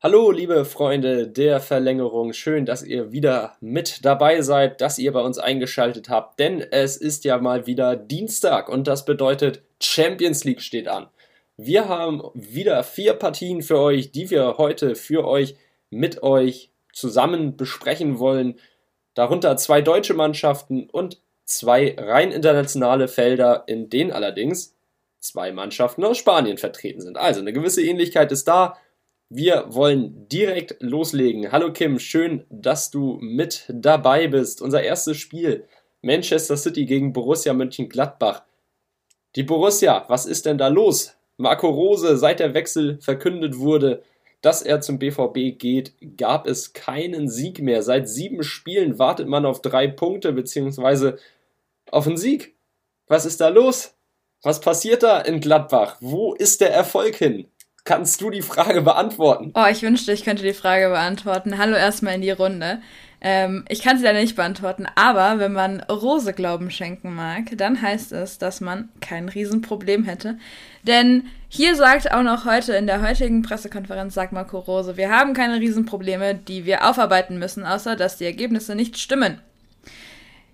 Hallo, 0.00 0.30
liebe 0.30 0.64
Freunde 0.64 1.26
der 1.26 1.58
Verlängerung. 1.58 2.32
Schön, 2.32 2.64
dass 2.64 2.84
ihr 2.84 3.10
wieder 3.10 3.56
mit 3.58 4.04
dabei 4.04 4.42
seid, 4.42 4.80
dass 4.80 5.00
ihr 5.00 5.12
bei 5.12 5.20
uns 5.20 5.38
eingeschaltet 5.40 6.08
habt, 6.08 6.38
denn 6.38 6.60
es 6.60 6.96
ist 6.96 7.24
ja 7.24 7.38
mal 7.38 7.66
wieder 7.66 7.96
Dienstag 7.96 8.68
und 8.68 8.86
das 8.86 9.04
bedeutet 9.04 9.60
Champions 9.82 10.44
League 10.44 10.62
steht 10.62 10.86
an. 10.86 11.08
Wir 11.56 11.88
haben 11.88 12.22
wieder 12.32 12.84
vier 12.84 13.14
Partien 13.14 13.60
für 13.60 13.80
euch, 13.80 14.12
die 14.12 14.30
wir 14.30 14.56
heute 14.56 14.94
für 14.94 15.26
euch 15.26 15.56
mit 15.90 16.22
euch 16.22 16.70
zusammen 16.92 17.56
besprechen 17.56 18.20
wollen. 18.20 18.60
Darunter 19.14 19.56
zwei 19.56 19.80
deutsche 19.82 20.14
Mannschaften 20.14 20.88
und 20.88 21.20
zwei 21.44 21.96
rein 21.98 22.30
internationale 22.30 23.08
Felder, 23.08 23.64
in 23.66 23.90
denen 23.90 24.12
allerdings 24.12 24.76
zwei 25.18 25.50
Mannschaften 25.50 26.04
aus 26.04 26.18
Spanien 26.18 26.56
vertreten 26.56 27.00
sind. 27.00 27.16
Also 27.16 27.40
eine 27.40 27.52
gewisse 27.52 27.82
Ähnlichkeit 27.82 28.30
ist 28.30 28.46
da. 28.46 28.76
Wir 29.30 29.66
wollen 29.68 30.26
direkt 30.28 30.76
loslegen. 30.80 31.52
Hallo 31.52 31.70
Kim, 31.70 31.98
schön, 31.98 32.46
dass 32.48 32.90
du 32.90 33.18
mit 33.20 33.66
dabei 33.68 34.26
bist. 34.26 34.62
Unser 34.62 34.82
erstes 34.82 35.18
Spiel 35.18 35.66
Manchester 36.00 36.56
City 36.56 36.86
gegen 36.86 37.12
Borussia 37.12 37.52
Mönchengladbach. 37.52 38.44
Die 39.36 39.42
Borussia, 39.42 40.06
was 40.08 40.24
ist 40.24 40.46
denn 40.46 40.56
da 40.56 40.68
los? 40.68 41.14
Marco 41.36 41.68
Rose, 41.68 42.16
seit 42.16 42.40
der 42.40 42.54
Wechsel 42.54 42.98
verkündet 43.02 43.58
wurde, 43.58 44.02
dass 44.40 44.62
er 44.62 44.80
zum 44.80 44.98
BVB 44.98 45.58
geht, 45.58 45.92
gab 46.16 46.46
es 46.46 46.72
keinen 46.72 47.28
Sieg 47.28 47.60
mehr. 47.60 47.82
Seit 47.82 48.08
sieben 48.08 48.42
Spielen 48.42 48.98
wartet 48.98 49.28
man 49.28 49.44
auf 49.44 49.60
drei 49.60 49.88
Punkte 49.88 50.32
beziehungsweise 50.32 51.18
auf 51.90 52.06
einen 52.06 52.16
Sieg. 52.16 52.54
Was 53.08 53.26
ist 53.26 53.42
da 53.42 53.48
los? 53.48 53.94
Was 54.42 54.60
passiert 54.60 55.02
da 55.02 55.20
in 55.20 55.40
Gladbach? 55.40 55.98
Wo 56.00 56.32
ist 56.32 56.62
der 56.62 56.72
Erfolg 56.72 57.16
hin? 57.16 57.46
Kannst 57.88 58.20
du 58.20 58.28
die 58.28 58.42
Frage 58.42 58.82
beantworten? 58.82 59.50
Oh, 59.54 59.64
ich 59.64 59.80
wünschte, 59.80 60.12
ich 60.12 60.22
könnte 60.22 60.42
die 60.42 60.52
Frage 60.52 60.90
beantworten. 60.90 61.56
Hallo 61.56 61.74
erstmal 61.74 62.16
in 62.16 62.20
die 62.20 62.30
Runde. 62.30 62.82
Ähm, 63.22 63.64
ich 63.70 63.80
kann 63.80 63.96
sie 63.96 64.04
leider 64.04 64.20
nicht 64.20 64.36
beantworten, 64.36 64.84
aber 64.94 65.38
wenn 65.38 65.54
man 65.54 65.80
Rose 65.80 66.34
Glauben 66.34 66.70
schenken 66.70 67.14
mag, 67.14 67.44
dann 67.56 67.80
heißt 67.80 68.12
es, 68.12 68.36
dass 68.36 68.60
man 68.60 68.90
kein 69.00 69.30
Riesenproblem 69.30 70.04
hätte. 70.04 70.36
Denn 70.82 71.28
hier 71.48 71.76
sagt 71.76 72.12
auch 72.12 72.22
noch 72.22 72.44
heute 72.44 72.74
in 72.74 72.86
der 72.86 73.00
heutigen 73.00 73.40
Pressekonferenz, 73.40 74.12
sagt 74.12 74.34
Marco 74.34 74.58
Rose, 74.58 74.98
wir 74.98 75.08
haben 75.10 75.32
keine 75.32 75.58
Riesenprobleme, 75.58 76.34
die 76.34 76.66
wir 76.66 76.86
aufarbeiten 76.86 77.38
müssen, 77.38 77.64
außer 77.64 77.96
dass 77.96 78.18
die 78.18 78.26
Ergebnisse 78.26 78.74
nicht 78.74 78.98
stimmen. 78.98 79.40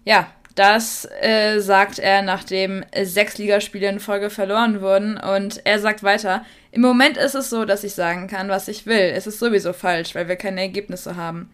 Ja, 0.05 0.29
das 0.55 1.09
äh, 1.21 1.59
sagt 1.59 1.99
er, 1.99 2.23
nachdem 2.23 2.85
sechs 3.03 3.39
Ligaspiele 3.39 3.89
in 3.89 3.99
Folge 3.99 4.31
verloren 4.31 4.81
wurden. 4.81 5.17
Und 5.17 5.61
er 5.65 5.81
sagt 5.81 6.05
weiter, 6.05 6.45
im 6.75 6.81
Moment 6.81 7.17
ist 7.17 7.35
es 7.35 7.51
so, 7.51 7.65
dass 7.65 7.85
ich 7.85 7.95
sagen 7.95 8.27
kann, 8.27 8.49
was 8.49 8.67
ich 8.67 8.85
will. 8.85 9.13
Es 9.15 9.27
ist 9.27 9.39
sowieso 9.39 9.73
falsch, 9.73 10.15
weil 10.15 10.29
wir 10.29 10.37
keine 10.37 10.61
Ergebnisse 10.61 11.15
haben. 11.15 11.51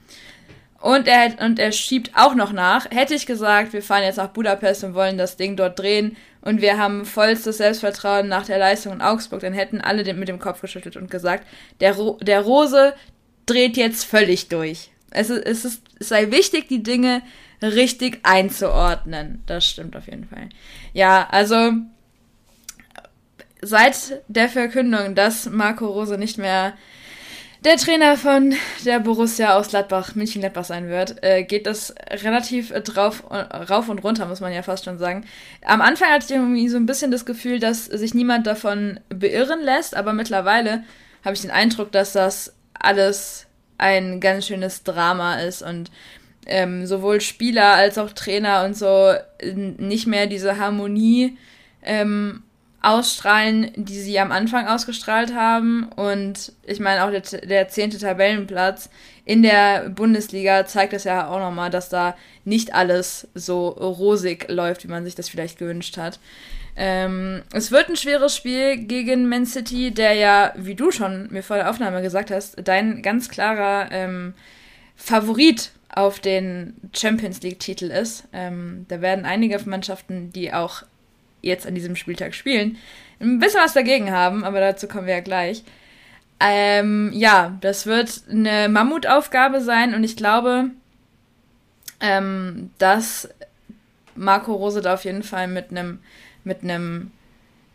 Und 0.81 1.07
er, 1.09 1.35
und 1.45 1.59
er 1.59 1.73
schiebt 1.73 2.13
auch 2.15 2.35
noch 2.35 2.53
nach. 2.53 2.91
Hätte 2.91 3.15
ich 3.15 3.27
gesagt, 3.27 3.75
wir 3.75 3.83
fahren 3.83 4.03
jetzt 4.03 4.17
nach 4.17 4.31
Budapest 4.31 4.83
und 4.83 4.95
wollen 4.95 5.19
das 5.19 5.37
Ding 5.37 5.57
dort 5.57 5.79
drehen 5.79 6.17
und 6.41 6.63
wir 6.63 6.79
haben 6.79 7.05
vollstes 7.05 7.59
Selbstvertrauen 7.59 8.29
nach 8.29 8.47
der 8.47 8.57
Leistung 8.57 8.95
in 8.95 9.03
Augsburg, 9.03 9.41
dann 9.41 9.53
hätten 9.53 9.83
alle 9.83 10.15
mit 10.15 10.29
dem 10.29 10.39
Kopf 10.39 10.63
geschüttelt 10.63 10.97
und 10.97 11.11
gesagt, 11.11 11.47
der, 11.81 11.97
Ro 11.97 12.19
der 12.23 12.41
Rose 12.41 12.95
dreht 13.45 13.77
jetzt 13.77 14.05
völlig 14.05 14.49
durch. 14.49 14.91
Es, 15.11 15.29
ist, 15.29 15.45
es, 15.45 15.65
ist, 15.67 15.83
es 15.99 16.09
sei 16.09 16.31
wichtig, 16.31 16.69
die 16.69 16.83
Dinge 16.83 17.21
richtig 17.61 18.21
einzuordnen. 18.23 19.43
Das 19.45 19.67
stimmt 19.67 19.97
auf 19.97 20.07
jeden 20.07 20.25
Fall. 20.25 20.49
Ja, 20.95 21.29
also 21.31 21.73
seit 23.63 24.23
der 24.29 24.49
Verkündung, 24.49 25.15
dass 25.15 25.49
Marco 25.49 25.87
Rose 25.87 26.19
nicht 26.19 26.39
mehr 26.39 26.75
der 27.65 27.77
Trainer 27.77 28.17
von 28.17 28.55
der 28.87 29.01
Borussia 29.01 29.55
aus 29.55 29.69
Gladbach, 29.69 30.15
München-Gladbach 30.15 30.65
sein 30.65 30.89
wird, 30.89 31.23
äh, 31.23 31.43
geht 31.45 31.67
das 31.67 31.95
relativ 32.11 32.71
äh, 32.71 32.81
drauf, 32.81 33.25
rauf 33.31 33.91
und 33.91 34.03
runter, 34.03 34.25
muss 34.27 34.41
man 34.41 34.53
ja 34.53 34.63
fast 34.63 34.87
schon 34.87 34.99
sagen. 34.99 35.27
Am 35.63 35.83
Anfang 35.83 36.09
hatte 36.09 36.25
ich 36.25 36.31
irgendwie 36.31 36.69
so 36.71 36.79
ein 36.79 36.87
bisschen 36.87 37.11
das 37.11 37.27
Gefühl, 37.27 37.61
dass 37.61 37.85
sich 37.85 38.15
niemand 38.15 38.47
davon 38.47 38.99
beirren 39.11 39.61
lässt, 39.61 39.95
aber 39.95 40.15
mittlerweile 40.15 40.85
habe 41.23 41.35
ich 41.35 41.43
den 41.43 41.51
Eindruck, 41.51 41.93
dass 41.93 42.13
das 42.13 42.55
alles 42.73 43.47
ein 43.77 44.21
ganz 44.21 44.47
schönes 44.47 44.83
Drama 44.83 45.41
ist 45.41 45.61
und 45.61 45.91
ähm, 46.47 46.87
sowohl 46.87 47.21
Spieler 47.21 47.75
als 47.75 47.99
auch 47.99 48.13
Trainer 48.13 48.65
und 48.65 48.75
so 48.75 49.13
nicht 49.45 50.07
mehr 50.07 50.27
diese 50.27 50.59
Harmonie 50.59 51.37
ähm, 51.83 52.43
ausstrahlen, 52.83 53.73
die 53.77 54.01
sie 54.01 54.19
am 54.19 54.33
Anfang 54.33 54.67
ausgestrahlt 54.67 55.35
haben. 55.35 55.89
Und 55.97 56.53
ich 56.65 56.81
meine, 56.81 57.05
auch 57.05 57.11
der, 57.11 57.69
zehnte 57.69 57.99
Tabellenplatz 57.99 58.89
in 59.25 59.43
der 59.43 59.91
Bundesliga 59.91 60.67
zeigt 60.67 60.93
es 60.95 61.05
ja 61.05 61.29
auch 61.29 61.39
nochmal, 61.39 61.71
dass 61.71 61.89
da 61.89 62.17
nicht 62.45 62.75
alles 62.75 63.29
so 63.35 63.69
rosig 63.69 64.47
läuft, 64.49 64.85
wie 64.85 64.89
man 64.91 65.05
sich 65.05 65.15
das 65.15 65.29
vielleicht 65.29 65.59
gewünscht 65.59 65.99
hat. 65.99 66.19
Ähm, 66.77 67.43
es 67.53 67.71
wird 67.71 67.89
ein 67.91 67.97
schweres 67.97 68.35
Spiel 68.35 68.79
gegen 68.79 69.29
Man 69.29 69.45
City, 69.45 69.91
der 69.91 70.15
ja, 70.15 70.55
wie 70.57 70.75
du 70.75 70.91
schon 70.91 71.29
mir 71.31 71.43
vor 71.43 71.57
der 71.57 71.69
Aufnahme 71.69 72.01
gesagt 72.01 72.31
hast, 72.31 72.57
dein 72.65 73.03
ganz 73.03 73.29
klarer 73.29 73.89
ähm, 73.91 74.35
Favorit 74.97 75.73
auf 75.95 76.21
den 76.21 76.75
Champions 76.95 77.43
League-Titel 77.43 77.87
ist. 77.87 78.25
Ähm, 78.33 78.87
da 78.89 79.03
werden 79.03 79.27
einige 79.27 79.59
Mannschaften, 79.67 80.33
die 80.33 80.53
auch 80.55 80.85
jetzt 81.43 81.67
an 81.67 81.75
diesem 81.75 81.97
Spieltag 81.97 82.35
spielen, 82.35 82.79
ein 83.21 83.39
bisschen 83.39 83.61
was 83.61 83.75
dagegen 83.75 84.11
haben, 84.11 84.45
aber 84.45 84.61
dazu 84.61 84.89
kommen 84.89 85.07
wir 85.07 85.15
ja 85.15 85.21
gleich. 85.21 85.63
Ähm, 86.41 87.11
ja, 87.13 87.59
das 87.61 87.87
wird 87.87 88.23
eine 88.31 88.69
Mammutaufgabe 88.69 89.61
sein 89.61 89.95
und 89.95 90.05
ich 90.05 90.17
glaube, 90.17 90.71
ähm, 92.01 92.71
dass 92.79 93.29
Marco 94.15 94.55
Rose 94.55 94.81
da 94.81 94.95
auf 94.95 95.05
jeden 95.05 95.23
Fall 95.23 95.49
mit 95.49 95.71
einem 95.71 96.01
mit 96.45 96.63
einem 96.63 97.11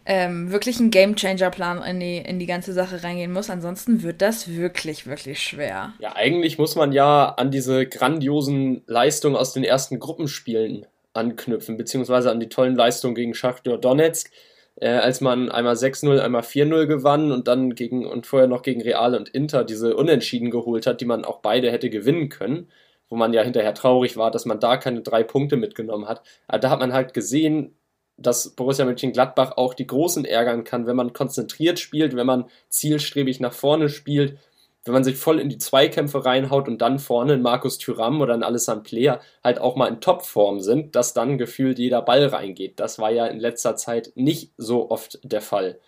ähm, 0.05 0.51
wirklich 0.51 0.79
einen 0.79 0.91
Gamechanger-Plan 0.91 1.81
in 1.81 1.99
die, 1.99 2.17
in 2.17 2.37
die 2.37 2.45
ganze 2.45 2.73
Sache 2.73 3.03
reingehen 3.03 3.33
muss. 3.33 3.49
Ansonsten 3.49 4.03
wird 4.03 4.21
das 4.21 4.47
wirklich, 4.47 5.07
wirklich 5.07 5.41
schwer. 5.41 5.93
Ja, 5.99 6.15
eigentlich 6.15 6.59
muss 6.59 6.75
man 6.75 6.91
ja 6.91 7.29
an 7.29 7.49
diese 7.49 7.87
grandiosen 7.87 8.83
Leistungen 8.85 9.35
aus 9.35 9.53
den 9.53 9.63
ersten 9.63 9.99
Gruppenspielen 9.99 10.85
anknüpfen, 11.15 11.77
beziehungsweise 11.77 12.31
an 12.31 12.39
die 12.39 12.49
tollen 12.49 12.75
Leistungen 12.75 13.15
gegen 13.15 13.33
Schachtyor 13.33 13.77
Donetsk, 13.79 14.31
äh, 14.75 14.89
als 14.89 15.21
man 15.21 15.49
einmal 15.49 15.75
6-0, 15.75 16.19
einmal 16.19 16.43
4-0 16.43 16.85
gewann 16.87 17.31
und 17.31 17.47
dann 17.47 17.75
gegen 17.75 18.05
und 18.05 18.27
vorher 18.27 18.47
noch 18.47 18.61
gegen 18.61 18.81
Real 18.81 19.15
und 19.15 19.29
Inter 19.29 19.63
diese 19.63 19.95
Unentschieden 19.95 20.51
geholt 20.51 20.87
hat, 20.87 21.01
die 21.01 21.05
man 21.05 21.25
auch 21.25 21.39
beide 21.39 21.71
hätte 21.71 21.89
gewinnen 21.89 22.29
können, 22.29 22.69
wo 23.09 23.15
man 23.15 23.33
ja 23.33 23.41
hinterher 23.43 23.73
traurig 23.73 24.17
war, 24.17 24.31
dass 24.31 24.45
man 24.45 24.59
da 24.59 24.77
keine 24.77 25.01
drei 25.01 25.23
Punkte 25.23 25.57
mitgenommen 25.57 26.07
hat. 26.07 26.21
Aber 26.47 26.59
da 26.59 26.69
hat 26.69 26.79
man 26.79 26.93
halt 26.93 27.13
gesehen, 27.13 27.75
dass 28.17 28.55
Borussia 28.55 28.85
Mönchengladbach 28.85 29.57
auch 29.57 29.73
die 29.73 29.87
Großen 29.87 30.25
ärgern 30.25 30.63
kann, 30.63 30.87
wenn 30.87 30.95
man 30.95 31.13
konzentriert 31.13 31.79
spielt, 31.79 32.15
wenn 32.15 32.25
man 32.25 32.45
zielstrebig 32.69 33.39
nach 33.39 33.53
vorne 33.53 33.89
spielt, 33.89 34.37
wenn 34.85 34.93
man 34.93 35.03
sich 35.03 35.17
voll 35.17 35.39
in 35.39 35.49
die 35.49 35.57
Zweikämpfe 35.57 36.25
reinhaut 36.25 36.67
und 36.67 36.79
dann 36.79 36.99
vorne 36.99 37.33
ein 37.33 37.41
Markus 37.41 37.79
Thüram 37.79 38.21
oder 38.21 38.35
ein 38.35 38.43
Alessandro 38.43 38.83
Player 38.83 39.19
halt 39.43 39.59
auch 39.59 39.75
mal 39.75 39.87
in 39.87 39.99
Topform 39.99 40.59
sind, 40.59 40.95
dass 40.95 41.13
dann 41.13 41.39
gefühlt 41.39 41.79
jeder 41.79 42.03
Ball 42.03 42.27
reingeht. 42.27 42.79
Das 42.79 42.99
war 42.99 43.11
ja 43.11 43.25
in 43.25 43.39
letzter 43.39 43.75
Zeit 43.75 44.11
nicht 44.15 44.53
so 44.57 44.91
oft 44.91 45.19
der 45.23 45.41
Fall. 45.41 45.79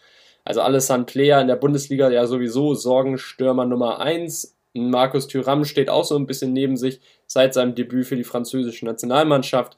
Also 0.43 0.61
Alessandro 0.61 1.05
Player 1.05 1.39
in 1.39 1.47
der 1.47 1.57
Bundesliga 1.57 2.09
ja 2.09 2.25
sowieso 2.25 2.73
Sorgenstürmer 2.73 3.65
Nummer 3.65 3.99
1. 3.99 4.57
Markus 4.73 5.27
Thüram 5.27 5.63
steht 5.63 5.89
auch 5.89 6.03
so 6.03 6.15
ein 6.15 6.25
bisschen 6.25 6.53
neben 6.53 6.75
sich 6.75 6.99
seit 7.27 7.53
seinem 7.53 7.75
Debüt 7.75 8.07
für 8.07 8.15
die 8.15 8.23
französische 8.23 8.85
Nationalmannschaft. 8.85 9.77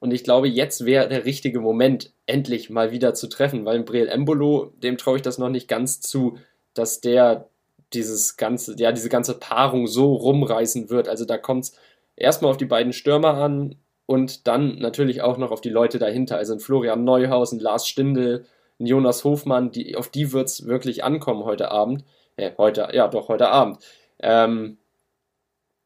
Und 0.00 0.12
ich 0.12 0.24
glaube, 0.24 0.48
jetzt 0.48 0.84
wäre 0.84 1.08
der 1.08 1.24
richtige 1.24 1.60
Moment, 1.60 2.12
endlich 2.26 2.70
mal 2.70 2.90
wieder 2.90 3.14
zu 3.14 3.28
treffen, 3.28 3.64
weil 3.64 3.82
Briel 3.82 4.08
Embolo, 4.08 4.72
dem 4.82 4.96
traue 4.96 5.16
ich 5.16 5.22
das 5.22 5.38
noch 5.38 5.48
nicht 5.48 5.68
ganz 5.68 6.00
zu, 6.00 6.38
dass 6.74 7.00
der 7.00 7.48
dieses 7.92 8.36
ganze, 8.36 8.76
ja, 8.78 8.92
diese 8.92 9.08
ganze 9.08 9.38
Paarung 9.38 9.86
so 9.86 10.14
rumreißen 10.14 10.90
wird. 10.90 11.08
Also 11.08 11.24
da 11.24 11.38
kommt 11.38 11.64
es 11.64 11.72
erstmal 12.16 12.50
auf 12.50 12.56
die 12.56 12.66
beiden 12.66 12.92
Stürmer 12.92 13.34
an 13.34 13.76
und 14.06 14.46
dann 14.46 14.78
natürlich 14.78 15.22
auch 15.22 15.38
noch 15.38 15.50
auf 15.50 15.60
die 15.60 15.70
Leute 15.70 15.98
dahinter. 15.98 16.36
Also 16.36 16.54
ein 16.54 16.60
Florian 16.60 17.04
Neuhaus, 17.04 17.52
ein 17.52 17.60
Lars 17.60 17.86
Stindl, 17.86 18.46
ein 18.78 18.86
Jonas 18.86 19.24
Hofmann, 19.24 19.70
die, 19.70 19.96
auf 19.96 20.08
die 20.08 20.32
wird 20.32 20.48
es 20.48 20.66
wirklich 20.66 21.04
ankommen 21.04 21.44
heute 21.44 21.70
Abend. 21.70 22.04
Äh, 22.36 22.52
heute, 22.58 22.88
ja, 22.92 23.08
doch, 23.08 23.28
heute 23.28 23.48
Abend. 23.48 23.78
Ähm, 24.20 24.78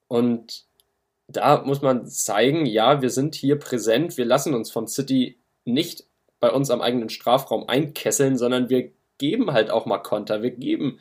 und 0.09 0.67
da 1.29 1.63
muss 1.63 1.83
man 1.83 2.07
zeigen, 2.07 2.67
ja, 2.67 3.01
wir 3.01 3.11
sind 3.11 3.35
hier 3.35 3.59
präsent, 3.59 4.19
wir 4.19 4.27
lassen 4.27 4.55
uns 4.55 4.71
von 4.71 4.87
City 4.87 5.39
nicht 5.65 6.05
bei 6.41 6.51
uns 6.51 6.71
am 6.71 6.83
eigenen 6.83 7.09
Strafraum 7.09 7.69
einkesseln, 7.69 8.37
sondern 8.37 8.69
wir 8.69 8.93
geben 9.19 9.53
halt 9.53 9.71
auch 9.71 9.87
mal 9.87 9.99
Konter, 9.99 10.43
wir 10.43 10.51
geben 10.51 10.99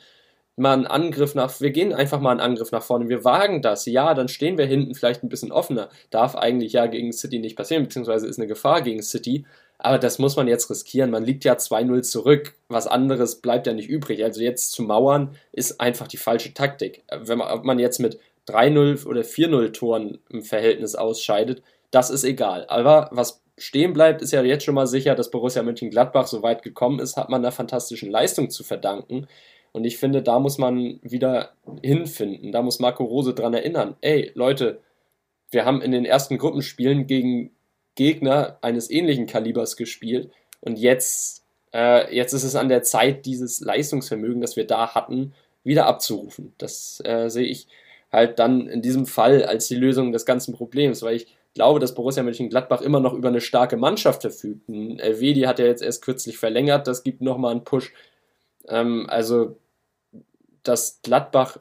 mal 0.56 0.74
einen 0.74 0.86
Angriff 0.86 1.34
nach, 1.34 1.60
wir 1.60 1.70
gehen 1.70 1.94
einfach 1.94 2.20
mal 2.20 2.30
einen 2.32 2.40
Angriff 2.40 2.72
nach 2.72 2.82
vorne, 2.82 3.08
wir 3.08 3.24
wagen 3.24 3.62
das, 3.62 3.86
ja, 3.86 4.14
dann 4.14 4.28
stehen 4.28 4.58
wir 4.58 4.66
hinten 4.66 4.94
vielleicht 4.94 5.22
ein 5.22 5.28
bisschen 5.28 5.50
offener, 5.52 5.88
darf 6.10 6.36
eigentlich 6.36 6.74
ja 6.74 6.86
gegen 6.86 7.12
City 7.12 7.38
nicht 7.38 7.56
passieren, 7.56 7.84
beziehungsweise 7.84 8.26
ist 8.26 8.38
eine 8.38 8.48
Gefahr 8.48 8.82
gegen 8.82 9.02
City, 9.02 9.44
Aber 9.84 9.98
das 9.98 10.20
muss 10.20 10.36
man 10.36 10.46
jetzt 10.46 10.70
riskieren. 10.70 11.10
Man 11.10 11.24
liegt 11.24 11.44
ja 11.44 11.54
2-0 11.54 12.02
zurück. 12.02 12.54
Was 12.68 12.86
anderes 12.86 13.40
bleibt 13.40 13.66
ja 13.66 13.72
nicht 13.72 13.88
übrig. 13.88 14.22
Also 14.22 14.40
jetzt 14.40 14.70
zu 14.70 14.84
mauern 14.84 15.34
ist 15.50 15.80
einfach 15.80 16.06
die 16.06 16.18
falsche 16.18 16.54
Taktik. 16.54 17.02
Wenn 17.10 17.38
man, 17.38 17.50
ob 17.50 17.64
man 17.64 17.80
jetzt 17.80 17.98
mit 17.98 18.18
3-0 18.48 19.06
oder 19.06 19.22
4-0 19.22 19.72
Toren 19.72 20.18
im 20.30 20.42
Verhältnis 20.42 20.94
ausscheidet, 20.94 21.62
das 21.90 22.10
ist 22.10 22.22
egal. 22.22 22.64
Aber 22.68 23.08
was 23.10 23.42
stehen 23.58 23.92
bleibt, 23.92 24.22
ist 24.22 24.32
ja 24.32 24.42
jetzt 24.44 24.64
schon 24.64 24.76
mal 24.76 24.86
sicher, 24.86 25.16
dass 25.16 25.30
Borussia 25.32 25.64
Mönchengladbach 25.64 26.28
so 26.28 26.44
weit 26.44 26.62
gekommen 26.62 27.00
ist, 27.00 27.16
hat 27.16 27.28
man 27.28 27.42
einer 27.42 27.52
fantastischen 27.52 28.10
Leistung 28.10 28.50
zu 28.50 28.62
verdanken. 28.62 29.26
Und 29.72 29.84
ich 29.84 29.98
finde, 29.98 30.22
da 30.22 30.38
muss 30.38 30.58
man 30.58 31.00
wieder 31.02 31.54
hinfinden. 31.82 32.52
Da 32.52 32.62
muss 32.62 32.78
Marco 32.78 33.04
Rose 33.04 33.34
dran 33.34 33.54
erinnern. 33.54 33.96
Ey, 34.00 34.30
Leute, 34.34 34.80
wir 35.50 35.64
haben 35.64 35.82
in 35.82 35.92
den 35.92 36.04
ersten 36.04 36.38
Gruppenspielen 36.38 37.06
gegen 37.06 37.50
Gegner 37.94 38.58
eines 38.62 38.90
ähnlichen 38.90 39.26
Kalibers 39.26 39.76
gespielt. 39.76 40.30
Und 40.60 40.78
jetzt, 40.78 41.44
äh, 41.72 42.14
jetzt 42.14 42.32
ist 42.32 42.44
es 42.44 42.54
an 42.54 42.68
der 42.68 42.82
Zeit, 42.82 43.26
dieses 43.26 43.60
Leistungsvermögen, 43.60 44.40
das 44.40 44.56
wir 44.56 44.66
da 44.66 44.94
hatten, 44.94 45.34
wieder 45.64 45.86
abzurufen. 45.86 46.54
Das 46.58 47.02
äh, 47.04 47.28
sehe 47.28 47.46
ich 47.46 47.66
halt 48.10 48.38
dann 48.38 48.68
in 48.68 48.82
diesem 48.82 49.06
Fall 49.06 49.44
als 49.44 49.68
die 49.68 49.76
Lösung 49.76 50.12
des 50.12 50.26
ganzen 50.26 50.54
Problems, 50.54 51.02
weil 51.02 51.16
ich 51.16 51.34
glaube, 51.54 51.80
dass 51.80 51.94
Borussia 51.94 52.22
Mönchengladbach 52.22 52.82
immer 52.82 53.00
noch 53.00 53.14
über 53.14 53.28
eine 53.28 53.40
starke 53.40 53.76
Mannschaft 53.76 54.22
verfügt. 54.22 54.68
Elvedi 54.68 55.42
hat 55.42 55.58
ja 55.58 55.66
jetzt 55.66 55.82
erst 55.82 56.02
kürzlich 56.02 56.38
verlängert, 56.38 56.86
das 56.86 57.02
gibt 57.02 57.20
nochmal 57.20 57.52
einen 57.52 57.64
Push. 57.64 57.92
Ähm, 58.68 59.06
also, 59.08 59.56
dass 60.62 61.00
Gladbach 61.02 61.58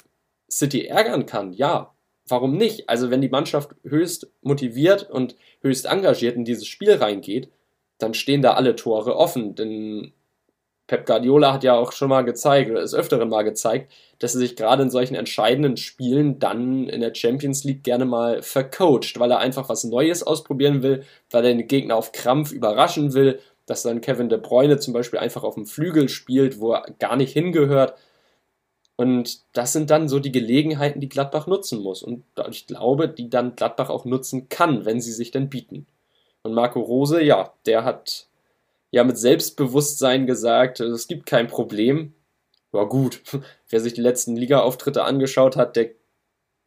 City 0.50 0.86
ärgern 0.86 1.26
kann, 1.26 1.54
ja, 1.54 1.94
warum 2.28 2.58
nicht? 2.58 2.90
Also, 2.90 3.10
wenn 3.12 3.22
die 3.22 3.30
Mannschaft 3.30 3.72
höchst 3.84 4.32
motiviert 4.42 5.10
und 5.10 5.36
höchst 5.62 5.86
engagiert 5.86 6.36
in 6.36 6.46
dieses 6.46 6.68
Spiel 6.68 6.94
reingeht, 6.94 7.52
dann 7.98 8.14
stehen 8.14 8.42
da 8.42 8.54
alle 8.54 8.76
Tore 8.76 9.16
offen. 9.16 9.56
Denn 9.56 10.14
Pep 10.88 11.06
Guardiola 11.06 11.54
hat 11.54 11.64
ja 11.64 11.76
auch 11.76 11.94
schon 11.94 12.10
mal 12.10 12.24
gezeigt, 12.24 12.70
oder 12.70 12.82
ist 12.82 12.94
öfteren 12.94 13.30
mal 13.30 13.44
gezeigt, 13.44 13.94
dass 14.20 14.36
er 14.36 14.40
sich 14.40 14.56
gerade 14.56 14.84
in 14.84 14.90
solchen 14.90 15.16
entscheidenden 15.16 15.78
Spielen 15.78 16.40
dann 16.40 16.90
in 16.90 17.02
der 17.02 17.16
Champions 17.16 17.64
League 17.64 17.84
gerne 17.84 18.06
mal 18.06 18.42
vercoacht, 18.42 19.18
weil 19.20 19.32
er 19.32 19.40
einfach 19.40 19.70
was 19.70 19.84
Neues 19.84 20.24
ausprobieren 20.24 20.84
will, 20.84 21.04
weil 21.30 21.46
er 21.46 21.54
den 21.54 21.68
Gegner 21.68 21.96
auf 21.96 22.12
Krampf 22.12 22.52
überraschen 22.52 23.14
will, 23.14 23.40
dass 23.66 23.84
dann 23.84 24.02
Kevin 24.02 24.28
De 24.28 24.38
Bruyne 24.38 24.80
zum 24.80 24.94
Beispiel 24.94 25.20
einfach 25.20 25.44
auf 25.44 25.56
dem 25.56 25.66
Flügel 25.66 26.10
spielt, 26.10 26.60
wo 26.60 26.74
er 26.74 26.86
gar 27.00 27.16
nicht 27.16 27.32
hingehört. 27.32 27.94
Und 29.02 29.42
das 29.54 29.74
sind 29.74 29.90
dann 29.90 30.08
so 30.08 30.20
die 30.20 30.32
Gelegenheiten, 30.32 31.02
die 31.02 31.10
Gladbach 31.10 31.48
nutzen 31.48 31.82
muss. 31.82 32.04
Und 32.04 32.24
ich 32.52 32.68
glaube, 32.68 33.10
die 33.10 33.32
dann 33.32 33.56
Gladbach 33.56 33.90
auch 33.90 34.06
nutzen 34.06 34.48
kann, 34.48 34.86
wenn 34.86 35.02
sie 35.02 35.12
sich 35.12 35.32
denn 35.32 35.50
bieten. 35.50 35.88
Und 36.44 36.54
Marco 36.54 36.80
Rose, 36.80 37.20
ja, 37.20 37.52
der 37.66 37.84
hat 37.84 38.28
ja 38.92 39.04
mit 39.04 39.18
Selbstbewusstsein 39.18 40.28
gesagt, 40.28 40.82
es 40.82 41.08
gibt 41.08 41.26
kein 41.26 41.48
Problem. 41.48 42.14
Ja 42.74 42.84
gut, 42.84 43.24
wer 43.70 43.80
sich 43.80 43.94
die 43.94 44.02
letzten 44.02 44.36
Liga-Auftritte 44.36 45.04
angeschaut 45.04 45.58
hat, 45.58 45.78
der 45.78 45.90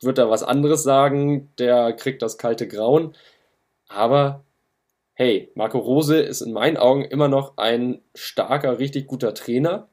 wird 0.00 0.18
da 0.18 0.28
was 0.28 0.42
anderes 0.42 0.82
sagen, 0.82 1.52
der 1.60 1.92
kriegt 1.92 2.20
das 2.20 2.36
kalte 2.36 2.66
Grauen. 2.66 3.14
Aber 3.86 4.42
hey, 5.12 5.52
Marco 5.54 5.78
Rose 5.78 6.18
ist 6.18 6.40
in 6.40 6.52
meinen 6.52 6.78
Augen 6.78 7.04
immer 7.04 7.28
noch 7.28 7.58
ein 7.58 8.02
starker, 8.12 8.80
richtig 8.80 9.06
guter 9.06 9.34
Trainer. 9.34 9.88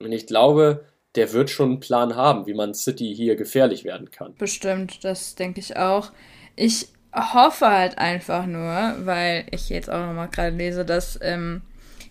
Und 0.00 0.10
ich 0.10 0.26
glaube, 0.26 0.84
der 1.14 1.32
wird 1.32 1.50
schon 1.50 1.70
einen 1.70 1.80
Plan 1.80 2.16
haben, 2.16 2.46
wie 2.46 2.54
man 2.54 2.74
City 2.74 3.14
hier 3.14 3.36
gefährlich 3.36 3.84
werden 3.84 4.10
kann. 4.10 4.34
Bestimmt, 4.36 5.04
das 5.04 5.34
denke 5.34 5.60
ich 5.60 5.76
auch. 5.76 6.10
Ich 6.56 6.88
hoffe 7.14 7.68
halt 7.68 7.98
einfach 7.98 8.46
nur, 8.46 8.94
weil 9.04 9.46
ich 9.50 9.68
jetzt 9.68 9.90
auch 9.90 10.06
nochmal 10.06 10.28
gerade 10.28 10.56
lese, 10.56 10.84
dass 10.84 11.18
ähm, 11.22 11.62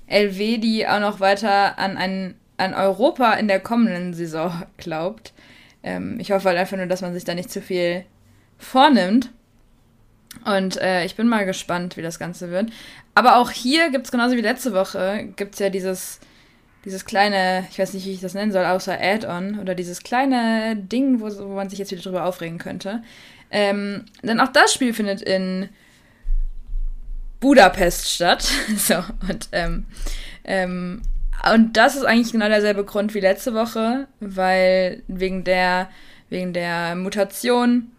Elvedi 0.08 0.86
auch 0.88 1.00
noch 1.00 1.20
weiter 1.20 1.78
an, 1.78 1.98
ein, 1.98 2.36
an 2.58 2.74
Europa 2.74 3.34
in 3.34 3.48
der 3.48 3.60
kommenden 3.60 4.14
Saison 4.14 4.64
glaubt. 4.78 5.34
Ähm, 5.84 6.20
ich 6.20 6.32
hoffe 6.32 6.50
halt 6.50 6.58
einfach 6.58 6.78
nur, 6.78 6.86
dass 6.86 7.02
man 7.02 7.14
sich 7.14 7.26
da 7.26 7.36
nicht 7.36 7.52
zu 7.52 7.62
viel 7.62 8.06
vornimmt. 8.58 9.32
Und 10.46 10.78
äh, 10.78 11.06
ich 11.06 11.16
bin 11.16 11.28
mal 11.28 11.46
gespannt, 11.46 11.96
wie 11.98 12.02
das 12.02 12.18
Ganze 12.18 12.50
wird. 12.50 12.72
Aber 13.14 13.38
auch 13.38 13.52
hier 13.52 13.92
gibt 13.92 14.06
es 14.06 14.12
genauso 14.12 14.36
wie 14.36 14.42
letzte 14.42 14.74
Woche, 14.74 15.30
gibt 15.36 15.54
es 15.54 15.60
ja 15.60 15.70
dieses, 15.70 16.20
dieses 16.86 17.06
kleine, 17.06 17.66
ich 17.72 17.80
weiß 17.80 17.94
nicht, 17.94 18.06
wie 18.06 18.14
ich 18.14 18.22
das 18.22 18.34
nennen 18.34 18.52
soll, 18.52 18.66
außer 18.66 18.98
Add-on 19.00 19.60
oder 19.60 19.74
dieses 19.76 20.04
kleine 20.04 20.76
Ding, 20.76 21.22
wo, 21.22 21.26
wo 21.26 21.56
man 21.56 21.70
sich 21.70 21.80
jetzt 21.80 21.92
wieder 21.92 22.02
drüber 22.02 22.26
aufregen 22.26 22.58
könnte. 22.58 23.02
Ähm, 23.52 24.06
denn 24.22 24.40
auch 24.40 24.50
das 24.50 24.74
Spiel 24.74 24.94
findet 24.94 25.22
in 25.22 25.70
Budapest 27.40 28.10
statt. 28.10 28.44
so, 28.78 28.96
und, 29.30 29.50
ähm, 29.52 29.86
ähm, 30.44 31.02
und 31.54 31.78
das 31.78 31.96
ist 31.96 32.06
eigentlich 32.06 32.32
genau 32.32 32.48
derselbe 32.48 32.84
Grund 32.84 33.14
wie 33.14 33.20
letzte 33.20 33.54
Woche, 33.54 34.08
weil 34.20 35.04
wegen 35.08 35.44
der, 35.44 35.90
wegen 36.30 36.54
der 36.54 36.96
Mutation 36.96 37.92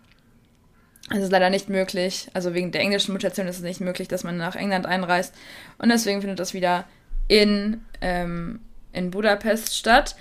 es 1.10 1.31
leider 1.31 1.50
nicht 1.50 1.69
möglich, 1.69 2.28
also 2.32 2.54
wegen 2.54 2.72
der 2.72 2.81
englischen 2.81 3.12
Mutation 3.12 3.46
ist 3.46 3.56
es 3.56 3.62
nicht 3.62 3.81
möglich, 3.81 4.08
dass 4.08 4.25
man 4.25 4.38
nach 4.38 4.56
England 4.56 4.86
einreist. 4.86 5.34
Und 5.76 5.90
deswegen 5.90 6.20
findet 6.20 6.38
das 6.38 6.54
wieder 6.54 6.86
in, 7.28 7.82
ähm, 8.00 8.60
in 8.94 9.11
Budapest 9.11 9.76
statt. 9.76 10.17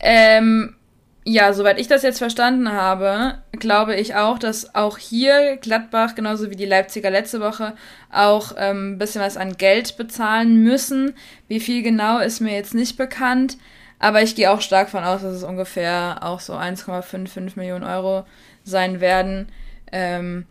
Ähm, 0.00 0.76
ja, 1.28 1.52
soweit 1.52 1.80
ich 1.80 1.88
das 1.88 2.02
jetzt 2.02 2.18
verstanden 2.18 2.70
habe, 2.70 3.38
glaube 3.50 3.96
ich 3.96 4.14
auch, 4.14 4.38
dass 4.38 4.76
auch 4.76 4.96
hier 4.96 5.56
Gladbach, 5.56 6.14
genauso 6.14 6.50
wie 6.50 6.56
die 6.56 6.66
Leipziger 6.66 7.10
letzte 7.10 7.40
Woche, 7.40 7.74
auch 8.12 8.52
ein 8.52 8.76
ähm, 8.76 8.98
bisschen 8.98 9.20
was 9.20 9.36
an 9.36 9.56
Geld 9.56 9.96
bezahlen 9.96 10.62
müssen. 10.62 11.14
Wie 11.48 11.58
viel 11.58 11.82
genau 11.82 12.20
ist 12.20 12.40
mir 12.40 12.54
jetzt 12.54 12.74
nicht 12.74 12.96
bekannt, 12.96 13.56
aber 13.98 14.22
ich 14.22 14.36
gehe 14.36 14.52
auch 14.52 14.60
stark 14.60 14.88
von 14.88 15.02
aus, 15.02 15.22
dass 15.22 15.34
es 15.34 15.42
ungefähr 15.42 16.18
auch 16.22 16.38
so 16.38 16.52
1,55 16.52 17.56
Millionen 17.56 17.84
Euro 17.84 18.24
sein 18.62 19.00
werden. 19.00 19.48
Ähm, 19.90 20.46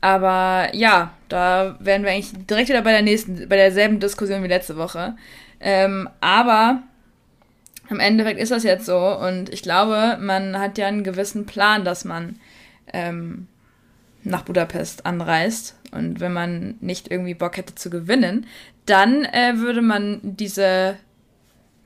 aber 0.00 0.74
ja, 0.74 1.12
da 1.28 1.76
werden 1.80 2.04
wir 2.04 2.12
eigentlich 2.12 2.32
direkt 2.46 2.70
wieder 2.70 2.82
bei 2.82 2.92
der 2.92 3.02
nächsten, 3.02 3.46
bei 3.46 3.56
derselben 3.56 4.00
Diskussion 4.00 4.42
wie 4.42 4.48
letzte 4.48 4.78
Woche. 4.78 5.16
Ähm, 5.60 6.08
aber 6.20 6.82
im 7.90 8.00
Endeffekt 8.00 8.40
ist 8.40 8.52
das 8.52 8.64
jetzt 8.64 8.86
so 8.86 8.98
und 8.98 9.52
ich 9.52 9.62
glaube, 9.62 10.18
man 10.20 10.58
hat 10.58 10.78
ja 10.78 10.86
einen 10.86 11.04
gewissen 11.04 11.46
Plan, 11.46 11.84
dass 11.84 12.04
man 12.04 12.38
ähm, 12.92 13.48
nach 14.22 14.42
Budapest 14.42 15.06
anreist 15.06 15.76
und 15.92 16.20
wenn 16.20 16.32
man 16.32 16.76
nicht 16.80 17.10
irgendwie 17.10 17.34
Bock 17.34 17.56
hätte 17.56 17.74
zu 17.74 17.90
gewinnen, 17.90 18.46
dann 18.86 19.24
äh, 19.24 19.54
würde 19.56 19.82
man 19.82 20.20
diese 20.22 20.96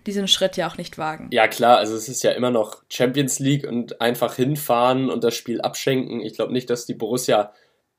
diesen 0.06 0.26
Schritt 0.26 0.56
ja 0.56 0.68
auch 0.68 0.76
nicht 0.76 0.98
wagen. 0.98 1.28
Ja, 1.30 1.46
klar, 1.46 1.78
also 1.78 1.94
es 1.94 2.08
ist 2.08 2.24
ja 2.24 2.32
immer 2.32 2.50
noch 2.50 2.82
Champions 2.88 3.38
League 3.38 3.64
und 3.66 4.00
einfach 4.00 4.34
hinfahren 4.34 5.10
und 5.10 5.22
das 5.22 5.34
Spiel 5.34 5.60
abschenken. 5.60 6.20
Ich 6.20 6.34
glaube 6.34 6.52
nicht, 6.52 6.70
dass 6.70 6.86
die 6.86 6.94
Borussia 6.94 7.52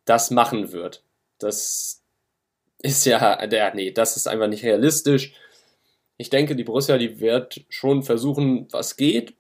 das 0.03 0.29
machen 0.29 0.73
wird. 0.73 1.03
Das 1.39 2.03
ist 2.79 3.05
ja, 3.05 3.47
der, 3.47 3.73
nee, 3.73 3.91
das 3.91 4.17
ist 4.17 4.27
einfach 4.27 4.47
nicht 4.47 4.65
realistisch 4.65 5.33
ich 6.17 6.29
denke, 6.29 6.55
die 6.55 6.63
Borussia, 6.63 6.97
die 6.97 7.19
wird 7.19 7.65
schon 7.69 8.03
versuchen, 8.03 8.67
was 8.71 8.97
geht. 8.97 9.35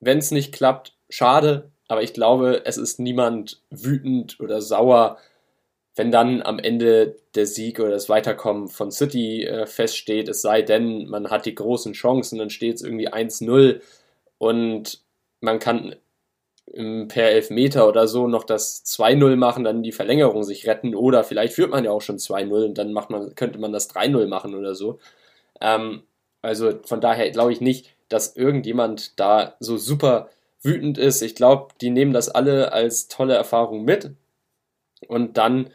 Wenn 0.00 0.18
es 0.18 0.30
nicht 0.30 0.52
klappt, 0.54 0.96
schade. 1.08 1.70
Aber 1.88 2.02
ich 2.02 2.14
glaube, 2.14 2.62
es 2.64 2.76
ist 2.76 2.98
niemand 2.98 3.62
wütend 3.70 4.40
oder 4.40 4.60
sauer, 4.62 5.18
wenn 5.96 6.10
dann 6.10 6.42
am 6.42 6.58
Ende 6.58 7.16
der 7.34 7.46
Sieg 7.46 7.78
oder 7.78 7.90
das 7.90 8.08
Weiterkommen 8.08 8.68
von 8.68 8.90
City 8.90 9.44
äh, 9.44 9.66
feststeht. 9.66 10.28
Es 10.28 10.42
sei 10.42 10.62
denn, 10.62 11.06
man 11.08 11.30
hat 11.30 11.46
die 11.46 11.54
großen 11.54 11.92
Chancen, 11.92 12.38
dann 12.38 12.50
steht 12.50 12.76
es 12.76 12.82
irgendwie 12.82 13.08
1-0 13.08 13.80
und 14.38 15.02
man 15.40 15.58
kann 15.58 15.96
per 17.08 17.30
Elfmeter 17.30 17.86
oder 17.88 18.08
so 18.08 18.26
noch 18.26 18.44
das 18.44 18.84
2-0 18.84 19.36
machen, 19.36 19.64
dann 19.64 19.82
die 19.82 19.92
Verlängerung 19.92 20.42
sich 20.42 20.66
retten 20.66 20.94
oder 20.94 21.22
vielleicht 21.22 21.54
führt 21.54 21.70
man 21.70 21.84
ja 21.84 21.90
auch 21.90 22.00
schon 22.00 22.16
2-0 22.16 22.64
und 22.64 22.78
dann 22.78 22.92
macht 22.92 23.10
man, 23.10 23.34
könnte 23.34 23.58
man 23.58 23.72
das 23.72 23.90
3-0 23.90 24.26
machen 24.26 24.54
oder 24.54 24.74
so. 24.74 24.98
Ähm, 25.60 26.02
also 26.42 26.72
von 26.84 27.00
daher 27.00 27.30
glaube 27.30 27.52
ich 27.52 27.60
nicht, 27.60 27.94
dass 28.08 28.36
irgendjemand 28.36 29.18
da 29.18 29.56
so 29.60 29.76
super 29.76 30.28
wütend 30.62 30.98
ist. 30.98 31.22
Ich 31.22 31.34
glaube, 31.34 31.74
die 31.80 31.90
nehmen 31.90 32.12
das 32.12 32.28
alle 32.28 32.72
als 32.72 33.08
tolle 33.08 33.34
Erfahrung 33.34 33.84
mit. 33.84 34.10
Und 35.08 35.36
dann 35.36 35.70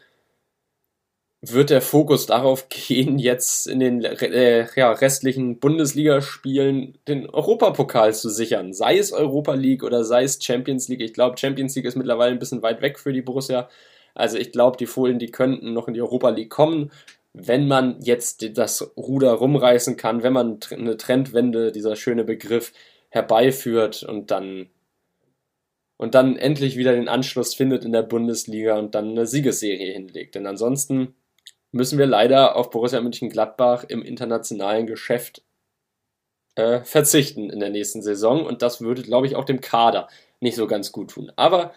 wird 1.42 1.70
der 1.70 1.80
Fokus 1.80 2.26
darauf 2.26 2.68
gehen, 2.70 3.18
jetzt 3.18 3.66
in 3.66 3.80
den 3.80 4.04
äh, 4.04 4.66
ja, 4.76 4.92
restlichen 4.92 5.58
Bundesligaspielen 5.58 6.98
den 7.08 7.28
Europapokal 7.28 8.14
zu 8.14 8.28
sichern. 8.28 8.72
Sei 8.72 8.98
es 8.98 9.12
Europa 9.12 9.54
League 9.54 9.82
oder 9.82 10.04
sei 10.04 10.24
es 10.24 10.42
Champions 10.42 10.88
League. 10.88 11.00
Ich 11.00 11.14
glaube, 11.14 11.38
Champions 11.38 11.74
League 11.76 11.86
ist 11.86 11.96
mittlerweile 11.96 12.32
ein 12.32 12.38
bisschen 12.38 12.62
weit 12.62 12.82
weg 12.82 12.98
für 12.98 13.12
die 13.12 13.22
Borussia. 13.22 13.68
Also 14.14 14.38
ich 14.38 14.52
glaube, 14.52 14.76
die 14.76 14.86
Fohlen, 14.86 15.18
die 15.18 15.30
könnten 15.30 15.72
noch 15.72 15.88
in 15.88 15.94
die 15.94 16.02
Europa 16.02 16.30
League 16.30 16.50
kommen 16.50 16.90
wenn 17.32 17.68
man 17.68 18.00
jetzt 18.00 18.58
das 18.58 18.96
Ruder 18.96 19.32
rumreißen 19.32 19.96
kann, 19.96 20.22
wenn 20.22 20.32
man 20.32 20.58
eine 20.70 20.96
Trendwende, 20.96 21.72
dieser 21.72 21.96
schöne 21.96 22.24
Begriff, 22.24 22.72
herbeiführt 23.08 24.02
und 24.02 24.30
dann 24.30 24.70
und 25.96 26.14
dann 26.14 26.36
endlich 26.36 26.76
wieder 26.76 26.94
den 26.94 27.08
Anschluss 27.08 27.54
findet 27.54 27.84
in 27.84 27.92
der 27.92 28.02
Bundesliga 28.02 28.78
und 28.78 28.94
dann 28.94 29.10
eine 29.10 29.26
Siegesserie 29.26 29.92
hinlegt. 29.92 30.34
Denn 30.34 30.46
ansonsten 30.46 31.14
müssen 31.72 31.98
wir 31.98 32.06
leider 32.06 32.56
auf 32.56 32.70
Borussia 32.70 33.00
Mönchengladbach 33.02 33.84
im 33.84 34.02
internationalen 34.02 34.86
Geschäft 34.86 35.42
äh, 36.54 36.80
verzichten 36.84 37.50
in 37.50 37.60
der 37.60 37.68
nächsten 37.68 38.00
Saison. 38.00 38.46
Und 38.46 38.62
das 38.62 38.80
würde, 38.80 39.02
glaube 39.02 39.26
ich, 39.26 39.36
auch 39.36 39.44
dem 39.44 39.60
Kader 39.60 40.08
nicht 40.40 40.56
so 40.56 40.66
ganz 40.66 40.90
gut 40.90 41.10
tun. 41.10 41.30
Aber 41.36 41.74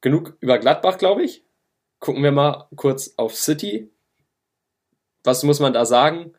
genug 0.00 0.38
über 0.40 0.58
Gladbach, 0.58 0.96
glaube 0.96 1.24
ich. 1.24 1.44
Gucken 2.02 2.24
wir 2.24 2.32
mal 2.32 2.66
kurz 2.74 3.14
auf 3.16 3.36
City. 3.36 3.88
Was 5.22 5.44
muss 5.44 5.60
man 5.60 5.72
da 5.72 5.86
sagen? 5.86 6.34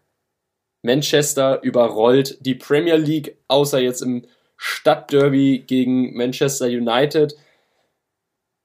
Manchester 0.81 1.63
überrollt 1.63 2.45
die 2.45 2.55
Premier 2.55 2.97
League, 2.97 3.37
außer 3.47 3.79
jetzt 3.79 4.01
im 4.01 4.25
Stadtderby 4.57 5.63
gegen 5.65 6.17
Manchester 6.17 6.65
United 6.65 7.37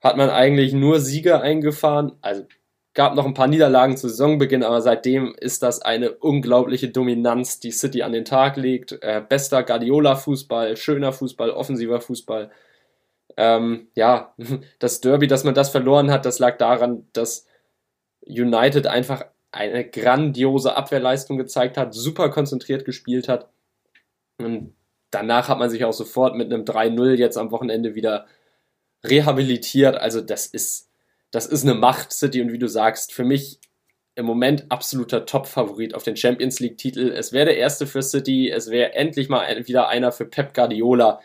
hat 0.00 0.16
man 0.16 0.28
eigentlich 0.28 0.72
nur 0.72 0.98
Siege 0.98 1.40
eingefahren. 1.40 2.16
Also 2.20 2.46
gab 2.94 3.14
noch 3.14 3.26
ein 3.26 3.34
paar 3.34 3.46
Niederlagen 3.46 3.96
zu 3.96 4.08
Saisonbeginn, 4.08 4.64
aber 4.64 4.80
seitdem 4.80 5.36
ist 5.38 5.62
das 5.62 5.80
eine 5.80 6.10
unglaubliche 6.10 6.88
Dominanz, 6.88 7.60
die 7.60 7.70
City 7.70 8.02
an 8.02 8.10
den 8.10 8.24
Tag 8.24 8.56
legt. 8.56 8.98
Äh, 9.02 9.22
bester 9.28 9.62
Guardiola-Fußball, 9.62 10.76
schöner 10.76 11.12
Fußball, 11.12 11.50
offensiver 11.50 12.00
Fußball. 12.00 12.50
Ähm, 13.38 13.86
ja, 13.94 14.34
das 14.80 15.00
Derby, 15.00 15.28
dass 15.28 15.44
man 15.44 15.54
das 15.54 15.70
verloren 15.70 16.10
hat, 16.10 16.26
das 16.26 16.40
lag 16.40 16.58
daran, 16.58 17.06
dass 17.12 17.46
United 18.26 18.88
einfach 18.88 19.24
eine 19.52 19.88
grandiose 19.88 20.74
Abwehrleistung 20.76 21.38
gezeigt 21.38 21.76
hat, 21.76 21.94
super 21.94 22.30
konzentriert 22.30 22.84
gespielt 22.84 23.28
hat. 23.28 23.48
Und 24.38 24.74
danach 25.10 25.48
hat 25.48 25.58
man 25.60 25.70
sich 25.70 25.84
auch 25.84 25.92
sofort 25.92 26.34
mit 26.34 26.52
einem 26.52 26.64
3-0 26.64 27.14
jetzt 27.14 27.38
am 27.38 27.52
Wochenende 27.52 27.94
wieder 27.94 28.26
rehabilitiert. 29.04 29.96
Also 29.96 30.20
das 30.20 30.46
ist, 30.46 30.90
das 31.30 31.46
ist 31.46 31.62
eine 31.62 31.74
Macht 31.74 32.12
City 32.12 32.42
und 32.42 32.52
wie 32.52 32.58
du 32.58 32.68
sagst, 32.68 33.12
für 33.12 33.24
mich 33.24 33.60
im 34.16 34.26
Moment 34.26 34.66
absoluter 34.68 35.26
Top-Favorit 35.26 35.94
auf 35.94 36.02
den 36.02 36.16
Champions 36.16 36.58
League-Titel. 36.58 37.12
Es 37.16 37.32
wäre 37.32 37.46
der 37.46 37.56
erste 37.56 37.86
für 37.86 38.02
City, 38.02 38.50
es 38.50 38.68
wäre 38.68 38.94
endlich 38.94 39.28
mal 39.28 39.46
wieder 39.68 39.88
einer 39.88 40.10
für 40.10 40.24
Pep 40.24 40.54
Guardiola. 40.54 41.20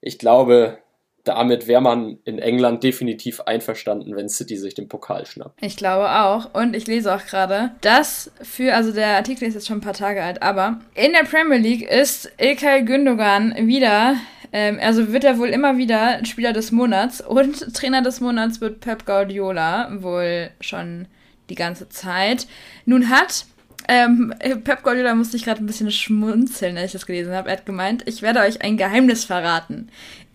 Ich 0.00 0.18
glaube, 0.18 0.81
damit 1.24 1.66
wäre 1.66 1.80
man 1.80 2.18
in 2.24 2.38
England 2.38 2.82
definitiv 2.82 3.40
einverstanden, 3.42 4.16
wenn 4.16 4.28
City 4.28 4.56
sich 4.56 4.74
den 4.74 4.88
Pokal 4.88 5.26
schnappt. 5.26 5.62
Ich 5.62 5.76
glaube 5.76 6.10
auch. 6.10 6.52
Und 6.54 6.74
ich 6.74 6.86
lese 6.86 7.14
auch 7.14 7.24
gerade, 7.24 7.70
dass 7.80 8.32
für, 8.42 8.74
also 8.74 8.92
der 8.92 9.16
Artikel 9.16 9.46
ist 9.46 9.54
jetzt 9.54 9.68
schon 9.68 9.78
ein 9.78 9.82
paar 9.82 9.92
Tage 9.92 10.22
alt, 10.22 10.42
aber 10.42 10.80
in 10.94 11.12
der 11.12 11.24
Premier 11.24 11.58
League 11.58 11.88
ist 11.88 12.30
Ilkay 12.38 12.82
Gündogan 12.82 13.54
wieder 13.68 14.16
ähm, 14.52 14.78
also 14.82 15.12
wird 15.12 15.24
er 15.24 15.38
wohl 15.38 15.48
immer 15.48 15.78
wieder 15.78 16.24
Spieler 16.24 16.52
des 16.52 16.72
Monats 16.72 17.20
und 17.20 17.74
Trainer 17.74 18.02
des 18.02 18.20
Monats 18.20 18.60
wird 18.60 18.80
Pep 18.80 19.06
Guardiola 19.06 19.90
wohl 20.02 20.50
schon 20.60 21.06
die 21.48 21.54
ganze 21.54 21.88
Zeit. 21.88 22.46
Nun 22.84 23.08
hat 23.08 23.46
ähm, 23.88 24.32
Pep 24.38 24.82
Guardiola 24.82 25.14
musste 25.14 25.36
ich 25.36 25.44
gerade 25.44 25.62
ein 25.62 25.66
bisschen 25.66 25.90
schmunzeln, 25.90 26.76
als 26.76 26.86
ich 26.86 26.92
das 26.92 27.06
gelesen 27.06 27.34
habe. 27.34 27.48
Er 27.48 27.56
hat 27.56 27.66
gemeint, 27.66 28.04
ich 28.06 28.22
werde 28.22 28.40
euch 28.40 28.62
ein 28.62 28.76
Geheimnis 28.76 29.24
verraten. 29.24 29.88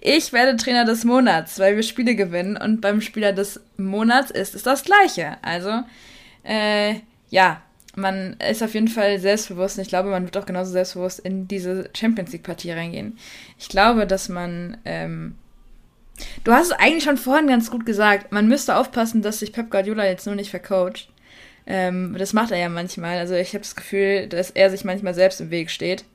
Ich 0.09 0.31
werde 0.31 0.55
Trainer 0.55 0.85
des 0.85 1.03
Monats, 1.03 1.59
weil 1.59 1.75
wir 1.75 1.83
Spiele 1.83 2.15
gewinnen 2.15 2.55
und 2.55 2.79
beim 2.79 3.01
Spieler 3.01 3.33
des 3.33 3.59
Monats 3.75 4.31
ist 4.31 4.55
es 4.55 4.63
das 4.63 4.85
Gleiche. 4.85 5.35
Also, 5.41 5.83
äh, 6.45 7.01
ja, 7.29 7.61
man 7.93 8.37
ist 8.49 8.63
auf 8.63 8.73
jeden 8.73 8.87
Fall 8.87 9.19
selbstbewusst 9.19 9.77
und 9.77 9.81
ich 9.81 9.89
glaube, 9.89 10.09
man 10.09 10.23
wird 10.23 10.37
auch 10.37 10.45
genauso 10.45 10.71
selbstbewusst 10.71 11.19
in 11.19 11.49
diese 11.49 11.89
Champions 11.93 12.31
League-Partie 12.31 12.71
reingehen. 12.71 13.17
Ich 13.59 13.67
glaube, 13.67 14.07
dass 14.07 14.29
man. 14.29 14.77
Ähm, 14.85 15.35
du 16.45 16.53
hast 16.53 16.67
es 16.67 16.79
eigentlich 16.79 17.03
schon 17.03 17.17
vorhin 17.17 17.47
ganz 17.47 17.69
gut 17.69 17.85
gesagt. 17.85 18.31
Man 18.31 18.47
müsste 18.47 18.77
aufpassen, 18.77 19.21
dass 19.21 19.39
sich 19.39 19.51
Pep 19.51 19.69
Guardiola 19.69 20.05
jetzt 20.05 20.25
nur 20.25 20.35
nicht 20.35 20.51
vercoacht. 20.51 21.09
Ähm, 21.65 22.15
das 22.17 22.31
macht 22.31 22.51
er 22.51 22.59
ja 22.59 22.69
manchmal. 22.69 23.17
Also 23.17 23.35
ich 23.35 23.49
habe 23.49 23.59
das 23.59 23.75
Gefühl, 23.75 24.27
dass 24.27 24.51
er 24.51 24.69
sich 24.69 24.85
manchmal 24.85 25.15
selbst 25.15 25.41
im 25.41 25.51
Weg 25.51 25.69
steht. 25.69 26.05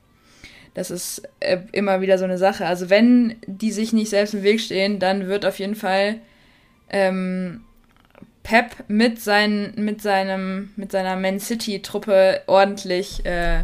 Das 0.73 0.89
ist 0.89 1.23
äh, 1.39 1.59
immer 1.71 2.01
wieder 2.01 2.17
so 2.17 2.23
eine 2.23 2.37
Sache. 2.37 2.65
Also 2.65 2.89
wenn 2.89 3.35
die 3.45 3.71
sich 3.71 3.93
nicht 3.93 4.09
selbst 4.09 4.33
im 4.33 4.43
Weg 4.43 4.59
stehen, 4.59 4.99
dann 4.99 5.27
wird 5.27 5.45
auf 5.45 5.59
jeden 5.59 5.75
Fall 5.75 6.19
ähm, 6.89 7.63
Pep 8.43 8.83
mit, 8.87 9.21
sein, 9.21 9.73
mit, 9.77 10.01
seinem, 10.01 10.71
mit 10.75 10.91
seiner 10.91 11.15
Man 11.15 11.39
City-Truppe 11.39 12.41
ordentlich 12.47 13.25
äh, 13.25 13.63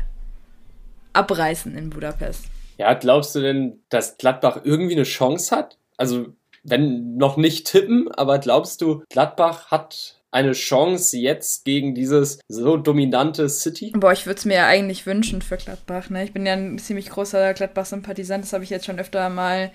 abreißen 1.14 1.76
in 1.78 1.90
Budapest. 1.90 2.46
Ja, 2.78 2.94
glaubst 2.94 3.36
du 3.36 3.42
denn, 3.42 3.82
dass 3.90 4.18
Gladbach 4.18 4.62
irgendwie 4.64 4.96
eine 4.96 5.04
Chance 5.04 5.54
hat? 5.54 5.78
Also, 5.98 6.28
wenn 6.64 7.18
noch 7.18 7.36
nicht 7.36 7.68
tippen, 7.68 8.10
aber 8.12 8.40
glaubst 8.40 8.82
du, 8.82 9.04
Gladbach 9.10 9.70
hat 9.70 10.19
eine 10.32 10.52
Chance 10.52 11.18
jetzt 11.18 11.66
gegen 11.66 11.96
dieses 11.96 12.40
so 12.48 12.78
dominante 12.78 13.50
City? 13.50 13.92
Boah, 13.96 14.12
ich 14.12 14.26
würde 14.26 14.38
es 14.38 14.46
mir 14.46 14.56
ja 14.56 14.68
eigentlich 14.68 15.06
wünschen 15.06 15.42
für 15.42 15.58
Gladbach. 15.58 16.10
Ne? 16.10 16.24
Ich 16.24 16.34
bin 16.34 16.46
ja 16.46 16.54
ein 16.54 16.78
ziemlich 16.78 17.10
großer 17.10 17.54
Gladbach-Sympathisant, 17.54 18.44
das 18.44 18.54
habe 18.54 18.64
ich 18.64 18.70
jetzt 18.70 18.86
schon 18.86 19.00
öfter 19.00 19.30
mal 19.30 19.72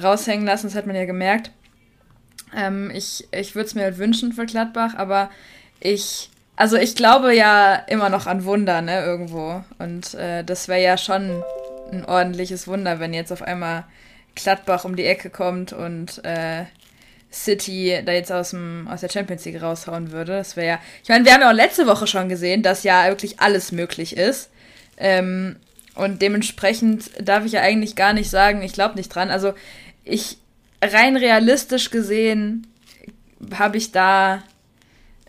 raushängen 0.00 0.46
lassen, 0.46 0.66
das 0.66 0.74
hat 0.74 0.86
man 0.86 0.96
ja 0.96 1.04
gemerkt. 1.04 1.50
Ähm, 2.54 2.90
ich 2.94 3.26
ich 3.32 3.54
würde 3.54 3.66
es 3.66 3.74
mir 3.74 3.84
halt 3.84 3.98
wünschen 3.98 4.32
für 4.32 4.46
Gladbach, 4.46 4.94
aber 4.96 5.30
ich, 5.80 6.30
also 6.56 6.76
ich 6.76 6.94
glaube 6.94 7.34
ja 7.34 7.74
immer 7.74 8.10
noch 8.10 8.26
an 8.26 8.44
Wunder, 8.44 8.82
ne, 8.82 9.04
irgendwo. 9.04 9.64
Und 9.78 10.14
äh, 10.14 10.44
das 10.44 10.68
wäre 10.68 10.82
ja 10.82 10.98
schon 10.98 11.42
ein 11.92 12.04
ordentliches 12.04 12.68
Wunder, 12.68 13.00
wenn 13.00 13.14
jetzt 13.14 13.32
auf 13.32 13.42
einmal 13.42 13.84
Gladbach 14.34 14.84
um 14.84 14.96
die 14.96 15.04
Ecke 15.04 15.30
kommt 15.30 15.72
und 15.72 16.24
äh, 16.24 16.64
City 17.34 18.00
da 18.04 18.12
jetzt 18.12 18.32
aus, 18.32 18.50
dem, 18.50 18.88
aus 18.88 19.00
der 19.00 19.08
Champions 19.08 19.44
League 19.44 19.60
raushauen 19.60 20.12
würde. 20.12 20.32
Das 20.32 20.56
wäre 20.56 20.66
ja. 20.66 20.78
Ich 21.02 21.08
meine, 21.08 21.24
wir 21.24 21.32
haben 21.32 21.40
ja 21.40 21.50
auch 21.50 21.54
letzte 21.54 21.86
Woche 21.86 22.06
schon 22.06 22.28
gesehen, 22.28 22.62
dass 22.62 22.84
ja 22.84 23.08
wirklich 23.08 23.40
alles 23.40 23.72
möglich 23.72 24.16
ist. 24.16 24.50
Ähm, 24.96 25.56
und 25.94 26.22
dementsprechend 26.22 27.10
darf 27.20 27.44
ich 27.44 27.52
ja 27.52 27.60
eigentlich 27.60 27.96
gar 27.96 28.12
nicht 28.12 28.30
sagen, 28.30 28.62
ich 28.62 28.72
glaube 28.72 28.96
nicht 28.96 29.08
dran. 29.08 29.30
Also 29.30 29.54
ich, 30.04 30.38
rein 30.82 31.16
realistisch 31.16 31.90
gesehen 31.90 32.66
habe 33.56 33.76
ich 33.76 33.92
da 33.92 34.42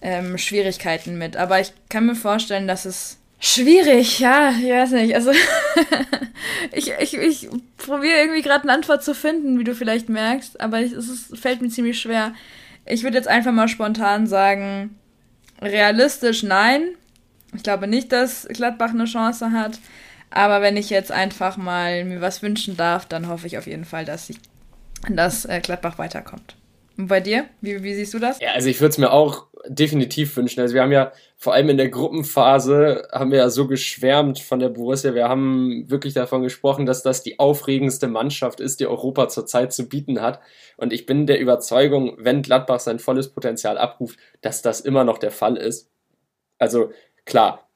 ähm, 0.01 0.37
Schwierigkeiten 0.37 1.17
mit. 1.17 1.37
Aber 1.37 1.59
ich 1.59 1.73
kann 1.89 2.05
mir 2.05 2.15
vorstellen, 2.15 2.67
dass 2.67 2.85
es 2.85 3.17
schwierig, 3.39 4.19
ja, 4.19 4.51
ich 4.51 4.69
weiß 4.69 4.91
nicht. 4.91 5.15
Also 5.15 5.31
ich, 6.71 6.91
ich, 6.99 7.13
ich 7.13 7.49
probiere 7.77 8.17
irgendwie 8.19 8.41
gerade 8.41 8.63
eine 8.63 8.73
Antwort 8.73 9.03
zu 9.03 9.13
finden, 9.13 9.59
wie 9.59 9.63
du 9.63 9.75
vielleicht 9.75 10.09
merkst, 10.09 10.59
aber 10.61 10.79
es, 10.79 10.91
ist, 10.93 11.37
fällt 11.37 11.61
mir 11.61 11.69
ziemlich 11.69 11.99
schwer. 11.99 12.33
Ich 12.85 13.03
würde 13.03 13.17
jetzt 13.17 13.27
einfach 13.27 13.51
mal 13.51 13.67
spontan 13.67 14.27
sagen, 14.27 14.97
realistisch 15.61 16.43
nein. 16.43 16.89
Ich 17.55 17.63
glaube 17.63 17.87
nicht, 17.87 18.11
dass 18.11 18.47
Gladbach 18.49 18.89
eine 18.89 19.05
Chance 19.05 19.51
hat. 19.51 19.79
Aber 20.29 20.61
wenn 20.61 20.75
ich 20.75 20.89
jetzt 20.89 21.11
einfach 21.11 21.55
mal 21.55 22.03
mir 22.03 22.19
was 22.19 22.41
wünschen 22.41 22.75
darf, 22.75 23.05
dann 23.05 23.27
hoffe 23.27 23.47
ich 23.47 23.57
auf 23.57 23.67
jeden 23.67 23.85
Fall, 23.85 24.05
dass 24.05 24.29
ich 24.29 24.37
dass 25.09 25.45
äh, 25.45 25.61
Gladbach 25.61 25.97
weiterkommt. 25.97 26.55
Und 26.97 27.07
bei 27.07 27.19
dir? 27.19 27.45
Wie, 27.61 27.83
wie 27.83 27.93
siehst 27.93 28.13
du 28.13 28.19
das? 28.19 28.39
Ja, 28.39 28.51
also 28.53 28.69
ich 28.69 28.79
würde 28.79 28.91
es 28.91 28.97
mir 28.97 29.11
auch 29.11 29.47
definitiv 29.67 30.35
wünschen. 30.37 30.61
Also 30.61 30.75
wir 30.75 30.81
haben 30.81 30.91
ja 30.91 31.11
vor 31.35 31.53
allem 31.53 31.69
in 31.69 31.77
der 31.77 31.89
Gruppenphase 31.89 33.07
haben 33.11 33.31
wir 33.31 33.39
ja 33.39 33.49
so 33.49 33.67
geschwärmt 33.67 34.39
von 34.39 34.59
der 34.59 34.69
Borussia. 34.69 35.13
Wir 35.13 35.27
haben 35.27 35.89
wirklich 35.89 36.13
davon 36.13 36.43
gesprochen, 36.43 36.85
dass 36.85 37.03
das 37.03 37.23
die 37.23 37.39
aufregendste 37.39 38.07
Mannschaft 38.07 38.59
ist, 38.59 38.79
die 38.79 38.87
Europa 38.87 39.27
zurzeit 39.27 39.73
zu 39.73 39.89
bieten 39.89 40.21
hat. 40.21 40.39
Und 40.77 40.93
ich 40.93 41.05
bin 41.05 41.27
der 41.27 41.39
Überzeugung, 41.39 42.15
wenn 42.17 42.41
Gladbach 42.41 42.79
sein 42.79 42.99
volles 42.99 43.29
Potenzial 43.29 43.77
abruft, 43.77 44.17
dass 44.41 44.61
das 44.61 44.81
immer 44.81 45.03
noch 45.03 45.17
der 45.17 45.31
Fall 45.31 45.57
ist. 45.57 45.89
Also 46.57 46.91
klar, 47.25 47.67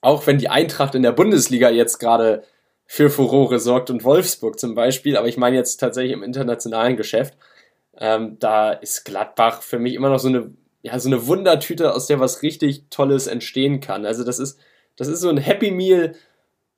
auch 0.00 0.26
wenn 0.26 0.38
die 0.38 0.48
Eintracht 0.48 0.94
in 0.94 1.02
der 1.02 1.12
Bundesliga 1.12 1.70
jetzt 1.70 1.98
gerade 1.98 2.42
für 2.86 3.10
Furore 3.10 3.58
sorgt 3.58 3.90
und 3.90 4.04
Wolfsburg 4.04 4.58
zum 4.58 4.74
Beispiel, 4.74 5.16
aber 5.16 5.28
ich 5.28 5.36
meine 5.36 5.56
jetzt 5.56 5.78
tatsächlich 5.78 6.12
im 6.12 6.22
internationalen 6.22 6.96
Geschäft. 6.96 7.36
Ähm, 7.98 8.38
da 8.38 8.72
ist 8.72 9.04
Gladbach 9.04 9.62
für 9.62 9.78
mich 9.78 9.94
immer 9.94 10.10
noch 10.10 10.18
so 10.18 10.28
eine, 10.28 10.50
ja, 10.82 10.98
so 10.98 11.08
eine 11.08 11.26
Wundertüte, 11.26 11.94
aus 11.94 12.06
der 12.06 12.20
was 12.20 12.42
richtig 12.42 12.84
Tolles 12.90 13.26
entstehen 13.26 13.80
kann. 13.80 14.06
Also 14.06 14.24
das 14.24 14.38
ist, 14.38 14.58
das 14.96 15.08
ist 15.08 15.20
so 15.20 15.28
ein 15.28 15.38
Happy 15.38 15.70
Meal. 15.70 16.14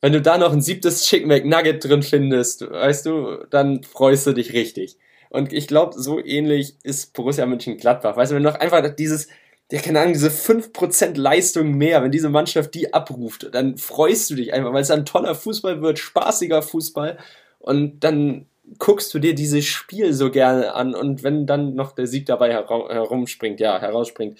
Wenn 0.00 0.12
du 0.12 0.20
da 0.20 0.38
noch 0.38 0.52
ein 0.52 0.62
siebtes 0.62 1.04
Chicken 1.04 1.28
McNugget 1.28 1.84
drin 1.84 2.02
findest, 2.02 2.70
weißt 2.70 3.06
du, 3.06 3.44
dann 3.50 3.82
freust 3.82 4.26
du 4.26 4.32
dich 4.32 4.52
richtig. 4.52 4.96
Und 5.30 5.52
ich 5.52 5.66
glaube, 5.66 6.00
so 6.00 6.24
ähnlich 6.24 6.76
ist 6.82 7.12
Borussia 7.12 7.44
Mönchengladbach. 7.46 8.16
Weißt 8.16 8.30
du, 8.30 8.36
wenn 8.36 8.42
du 8.42 8.50
noch 8.50 8.60
einfach 8.60 8.88
dieses, 8.94 9.28
der 9.70 9.80
keine 9.80 10.00
Ahnung, 10.00 10.14
diese 10.14 10.30
5% 10.30 11.18
Leistung 11.18 11.72
mehr, 11.72 12.02
wenn 12.02 12.10
diese 12.10 12.30
Mannschaft 12.30 12.74
die 12.74 12.94
abruft, 12.94 13.48
dann 13.52 13.76
freust 13.76 14.30
du 14.30 14.34
dich 14.36 14.52
einfach, 14.52 14.72
weil 14.72 14.82
es 14.82 14.90
ein 14.90 15.04
toller 15.04 15.34
Fußball 15.34 15.82
wird, 15.82 15.98
spaßiger 15.98 16.62
Fußball 16.62 17.18
und 17.58 18.00
dann 18.04 18.46
guckst 18.78 19.12
du 19.14 19.18
dir 19.18 19.34
dieses 19.34 19.64
Spiel 19.64 20.12
so 20.12 20.30
gerne 20.30 20.74
an 20.74 20.94
und 20.94 21.22
wenn 21.22 21.46
dann 21.46 21.74
noch 21.74 21.92
der 21.92 22.06
Sieg 22.06 22.26
dabei 22.26 22.52
herumspringt, 22.52 23.60
ja, 23.60 23.80
herausspringt. 23.80 24.38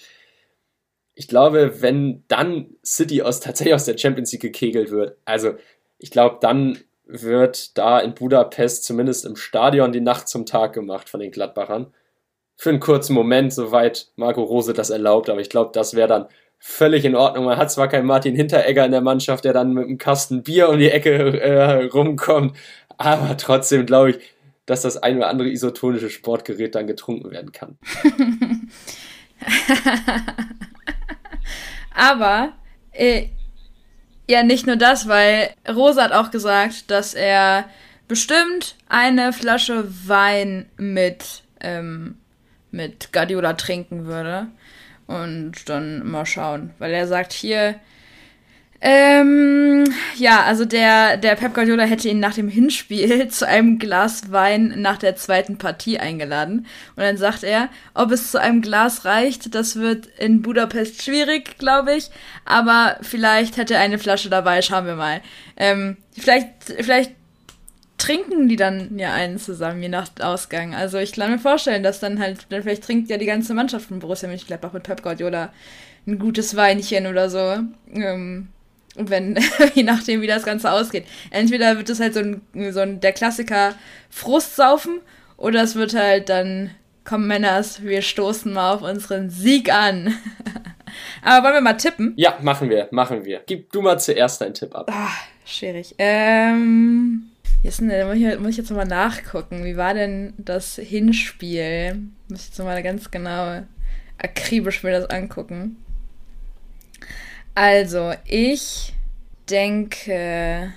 Ich 1.15 1.27
glaube, 1.27 1.81
wenn 1.81 2.23
dann 2.27 2.75
City 2.85 3.21
aus 3.21 3.39
tatsächlich 3.39 3.73
aus 3.73 3.85
der 3.85 3.97
Champions 3.97 4.31
League 4.31 4.41
gekegelt 4.41 4.91
wird, 4.91 5.17
also 5.25 5.55
ich 5.97 6.11
glaube, 6.11 6.37
dann 6.41 6.79
wird 7.05 7.77
da 7.77 7.99
in 7.99 8.13
Budapest 8.13 8.83
zumindest 8.83 9.25
im 9.25 9.35
Stadion 9.35 9.91
die 9.91 10.01
Nacht 10.01 10.27
zum 10.27 10.45
Tag 10.45 10.73
gemacht 10.73 11.09
von 11.09 11.19
den 11.19 11.31
Gladbachern 11.31 11.91
für 12.59 12.69
einen 12.69 12.81
kurzen 12.81 13.13
Moment, 13.13 13.53
soweit 13.53 14.09
Marco 14.17 14.43
Rose 14.43 14.73
das 14.73 14.89
erlaubt. 14.89 15.29
Aber 15.29 15.39
ich 15.39 15.49
glaube, 15.49 15.71
das 15.73 15.95
wäre 15.95 16.09
dann 16.09 16.25
völlig 16.59 17.05
in 17.05 17.15
Ordnung. 17.15 17.45
Man 17.45 17.57
hat 17.57 17.71
zwar 17.71 17.87
keinen 17.87 18.05
Martin 18.05 18.35
Hinteregger 18.35 18.85
in 18.85 18.91
der 18.91 18.99
Mannschaft, 18.99 19.45
der 19.45 19.53
dann 19.53 19.73
mit 19.73 19.85
einem 19.85 19.97
Kasten 19.97 20.43
Bier 20.43 20.67
um 20.67 20.77
die 20.77 20.91
Ecke 20.91 21.39
äh, 21.39 21.85
rumkommt, 21.85 22.57
aber 22.99 23.37
trotzdem 23.37 23.85
glaube 23.85 24.11
ich, 24.11 24.19
dass 24.65 24.83
das 24.83 24.97
ein 24.97 25.17
oder 25.17 25.29
andere 25.29 25.49
isotonische 25.49 26.09
Sportgerät 26.09 26.75
dann 26.75 26.85
getrunken 26.85 27.31
werden 27.31 27.51
kann. 27.51 27.77
aber 31.95 32.53
äh, 32.91 33.29
ja, 34.29 34.43
nicht 34.43 34.67
nur 34.67 34.75
das, 34.75 35.07
weil 35.07 35.49
Rosa 35.67 36.03
hat 36.03 36.11
auch 36.11 36.29
gesagt, 36.29 36.91
dass 36.91 37.15
er 37.15 37.67
bestimmt 38.07 38.75
eine 38.89 39.33
Flasche 39.33 39.85
Wein 40.07 40.69
mit, 40.77 41.43
ähm, 41.61 42.17
mit 42.69 43.11
Guardiola 43.13 43.53
trinken 43.53 44.05
würde. 44.05 44.47
Und 45.07 45.67
dann 45.69 46.07
mal 46.07 46.27
schauen. 46.27 46.73
Weil 46.77 46.93
er 46.93 47.07
sagt 47.07 47.33
hier, 47.33 47.79
ähm, 48.81 49.93
ja, 50.15 50.43
also 50.43 50.63
der, 50.63 51.17
der 51.17 51.35
Pep 51.35 51.53
Guardiola 51.53 51.83
hätte 51.83 52.07
ihn 52.07 52.19
nach 52.19 52.35
dem 52.35 52.47
Hinspiel 52.47 53.27
zu 53.29 53.45
einem 53.45 53.77
Glas 53.77 54.31
Wein 54.31 54.75
nach 54.77 54.97
der 54.97 55.17
zweiten 55.17 55.57
Partie 55.57 55.99
eingeladen. 55.99 56.65
Und 56.95 57.03
dann 57.03 57.17
sagt 57.17 57.43
er, 57.43 57.69
ob 57.93 58.11
es 58.11 58.31
zu 58.31 58.39
einem 58.39 58.61
Glas 58.61 59.03
reicht, 59.03 59.53
das 59.53 59.75
wird 59.75 60.05
in 60.17 60.41
Budapest 60.41 61.03
schwierig, 61.03 61.57
glaube 61.57 61.95
ich. 61.95 62.09
Aber 62.45 62.97
vielleicht 63.01 63.57
hätte 63.57 63.73
er 63.73 63.81
eine 63.81 63.99
Flasche 63.99 64.29
dabei, 64.29 64.61
schauen 64.61 64.85
wir 64.85 64.95
mal. 64.95 65.21
Ähm, 65.57 65.97
vielleicht, 66.17 66.47
vielleicht 66.79 67.11
trinken 67.97 68.47
die 68.47 68.55
dann 68.55 68.97
ja 68.97 69.13
einen 69.13 69.39
zusammen, 69.39 69.83
je 69.83 69.89
nach 69.89 70.07
Ausgang. 70.21 70.73
Also 70.73 70.99
ich 70.99 71.11
kann 71.11 71.31
mir 71.31 71.39
vorstellen, 71.39 71.83
dass 71.83 71.99
dann 71.99 72.17
halt, 72.19 72.47
dann 72.47 72.63
vielleicht 72.63 72.85
trinkt 72.85 73.09
ja 73.09 73.17
die 73.17 73.25
ganze 73.25 73.53
Mannschaft 73.53 73.87
von 73.87 73.99
Borussia 73.99 74.29
Mönchengladbach 74.29 74.71
mit 74.71 74.83
Pep 74.83 75.03
Guardiola 75.03 75.51
ein 76.07 76.17
gutes 76.17 76.55
Weinchen 76.55 77.07
oder 77.07 77.29
so. 77.29 77.57
Ähm, 77.93 78.47
wenn, 78.99 79.37
je 79.73 79.83
nachdem, 79.83 80.21
wie 80.21 80.27
das 80.27 80.43
Ganze 80.43 80.71
ausgeht. 80.71 81.05
Entweder 81.31 81.77
wird 81.77 81.89
es 81.89 81.99
halt 81.99 82.13
so 82.13 82.19
ein, 82.19 82.41
so 82.71 82.79
ein 82.79 82.99
der 82.99 83.13
Klassiker 83.13 83.75
Frustsaufen 84.09 84.99
oder 85.37 85.63
es 85.63 85.75
wird 85.75 85.93
halt 85.95 86.29
dann, 86.29 86.71
komm 87.05 87.27
Männers, 87.27 87.83
wir 87.83 88.01
stoßen 88.01 88.51
mal 88.51 88.73
auf 88.73 88.81
unseren 88.81 89.29
Sieg 89.29 89.71
an. 89.73 90.15
Aber 91.23 91.45
wollen 91.45 91.55
wir 91.55 91.61
mal 91.61 91.77
tippen? 91.77 92.13
Ja, 92.17 92.37
machen 92.41 92.69
wir, 92.69 92.87
machen 92.91 93.23
wir. 93.23 93.41
Gib 93.45 93.71
du 93.71 93.81
mal 93.81 93.99
zuerst 93.99 94.41
deinen 94.41 94.53
Tipp 94.53 94.75
ab. 94.75 94.89
Ah, 94.91 95.11
schwierig. 95.45 95.95
Ähm, 95.97 97.29
Jetzt 97.61 97.81
muss, 97.81 97.91
ich, 97.91 98.39
muss 98.39 98.51
ich 98.51 98.57
jetzt 98.57 98.69
nochmal 98.69 98.87
nachgucken. 98.87 99.65
Wie 99.65 99.75
war 99.75 99.93
denn 99.93 100.33
das 100.37 100.75
Hinspiel? 100.75 101.95
Muss 102.29 102.41
ich 102.41 102.47
jetzt 102.47 102.59
nochmal 102.59 102.81
ganz 102.81 103.11
genau 103.11 103.63
akribisch 104.17 104.83
mir 104.83 104.91
das 104.91 105.09
angucken. 105.09 105.77
Also, 107.61 108.13
ich 108.23 108.93
denke. 109.49 110.71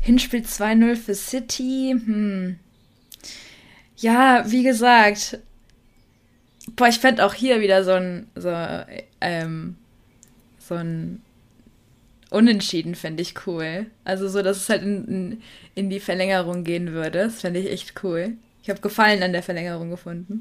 Hinspiel 0.00 0.40
2-0 0.40 0.96
für 0.96 1.14
City. 1.14 1.94
Hm. 2.02 2.58
Ja, 3.98 4.44
wie 4.46 4.62
gesagt. 4.62 5.40
Boah, 6.76 6.88
ich 6.88 6.98
fände 6.98 7.26
auch 7.26 7.34
hier 7.34 7.60
wieder 7.60 7.84
so 7.84 7.92
ein. 7.92 8.26
So, 8.34 8.50
ähm, 9.20 9.76
so 10.58 10.76
ein 10.76 11.20
Unentschieden 12.30 12.94
fände 12.94 13.20
ich 13.20 13.46
cool. 13.46 13.84
Also 14.04 14.30
so, 14.30 14.40
dass 14.40 14.56
es 14.56 14.70
halt 14.70 14.82
in, 14.82 15.08
in, 15.08 15.42
in 15.74 15.90
die 15.90 16.00
Verlängerung 16.00 16.64
gehen 16.64 16.92
würde. 16.92 17.18
Das 17.24 17.42
fände 17.42 17.60
ich 17.60 17.70
echt 17.70 18.02
cool. 18.02 18.38
Ich 18.62 18.70
habe 18.70 18.80
Gefallen 18.80 19.22
an 19.22 19.34
der 19.34 19.42
Verlängerung 19.42 19.90
gefunden. 19.90 20.40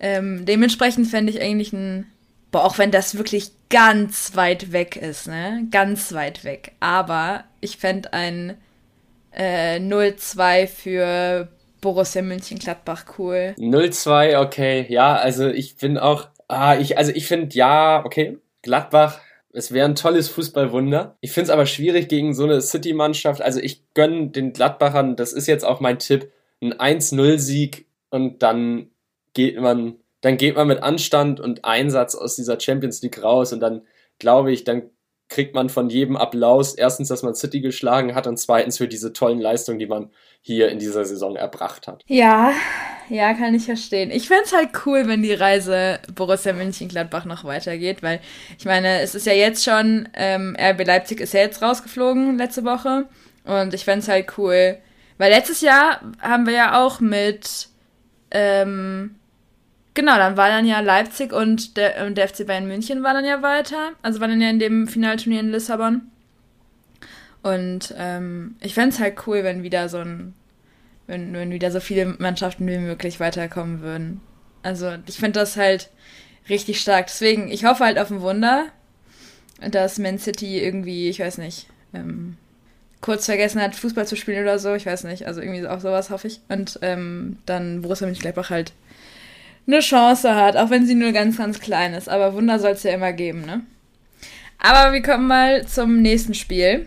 Ähm, 0.00 0.44
dementsprechend 0.46 1.06
fände 1.06 1.30
ich 1.30 1.40
eigentlich 1.40 1.72
ein. 1.72 2.06
Boah, 2.50 2.64
auch 2.64 2.78
wenn 2.78 2.90
das 2.90 3.16
wirklich 3.16 3.50
ganz 3.68 4.34
weit 4.34 4.72
weg 4.72 4.96
ist, 4.96 5.26
ne? 5.26 5.66
Ganz 5.70 6.12
weit 6.12 6.44
weg. 6.44 6.72
Aber 6.80 7.44
ich 7.60 7.76
fände 7.76 8.12
ein 8.12 8.56
äh, 9.32 9.78
0-2 9.78 10.66
für 10.66 11.48
Borussia 11.80 12.22
München-Gladbach 12.22 13.04
cool. 13.18 13.54
0-2, 13.58 14.40
okay. 14.40 14.86
Ja, 14.88 15.16
also 15.16 15.48
ich 15.48 15.76
bin 15.76 15.98
auch. 15.98 16.28
Ah, 16.48 16.76
ich, 16.76 16.96
also 16.96 17.12
ich 17.14 17.26
finde, 17.26 17.54
ja, 17.54 18.02
okay. 18.04 18.38
Gladbach 18.62 19.20
es 19.52 19.72
wäre 19.72 19.88
ein 19.88 19.94
tolles 19.94 20.28
Fußballwunder. 20.28 21.16
Ich 21.20 21.32
finde 21.32 21.46
es 21.46 21.50
aber 21.50 21.66
schwierig 21.66 22.08
gegen 22.08 22.34
so 22.34 22.44
eine 22.44 22.60
City-Mannschaft. 22.60 23.40
Also 23.40 23.60
ich 23.60 23.82
gönne 23.94 24.28
den 24.28 24.52
Gladbachern, 24.52 25.16
das 25.16 25.32
ist 25.32 25.46
jetzt 25.46 25.64
auch 25.64 25.80
mein 25.80 25.98
Tipp, 25.98 26.30
ein 26.62 26.74
1-0-Sieg 26.74 27.86
und 28.10 28.42
dann 28.42 28.90
geht 29.34 29.58
man, 29.60 29.96
dann 30.20 30.36
geht 30.36 30.56
man 30.56 30.68
mit 30.68 30.82
Anstand 30.82 31.40
und 31.40 31.64
Einsatz 31.64 32.14
aus 32.14 32.36
dieser 32.36 32.58
Champions 32.58 33.02
League 33.02 33.22
raus 33.22 33.52
und 33.52 33.60
dann 33.60 33.82
glaube 34.18 34.52
ich, 34.52 34.64
dann 34.64 34.90
kriegt 35.28 35.54
man 35.54 35.68
von 35.68 35.90
jedem 35.90 36.16
Applaus. 36.16 36.74
Erstens, 36.74 37.08
dass 37.08 37.22
man 37.22 37.34
City 37.34 37.60
geschlagen 37.60 38.14
hat 38.14 38.26
und 38.26 38.38
zweitens 38.38 38.78
für 38.78 38.88
diese 38.88 39.12
tollen 39.12 39.40
Leistungen, 39.40 39.78
die 39.78 39.86
man 39.86 40.10
hier 40.40 40.70
in 40.70 40.78
dieser 40.78 41.04
Saison 41.04 41.36
erbracht 41.36 41.86
hat. 41.86 42.02
Ja, 42.06 42.52
ja, 43.10 43.34
kann 43.34 43.54
ich 43.54 43.64
verstehen. 43.64 44.10
Ich 44.10 44.28
fände 44.28 44.44
es 44.44 44.52
halt 44.52 44.70
cool, 44.86 45.06
wenn 45.06 45.22
die 45.22 45.34
Reise 45.34 45.98
Borussia 46.14 46.52
München-Gladbach 46.52 47.24
noch 47.24 47.44
weitergeht, 47.44 48.02
weil 48.02 48.20
ich 48.58 48.64
meine, 48.64 49.00
es 49.00 49.14
ist 49.14 49.26
ja 49.26 49.32
jetzt 49.32 49.64
schon, 49.64 50.08
ähm, 50.14 50.56
RB 50.58 50.86
Leipzig 50.86 51.20
ist 51.20 51.34
ja 51.34 51.40
jetzt 51.40 51.62
rausgeflogen 51.62 52.38
letzte 52.38 52.64
Woche 52.64 53.06
und 53.44 53.74
ich 53.74 53.84
fände 53.84 54.00
es 54.00 54.08
halt 54.08 54.38
cool, 54.38 54.78
weil 55.18 55.32
letztes 55.32 55.60
Jahr 55.60 56.00
haben 56.20 56.46
wir 56.46 56.54
ja 56.54 56.84
auch 56.84 57.00
mit, 57.00 57.68
ähm, 58.30 59.17
Genau, 59.98 60.16
dann 60.16 60.36
war 60.36 60.48
dann 60.48 60.64
ja 60.64 60.78
Leipzig 60.78 61.32
und 61.32 61.76
der, 61.76 62.06
und 62.06 62.16
der 62.16 62.28
FC 62.28 62.46
Bayern 62.46 62.68
München 62.68 63.02
war 63.02 63.14
dann 63.14 63.24
ja 63.24 63.42
weiter. 63.42 63.94
Also 64.00 64.20
war 64.20 64.28
dann 64.28 64.40
ja 64.40 64.48
in 64.48 64.60
dem 64.60 64.86
Finalturnier 64.86 65.40
in 65.40 65.50
Lissabon. 65.50 66.02
Und 67.42 67.92
ähm, 67.98 68.54
ich 68.60 68.74
fände 68.74 68.90
es 68.90 69.00
halt 69.00 69.26
cool, 69.26 69.42
wenn 69.42 69.64
wieder 69.64 69.88
so 69.88 69.98
ein, 69.98 70.34
wenn, 71.08 71.32
wenn 71.32 71.50
wieder 71.50 71.72
so 71.72 71.80
viele 71.80 72.06
Mannschaften 72.06 72.64
wie 72.68 72.78
möglich 72.78 73.18
weiterkommen 73.18 73.80
würden. 73.80 74.20
Also 74.62 74.94
ich 75.08 75.16
finde 75.16 75.40
das 75.40 75.56
halt 75.56 75.90
richtig 76.48 76.80
stark. 76.80 77.08
Deswegen, 77.08 77.48
ich 77.50 77.64
hoffe 77.64 77.84
halt 77.84 77.98
auf 77.98 78.12
ein 78.12 78.20
Wunder, 78.20 78.66
dass 79.68 79.98
Man 79.98 80.20
City 80.20 80.60
irgendwie, 80.60 81.08
ich 81.08 81.18
weiß 81.18 81.38
nicht, 81.38 81.66
ähm, 81.92 82.36
kurz 83.00 83.24
vergessen 83.24 83.60
hat, 83.60 83.74
Fußball 83.74 84.06
zu 84.06 84.14
spielen 84.14 84.44
oder 84.44 84.60
so. 84.60 84.76
Ich 84.76 84.86
weiß 84.86 85.02
nicht. 85.02 85.26
Also 85.26 85.40
irgendwie 85.40 85.66
auch 85.66 85.80
sowas 85.80 86.10
hoffe 86.10 86.28
ich. 86.28 86.40
Und 86.48 86.78
ähm, 86.82 87.38
dann 87.46 87.82
Borussia 87.82 88.06
Mönchengladbach 88.06 88.50
halt 88.50 88.72
eine 89.68 89.80
Chance 89.80 90.34
hat, 90.34 90.56
auch 90.56 90.70
wenn 90.70 90.86
sie 90.86 90.94
nur 90.94 91.12
ganz, 91.12 91.36
ganz 91.36 91.60
klein 91.60 91.94
ist. 91.94 92.08
Aber 92.08 92.34
Wunder 92.34 92.58
soll 92.58 92.72
es 92.72 92.82
ja 92.82 92.92
immer 92.92 93.12
geben, 93.12 93.42
ne? 93.42 93.64
Aber 94.58 94.92
wir 94.92 95.02
kommen 95.02 95.28
mal 95.28 95.66
zum 95.66 96.02
nächsten 96.02 96.34
Spiel. 96.34 96.86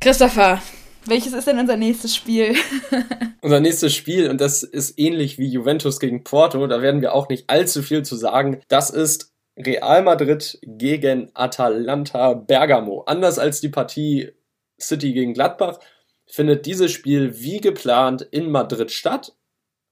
Christopher, 0.00 0.62
welches 1.06 1.34
ist 1.34 1.46
denn 1.46 1.58
unser 1.58 1.76
nächstes 1.76 2.16
Spiel? 2.16 2.54
unser 3.42 3.60
nächstes 3.60 3.94
Spiel, 3.94 4.30
und 4.30 4.40
das 4.40 4.62
ist 4.62 4.98
ähnlich 4.98 5.38
wie 5.38 5.48
Juventus 5.48 6.00
gegen 6.00 6.24
Porto, 6.24 6.66
da 6.66 6.80
werden 6.80 7.02
wir 7.02 7.12
auch 7.12 7.28
nicht 7.28 7.50
allzu 7.50 7.82
viel 7.82 8.02
zu 8.02 8.16
sagen. 8.16 8.60
Das 8.68 8.90
ist 8.90 9.32
Real 9.58 10.02
Madrid 10.02 10.58
gegen 10.62 11.30
Atalanta 11.34 12.34
Bergamo. 12.34 13.02
Anders 13.06 13.38
als 13.38 13.60
die 13.60 13.68
Partie 13.68 14.32
City 14.80 15.12
gegen 15.12 15.34
Gladbach 15.34 15.78
findet 16.26 16.64
dieses 16.66 16.90
Spiel 16.90 17.40
wie 17.40 17.60
geplant 17.60 18.22
in 18.30 18.50
Madrid 18.50 18.90
statt. 18.90 19.34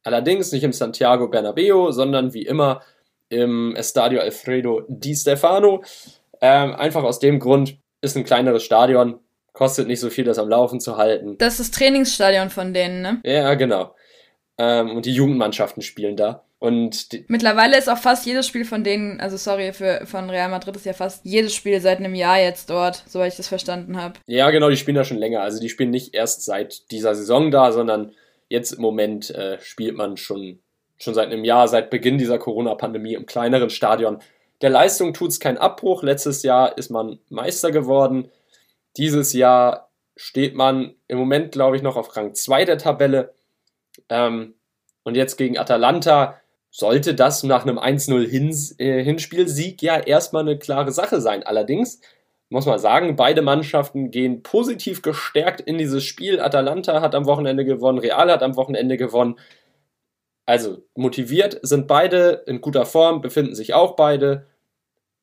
Allerdings 0.04 0.52
nicht 0.52 0.64
im 0.64 0.72
Santiago 0.72 1.28
Bernabeo, 1.28 1.92
sondern 1.92 2.34
wie 2.34 2.42
immer 2.42 2.82
im 3.28 3.74
Estadio 3.76 4.20
Alfredo 4.20 4.84
Di 4.88 5.14
Stefano. 5.14 5.82
Ähm, 6.40 6.74
einfach 6.74 7.04
aus 7.04 7.18
dem 7.18 7.38
Grund 7.38 7.78
ist 8.00 8.16
ein 8.16 8.24
kleineres 8.24 8.62
Stadion, 8.64 9.20
kostet 9.52 9.86
nicht 9.86 10.00
so 10.00 10.10
viel, 10.10 10.24
das 10.24 10.38
am 10.38 10.48
Laufen 10.48 10.80
zu 10.80 10.96
halten. 10.96 11.38
Das 11.38 11.54
ist 11.54 11.60
das 11.60 11.70
Trainingsstadion 11.70 12.50
von 12.50 12.74
denen, 12.74 13.00
ne? 13.00 13.20
Ja, 13.24 13.54
genau. 13.54 13.94
Ähm, 14.58 14.96
und 14.96 15.06
die 15.06 15.14
Jugendmannschaften 15.14 15.82
spielen 15.82 16.16
da. 16.16 16.44
Und 16.58 17.08
Mittlerweile 17.26 17.76
ist 17.76 17.88
auch 17.88 17.98
fast 17.98 18.24
jedes 18.24 18.46
Spiel 18.46 18.64
von 18.64 18.84
denen, 18.84 19.20
also 19.20 19.36
sorry, 19.36 19.72
für, 19.72 20.06
von 20.06 20.30
Real 20.30 20.48
Madrid 20.48 20.76
ist 20.76 20.86
ja 20.86 20.92
fast 20.92 21.24
jedes 21.24 21.54
Spiel 21.54 21.80
seit 21.80 21.98
einem 21.98 22.14
Jahr 22.14 22.38
jetzt 22.38 22.70
dort, 22.70 23.02
soweit 23.08 23.32
ich 23.32 23.36
das 23.36 23.48
verstanden 23.48 24.00
habe. 24.00 24.20
Ja, 24.26 24.48
genau, 24.50 24.70
die 24.70 24.76
spielen 24.76 24.94
da 24.94 25.02
schon 25.02 25.18
länger. 25.18 25.40
Also 25.42 25.60
die 25.60 25.68
spielen 25.68 25.90
nicht 25.90 26.14
erst 26.14 26.44
seit 26.44 26.90
dieser 26.92 27.16
Saison 27.16 27.50
da, 27.50 27.72
sondern 27.72 28.12
Jetzt 28.52 28.72
im 28.72 28.82
Moment 28.82 29.30
äh, 29.30 29.58
spielt 29.62 29.96
man 29.96 30.18
schon, 30.18 30.58
schon 30.98 31.14
seit 31.14 31.28
einem 31.28 31.42
Jahr, 31.42 31.68
seit 31.68 31.88
Beginn 31.88 32.18
dieser 32.18 32.38
Corona-Pandemie 32.38 33.14
im 33.14 33.24
kleineren 33.24 33.70
Stadion. 33.70 34.18
Der 34.60 34.68
Leistung 34.68 35.14
tut 35.14 35.30
es 35.30 35.40
keinen 35.40 35.56
Abbruch. 35.56 36.02
Letztes 36.02 36.42
Jahr 36.42 36.76
ist 36.76 36.90
man 36.90 37.18
Meister 37.30 37.70
geworden. 37.70 38.30
Dieses 38.98 39.32
Jahr 39.32 39.88
steht 40.16 40.54
man 40.54 40.94
im 41.08 41.16
Moment, 41.16 41.52
glaube 41.52 41.76
ich, 41.76 41.82
noch 41.82 41.96
auf 41.96 42.14
Rang 42.14 42.34
2 42.34 42.66
der 42.66 42.76
Tabelle. 42.76 43.32
Ähm, 44.10 44.52
und 45.02 45.14
jetzt 45.14 45.38
gegen 45.38 45.56
Atalanta 45.56 46.38
sollte 46.70 47.14
das 47.14 47.44
nach 47.44 47.62
einem 47.62 47.78
1-0 47.78 48.28
Hins, 48.28 48.78
äh, 48.78 49.02
Hinspielsieg 49.02 49.80
ja 49.80 49.98
erstmal 49.98 50.42
eine 50.42 50.58
klare 50.58 50.92
Sache 50.92 51.22
sein. 51.22 51.42
Allerdings 51.42 52.02
muss 52.52 52.66
man 52.66 52.78
sagen, 52.78 53.16
beide 53.16 53.40
Mannschaften 53.40 54.10
gehen 54.10 54.42
positiv 54.42 55.00
gestärkt 55.00 55.62
in 55.62 55.78
dieses 55.78 56.04
Spiel. 56.04 56.38
Atalanta 56.38 57.00
hat 57.00 57.14
am 57.14 57.24
Wochenende 57.24 57.64
gewonnen, 57.64 57.98
Real 57.98 58.30
hat 58.30 58.42
am 58.42 58.56
Wochenende 58.56 58.98
gewonnen. 58.98 59.38
Also 60.44 60.82
motiviert 60.94 61.58
sind 61.62 61.86
beide 61.86 62.42
in 62.46 62.60
guter 62.60 62.84
Form, 62.84 63.22
befinden 63.22 63.54
sich 63.54 63.72
auch 63.72 63.96
beide. 63.96 64.46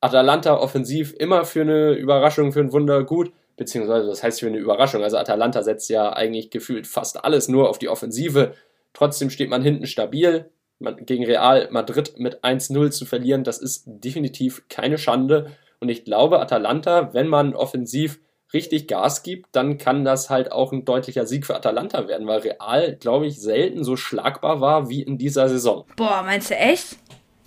Atalanta 0.01 0.57
offensiv 0.57 1.13
immer 1.19 1.45
für 1.45 1.61
eine 1.61 1.91
Überraschung, 1.91 2.51
für 2.51 2.61
ein 2.61 2.73
Wunder 2.73 3.03
gut, 3.03 3.31
beziehungsweise 3.57 4.07
das 4.07 4.23
heißt 4.23 4.39
für 4.39 4.47
eine 4.47 4.57
Überraschung. 4.57 5.03
Also 5.03 5.17
Atalanta 5.17 5.61
setzt 5.61 5.89
ja 5.89 6.11
eigentlich 6.11 6.49
gefühlt 6.49 6.87
fast 6.87 7.23
alles 7.23 7.47
nur 7.47 7.69
auf 7.69 7.77
die 7.77 7.89
Offensive. 7.89 8.53
Trotzdem 8.93 9.29
steht 9.29 9.51
man 9.51 9.61
hinten 9.61 9.85
stabil. 9.85 10.49
Man, 10.79 11.05
gegen 11.05 11.25
Real 11.25 11.67
Madrid 11.69 12.17
mit 12.17 12.43
1-0 12.43 12.89
zu 12.89 13.05
verlieren, 13.05 13.43
das 13.43 13.59
ist 13.59 13.83
definitiv 13.85 14.63
keine 14.69 14.97
Schande. 14.97 15.51
Und 15.79 15.89
ich 15.89 16.03
glaube, 16.03 16.39
Atalanta, 16.39 17.13
wenn 17.13 17.27
man 17.27 17.55
offensiv 17.55 18.19
richtig 18.53 18.87
Gas 18.87 19.23
gibt, 19.23 19.55
dann 19.55 19.77
kann 19.77 20.03
das 20.03 20.29
halt 20.29 20.51
auch 20.51 20.71
ein 20.71 20.85
deutlicher 20.85 21.25
Sieg 21.25 21.45
für 21.45 21.55
Atalanta 21.55 22.07
werden, 22.07 22.27
weil 22.27 22.39
Real, 22.39 22.95
glaube 22.95 23.27
ich, 23.27 23.39
selten 23.39 23.83
so 23.83 23.95
schlagbar 23.95 24.59
war 24.59 24.89
wie 24.89 25.03
in 25.03 25.17
dieser 25.17 25.47
Saison. 25.49 25.85
Boah, 25.95 26.23
meinst 26.23 26.49
du 26.49 26.55
echt? 26.55 26.97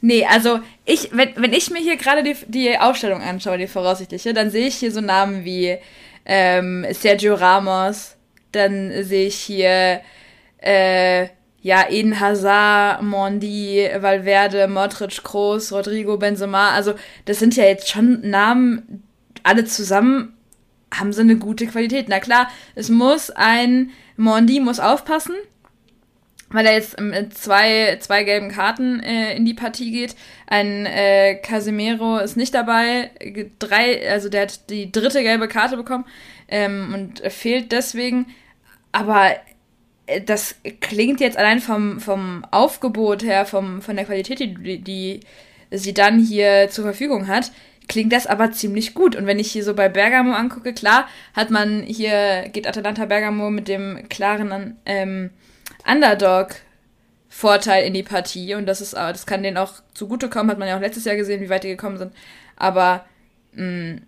Nee, 0.00 0.24
also 0.26 0.60
ich, 0.84 1.10
wenn, 1.16 1.30
wenn 1.36 1.52
ich 1.52 1.70
mir 1.70 1.80
hier 1.80 1.96
gerade 1.96 2.22
die, 2.22 2.36
die 2.46 2.78
Aufstellung 2.78 3.20
anschaue, 3.20 3.58
die 3.58 3.66
voraussichtliche, 3.66 4.32
dann 4.32 4.50
sehe 4.50 4.66
ich 4.66 4.76
hier 4.76 4.90
so 4.90 5.00
Namen 5.00 5.44
wie 5.44 5.78
ähm, 6.24 6.86
Sergio 6.90 7.34
Ramos, 7.34 8.16
dann 8.50 9.04
sehe 9.04 9.26
ich 9.26 9.36
hier 9.36 10.00
äh, 10.58 11.28
ja 11.62 11.88
Eden 11.88 12.18
Hazard, 12.20 13.02
Mondi, 13.02 13.88
Valverde, 14.00 14.66
Modric, 14.68 15.22
Kroos, 15.22 15.72
Rodrigo, 15.72 16.18
Benzema. 16.18 16.70
Also 16.72 16.94
das 17.24 17.38
sind 17.38 17.56
ja 17.56 17.64
jetzt 17.64 17.88
schon 17.88 18.28
Namen, 18.28 19.04
alle 19.44 19.64
zusammen 19.64 20.36
haben 20.92 21.12
sie 21.12 21.22
eine 21.22 21.36
gute 21.36 21.66
Qualität. 21.66 22.08
Na 22.08 22.20
klar, 22.20 22.48
es 22.74 22.90
muss 22.90 23.30
ein 23.30 23.90
Mondi 24.16 24.60
muss 24.60 24.80
aufpassen, 24.80 25.34
weil 26.50 26.66
er 26.66 26.74
jetzt 26.74 27.00
mit 27.00 27.36
zwei, 27.38 27.96
zwei 28.00 28.24
gelben 28.24 28.50
Karten 28.50 29.00
äh, 29.00 29.34
in 29.36 29.46
die 29.46 29.54
Partie 29.54 29.90
geht. 29.90 30.16
Ein 30.46 30.84
äh, 30.84 31.36
Casemiro 31.36 32.18
ist 32.18 32.36
nicht 32.36 32.54
dabei. 32.54 33.10
Drei, 33.58 34.10
also 34.10 34.28
der 34.28 34.42
hat 34.42 34.68
die 34.68 34.92
dritte 34.92 35.22
gelbe 35.22 35.48
Karte 35.48 35.76
bekommen 35.76 36.04
ähm, 36.48 36.92
und 36.92 37.32
fehlt 37.32 37.72
deswegen. 37.72 38.26
Aber 38.90 39.30
das 40.26 40.56
klingt 40.80 41.20
jetzt 41.20 41.36
allein 41.36 41.60
vom, 41.60 42.00
vom 42.00 42.44
Aufgebot 42.50 43.22
her, 43.22 43.46
vom, 43.46 43.82
von 43.82 43.96
der 43.96 44.04
Qualität, 44.04 44.40
die, 44.40 44.78
die 44.78 45.20
sie 45.70 45.94
dann 45.94 46.18
hier 46.18 46.68
zur 46.70 46.84
Verfügung 46.84 47.28
hat, 47.28 47.52
klingt 47.88 48.12
das 48.12 48.26
aber 48.26 48.52
ziemlich 48.52 48.94
gut. 48.94 49.16
Und 49.16 49.26
wenn 49.26 49.38
ich 49.38 49.52
hier 49.52 49.64
so 49.64 49.74
bei 49.74 49.88
Bergamo 49.88 50.32
angucke, 50.32 50.72
klar, 50.72 51.08
hat 51.34 51.50
man 51.50 51.82
hier, 51.82 52.48
geht 52.52 52.66
Atalanta 52.66 53.06
Bergamo 53.06 53.50
mit 53.50 53.68
dem 53.68 54.08
klaren 54.08 54.76
ähm, 54.86 55.30
Underdog-Vorteil 55.86 57.84
in 57.84 57.94
die 57.94 58.02
Partie 58.02 58.54
und 58.54 58.66
das 58.66 58.80
ist, 58.80 58.94
das 58.94 59.26
kann 59.26 59.42
denen 59.42 59.56
auch 59.56 59.74
zugutekommen, 59.94 60.50
hat 60.50 60.58
man 60.58 60.68
ja 60.68 60.76
auch 60.76 60.80
letztes 60.80 61.04
Jahr 61.04 61.16
gesehen, 61.16 61.40
wie 61.40 61.48
weit 61.48 61.64
die 61.64 61.68
gekommen 61.68 61.98
sind. 61.98 62.12
Aber, 62.56 63.04
mh, 63.52 63.64
mm, 63.64 64.02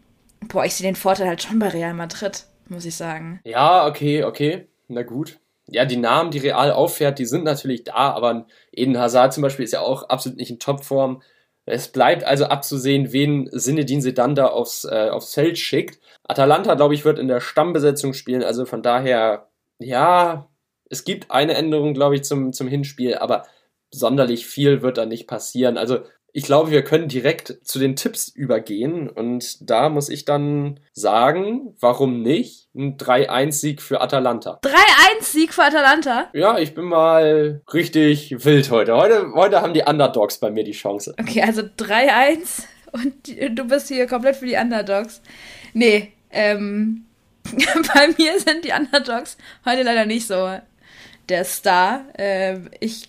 boah, 0.49 0.65
ich 0.65 0.75
sehe 0.75 0.87
den 0.87 0.97
Vorteil 0.97 1.29
halt 1.29 1.43
schon 1.43 1.59
bei 1.59 1.69
Real 1.69 1.95
Madrid, 1.95 2.45
muss 2.69 2.85
ich 2.85 2.97
sagen. 2.97 3.41
Ja, 3.45 3.87
okay, 3.87 4.25
okay, 4.25 4.67
na 4.89 5.03
gut. 5.03 5.39
Ja, 5.67 5.85
die 5.87 5.97
Namen, 5.97 6.31
die 6.31 6.39
Real 6.39 6.71
auffährt, 6.73 7.19
die 7.19 7.25
sind 7.25 7.45
natürlich 7.45 7.85
da, 7.85 7.95
aber 8.13 8.47
Eden 8.73 8.99
Hazard 8.99 9.33
zum 9.33 9.43
Beispiel 9.43 9.65
ist 9.65 9.73
ja 9.73 9.81
auch 9.81 10.09
absolut 10.11 10.39
nicht 10.39 10.51
in 10.51 10.59
Topform. 10.59 11.23
Es 11.67 11.89
bleibt 11.89 12.25
also 12.25 12.45
abzusehen, 12.47 13.13
wen 13.13 13.49
Sinedin 13.51 14.03
Sedan 14.03 14.35
da 14.35 14.49
aufs, 14.49 14.85
äh, 14.85 15.09
aufs 15.11 15.33
Feld 15.35 15.59
schickt. 15.59 16.01
Atalanta, 16.25 16.75
glaube 16.75 16.95
ich, 16.95 17.05
wird 17.07 17.19
in 17.19 17.29
der 17.29 17.41
Stammbesetzung 17.41 18.13
spielen, 18.13 18.43
also 18.43 18.67
von 18.67 18.83
daher, 18.83 19.49
ja, 19.79 20.51
es 20.91 21.05
gibt 21.05 21.31
eine 21.31 21.55
Änderung, 21.55 21.95
glaube 21.95 22.17
ich, 22.17 22.25
zum, 22.25 22.53
zum 22.53 22.69
Hinspiel, 22.69 23.15
aber 23.17 23.47
sonderlich 23.91 24.47
viel 24.47 24.83
wird 24.83 24.99
da 24.99 25.07
nicht 25.07 25.27
passieren. 25.27 25.79
Also 25.79 26.01
ich 26.37 26.43
glaube, 26.43 26.73
wir 26.73 26.83
können 26.83 27.07
direkt 27.07 27.59
zu 27.63 27.79
den 27.79 27.95
Tipps 27.95 28.27
übergehen 28.27 29.09
und 29.09 29.71
da 29.71 29.89
muss 29.89 30.09
ich 30.09 30.25
dann 30.25 30.81
sagen, 30.93 31.77
warum 31.79 32.23
nicht? 32.23 32.69
Ein 32.75 32.97
3-1-Sieg 32.97 33.81
für 33.81 34.01
Atalanta. 34.01 34.59
3-1-Sieg 34.65 35.55
für 35.55 35.63
Atalanta? 35.63 36.29
Ja, 36.33 36.59
ich 36.59 36.75
bin 36.75 36.87
mal 36.87 37.63
richtig 37.73 38.45
wild 38.45 38.69
heute. 38.73 38.97
Heute, 38.97 39.33
heute 39.35 39.63
haben 39.63 39.75
die 39.75 39.85
Underdogs 39.85 40.39
bei 40.39 40.51
mir 40.51 40.65
die 40.65 40.73
Chance. 40.73 41.15
Okay, 41.21 41.41
also 41.41 41.63
3-1 41.63 42.65
und 42.91 43.15
du 43.57 43.65
bist 43.69 43.87
hier 43.87 44.09
komplett 44.09 44.35
für 44.35 44.47
die 44.47 44.57
Underdogs. 44.57 45.23
Nee, 45.73 46.15
ähm, 46.33 47.05
bei 47.45 48.09
mir 48.19 48.41
sind 48.41 48.65
die 48.65 48.73
Underdogs 48.73 49.37
heute 49.65 49.85
leider 49.85 50.05
nicht 50.05 50.27
so 50.27 50.59
der 51.29 51.45
Star. 51.45 52.07
Äh, 52.19 52.59
ich 52.81 53.09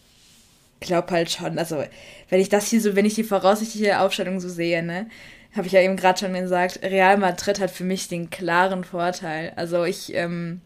glaube 0.86 1.12
halt 1.12 1.30
schon, 1.32 1.60
also 1.60 1.84
wenn 2.30 2.40
ich 2.40 2.50
das 2.50 2.68
hier 2.68 2.80
so, 2.80 2.96
wenn 2.96 3.06
ich 3.06 3.16
die 3.16 3.24
voraussichtliche 3.24 4.00
Aufstellung 4.00 4.40
so 4.40 4.50
sehe, 4.50 4.82
ne, 4.84 5.08
habe 5.56 5.68
ich 5.68 5.74
ja 5.74 5.82
eben 5.82 5.96
gerade 5.96 6.20
schon 6.20 6.34
gesagt, 6.34 6.80
Real 6.84 7.18
Madrid 7.18 7.60
hat 7.60 7.72
für 7.72 7.84
mich 7.84 8.08
den 8.08 8.30
klaren 8.30 8.84
Vorteil. 8.84 9.54
Also 9.56 9.86
ich 9.86 10.14
ähm, 10.14 10.62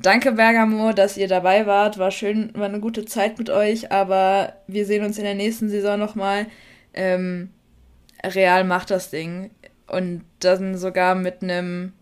danke 0.00 0.32
Bergamo, 0.32 0.92
dass 0.92 1.16
ihr 1.16 1.28
dabei 1.28 1.66
wart. 1.66 1.98
War 1.98 2.10
schön, 2.10 2.50
war 2.54 2.66
eine 2.66 2.80
gute 2.80 3.04
Zeit 3.04 3.38
mit 3.38 3.48
euch, 3.50 3.92
aber 3.92 4.54
wir 4.66 4.86
sehen 4.86 5.04
uns 5.04 5.18
in 5.18 5.24
der 5.24 5.34
nächsten 5.34 5.68
Saison 5.68 5.98
nochmal. 5.98 6.46
Ähm, 6.94 7.50
Real 8.24 8.64
macht 8.64 8.90
das 8.90 9.10
Ding. 9.10 9.50
Und 9.86 10.24
dann 10.40 10.76
sogar 10.76 11.14
mit 11.14 11.42
einem 11.42 11.92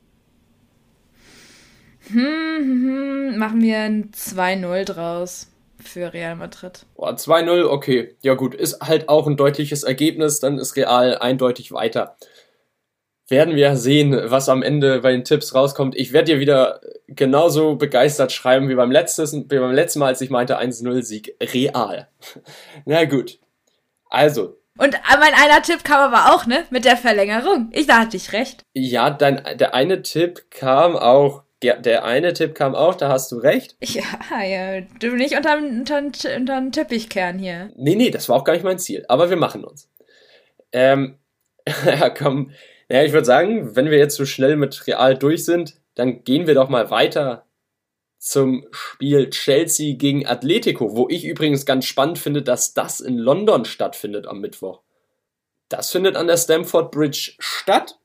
hm, 2.09 2.19
hm, 2.19 3.33
hm, 3.33 3.39
machen 3.39 3.61
wir 3.61 3.79
ein 3.79 4.11
2-0 4.11 4.85
draus 4.85 5.50
für 5.81 6.13
Real 6.13 6.37
Madrid. 6.37 6.87
2-0, 6.97 7.65
okay. 7.65 8.17
Ja 8.23 8.35
gut, 8.35 8.55
ist 8.55 8.81
halt 8.81 9.09
auch 9.09 9.27
ein 9.27 9.37
deutliches 9.37 9.83
Ergebnis, 9.83 10.41
dann 10.41 10.59
ist 10.59 10.77
Real 10.77 11.19
eindeutig 11.19 11.73
weiter. 11.73 12.17
Werden 13.29 13.55
wir 13.55 13.77
sehen, 13.77 14.19
was 14.25 14.49
am 14.49 14.63
Ende 14.63 15.01
bei 15.01 15.13
den 15.13 15.25
Tipps 15.25 15.55
rauskommt. 15.55 15.95
Ich 15.95 16.13
werde 16.13 16.33
dir 16.33 16.41
wieder 16.41 16.81
genauso 17.07 17.77
begeistert 17.77 18.33
schreiben 18.33 18.69
wie 18.69 18.75
beim, 18.75 18.91
letztes, 18.91 19.33
wie 19.33 19.43
beim 19.59 19.73
letzten 19.73 20.01
Mal, 20.01 20.09
als 20.09 20.21
ich 20.21 20.31
meinte 20.31 20.61
1-0-Sieg. 20.61 21.37
Real. 21.41 22.09
Na 22.85 23.05
gut. 23.05 23.39
Also, 24.09 24.61
und 24.81 24.97
mein 25.19 25.35
einer 25.35 25.61
Tipp 25.61 25.85
kam 25.85 26.13
aber 26.13 26.35
auch, 26.35 26.47
ne? 26.47 26.65
Mit 26.71 26.87
der 26.87 26.97
Verlängerung. 26.97 27.69
Ich 27.73 27.87
da 27.87 27.99
hatte 27.99 28.17
ich 28.17 28.33
recht. 28.33 28.65
Ja, 28.73 29.11
dein, 29.11 29.43
der 29.59 29.75
eine 29.75 30.01
Tipp 30.01 30.51
kam 30.51 30.97
auch 30.97 31.43
der 31.63 32.05
eine 32.05 32.33
Tipp 32.33 32.55
kam 32.55 32.75
auch, 32.75 32.95
da 32.95 33.09
hast 33.09 33.31
du 33.33 33.37
recht. 33.37 33.77
Ja, 33.85 34.43
ja, 34.43 34.81
du 34.81 35.15
nicht 35.17 35.37
unter, 35.37 35.61
den 35.61 36.73
Teppichkern 36.73 37.39
hier. 37.39 37.71
Nee, 37.77 37.97
nee, 37.97 38.11
das 38.11 38.29
war 38.29 38.37
auch 38.37 38.45
gar 38.45 38.55
nicht 38.55 38.65
mein 38.65 38.79
Ziel. 38.79 39.05
Aber 39.09 39.31
wir 39.31 39.37
machen 39.37 39.65
uns. 39.65 39.89
Ähm, 40.73 41.19
ja, 41.85 42.11
komm. 42.11 42.53
Naja, 42.89 43.05
ich 43.05 43.13
würde 43.13 43.27
sagen, 43.27 43.77
wenn 43.77 43.91
wir 43.91 43.99
jetzt 43.99 44.17
so 44.17 44.25
schnell 44.25 44.57
mit 44.57 44.87
Real 44.87 45.17
durch 45.17 45.45
sind, 45.45 45.81
dann 45.95 46.25
gehen 46.25 46.47
wir 46.47 46.55
doch 46.55 46.69
mal 46.69 46.91
weiter 46.91 47.47
zum 48.19 48.67
Spiel 48.71 49.31
Chelsea 49.31 49.97
gegen 49.97 50.27
Atletico, 50.27 50.95
wo 50.97 51.09
ich 51.09 51.25
übrigens 51.25 51.65
ganz 51.65 51.87
spannend 51.87 52.19
finde, 52.19 52.43
dass 52.43 52.75
das 52.75 53.01
in 53.01 53.17
London 53.17 53.65
stattfindet 53.65 54.27
am 54.27 54.41
Mittwoch. 54.41 54.83
Das 55.69 55.91
findet 55.91 56.17
an 56.17 56.27
der 56.27 56.37
Stamford 56.37 56.91
Bridge 56.91 57.33
statt. 57.39 57.99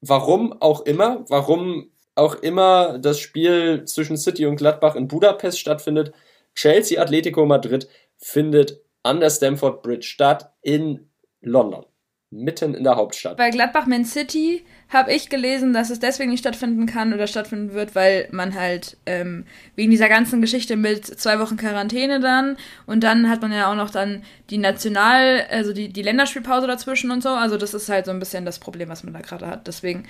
Warum 0.00 0.52
auch 0.60 0.82
immer, 0.82 1.24
warum 1.28 1.90
auch 2.20 2.36
immer 2.36 2.98
das 2.98 3.18
Spiel 3.18 3.84
zwischen 3.84 4.16
City 4.16 4.46
und 4.46 4.56
Gladbach 4.56 4.94
in 4.94 5.08
Budapest 5.08 5.58
stattfindet. 5.58 6.12
Chelsea 6.54 7.00
Atletico 7.00 7.46
Madrid 7.46 7.88
findet 8.18 8.80
an 9.02 9.20
der 9.20 9.30
Stamford 9.30 9.82
Bridge 9.82 10.06
statt 10.06 10.52
in 10.62 11.10
London 11.40 11.86
mitten 12.30 12.74
in 12.74 12.84
der 12.84 12.94
Hauptstadt. 12.94 13.36
Bei 13.36 13.50
Gladbach 13.50 13.86
Man 13.86 14.04
City 14.04 14.64
habe 14.88 15.12
ich 15.12 15.28
gelesen, 15.30 15.72
dass 15.72 15.90
es 15.90 15.98
deswegen 15.98 16.30
nicht 16.30 16.40
stattfinden 16.40 16.86
kann 16.86 17.12
oder 17.12 17.26
stattfinden 17.26 17.72
wird, 17.74 17.96
weil 17.96 18.28
man 18.30 18.54
halt 18.54 18.96
ähm, 19.04 19.46
wegen 19.74 19.90
dieser 19.90 20.08
ganzen 20.08 20.40
Geschichte 20.40 20.76
mit 20.76 21.04
zwei 21.04 21.40
Wochen 21.40 21.56
Quarantäne 21.56 22.20
dann 22.20 22.56
und 22.86 23.02
dann 23.02 23.28
hat 23.28 23.42
man 23.42 23.52
ja 23.52 23.70
auch 23.70 23.74
noch 23.74 23.90
dann 23.90 24.22
die 24.48 24.58
National, 24.58 25.44
also 25.50 25.72
die, 25.72 25.88
die 25.88 26.02
Länderspielpause 26.02 26.68
dazwischen 26.68 27.10
und 27.10 27.22
so. 27.22 27.30
Also 27.30 27.56
das 27.56 27.74
ist 27.74 27.88
halt 27.88 28.06
so 28.06 28.12
ein 28.12 28.20
bisschen 28.20 28.44
das 28.44 28.60
Problem, 28.60 28.88
was 28.88 29.02
man 29.02 29.12
da 29.12 29.20
gerade 29.20 29.48
hat. 29.48 29.66
Deswegen 29.66 30.04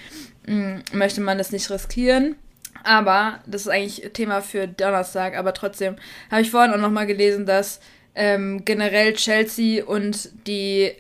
mh, 0.47 0.55
mm, 0.55 0.83
möchte 0.93 1.23
man 1.23 1.39
das 1.39 1.53
nicht 1.53 1.71
riskieren. 1.71 2.37
Aber 2.85 3.41
das 3.47 3.63
ist 3.63 3.69
eigentlich 3.69 4.11
Thema 4.13 4.41
für 4.43 4.69
Donnerstag. 4.69 5.37
Aber 5.37 5.55
trotzdem 5.55 5.97
habe 6.31 6.43
ich 6.43 6.51
vorhin 6.51 6.73
auch 6.73 6.79
noch 6.79 6.91
mal 6.91 7.07
gelesen, 7.07 7.47
dass 7.47 7.81
ähm, 8.15 8.65
generell 8.65 9.15
Chelsea 9.15 9.85
und 9.85 10.31
die 10.47 10.93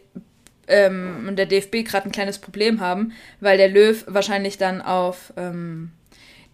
ähm, 0.71 1.27
und 1.29 1.37
der 1.37 1.47
DFB 1.47 1.85
gerade 1.85 2.07
ein 2.07 2.13
kleines 2.13 2.39
Problem 2.39 2.81
haben, 2.81 3.13
weil 3.41 3.59
der 3.59 3.69
Löw 3.69 4.05
wahrscheinlich 4.07 4.57
dann 4.59 4.81
auf 4.81 5.33
ähm, 5.37 5.93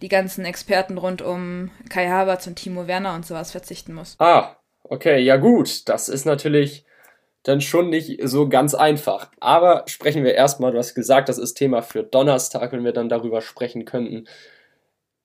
die 0.01 0.09
ganzen 0.09 0.45
Experten 0.45 0.97
rund 0.97 1.21
um 1.21 1.71
Kai 1.89 2.07
Havertz 2.07 2.47
und 2.47 2.55
Timo 2.55 2.87
Werner 2.87 3.15
und 3.15 3.25
sowas 3.25 3.51
verzichten 3.51 3.93
muss. 3.93 4.15
Ah, 4.19 4.57
okay, 4.83 5.19
ja 5.19 5.37
gut, 5.37 5.87
das 5.89 6.09
ist 6.09 6.25
natürlich 6.25 6.85
dann 7.43 7.61
schon 7.61 7.89
nicht 7.89 8.19
so 8.23 8.49
ganz 8.49 8.75
einfach. 8.75 9.31
Aber 9.39 9.83
sprechen 9.87 10.23
wir 10.23 10.35
erstmal, 10.35 10.71
du 10.71 10.77
hast 10.77 10.95
gesagt, 10.95 11.29
das 11.29 11.37
ist 11.37 11.53
Thema 11.53 11.81
für 11.81 12.03
Donnerstag, 12.03 12.71
wenn 12.73 12.83
wir 12.83 12.91
dann 12.91 13.09
darüber 13.09 13.41
sprechen 13.41 13.85
könnten. 13.85 14.27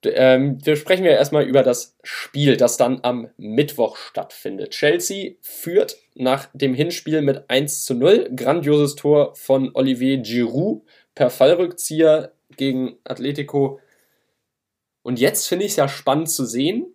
Ähm, 0.05 0.59
wir 0.65 0.77
sprechen 0.77 1.05
wir 1.05 1.13
erstmal 1.13 1.45
über 1.45 1.63
das 1.63 1.97
Spiel, 2.03 2.57
das 2.57 2.77
dann 2.77 3.01
am 3.03 3.29
Mittwoch 3.37 3.97
stattfindet. 3.97 4.71
Chelsea 4.71 5.35
führt 5.41 5.97
nach 6.15 6.49
dem 6.53 6.75
Hinspiel 6.75 7.23
mit 7.23 7.49
1 7.49 7.85
zu 7.85 7.95
0. 7.95 8.31
Grandioses 8.35 8.97
Tor 8.97 9.35
von 9.37 9.71
Olivier 9.75 10.19
Giroud 10.19 10.83
per 11.15 11.31
Fallrückzieher 11.31 12.33
gegen 12.57 12.97
Atletico. 13.05 13.81
Und 15.03 15.21
jetzt 15.21 15.47
finde 15.47 15.65
ich 15.65 15.73
es 15.73 15.77
ja 15.77 15.89
spannend 15.89 16.31
zu 16.31 16.45
sehen, 16.45 16.95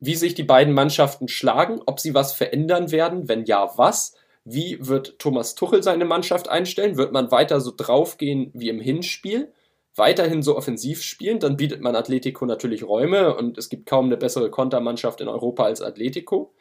wie 0.00 0.14
sich 0.14 0.34
die 0.34 0.42
beiden 0.42 0.74
Mannschaften 0.74 1.28
schlagen, 1.28 1.80
ob 1.86 2.00
sie 2.00 2.14
was 2.14 2.32
verändern 2.32 2.90
werden, 2.90 3.28
wenn 3.28 3.44
ja, 3.44 3.76
was. 3.76 4.14
Wie 4.44 4.76
wird 4.80 5.18
Thomas 5.18 5.54
Tuchel 5.54 5.82
seine 5.82 6.04
Mannschaft 6.04 6.48
einstellen? 6.48 6.98
Wird 6.98 7.12
man 7.12 7.30
weiter 7.30 7.60
so 7.60 7.72
draufgehen 7.74 8.50
wie 8.52 8.68
im 8.68 8.80
Hinspiel? 8.80 9.52
Weiterhin 9.96 10.42
so 10.42 10.56
offensiv 10.56 11.02
spielen? 11.02 11.38
Dann 11.38 11.56
bietet 11.56 11.80
man 11.80 11.96
Atletico 11.96 12.46
natürlich 12.46 12.84
Räume 12.84 13.36
und 13.36 13.58
es 13.58 13.68
gibt 13.68 13.86
kaum 13.86 14.06
eine 14.06 14.16
bessere 14.16 14.50
Kontermannschaft 14.50 15.20
in 15.20 15.28
Europa 15.28 15.64
als 15.64 15.82
Atletico. 15.82 16.54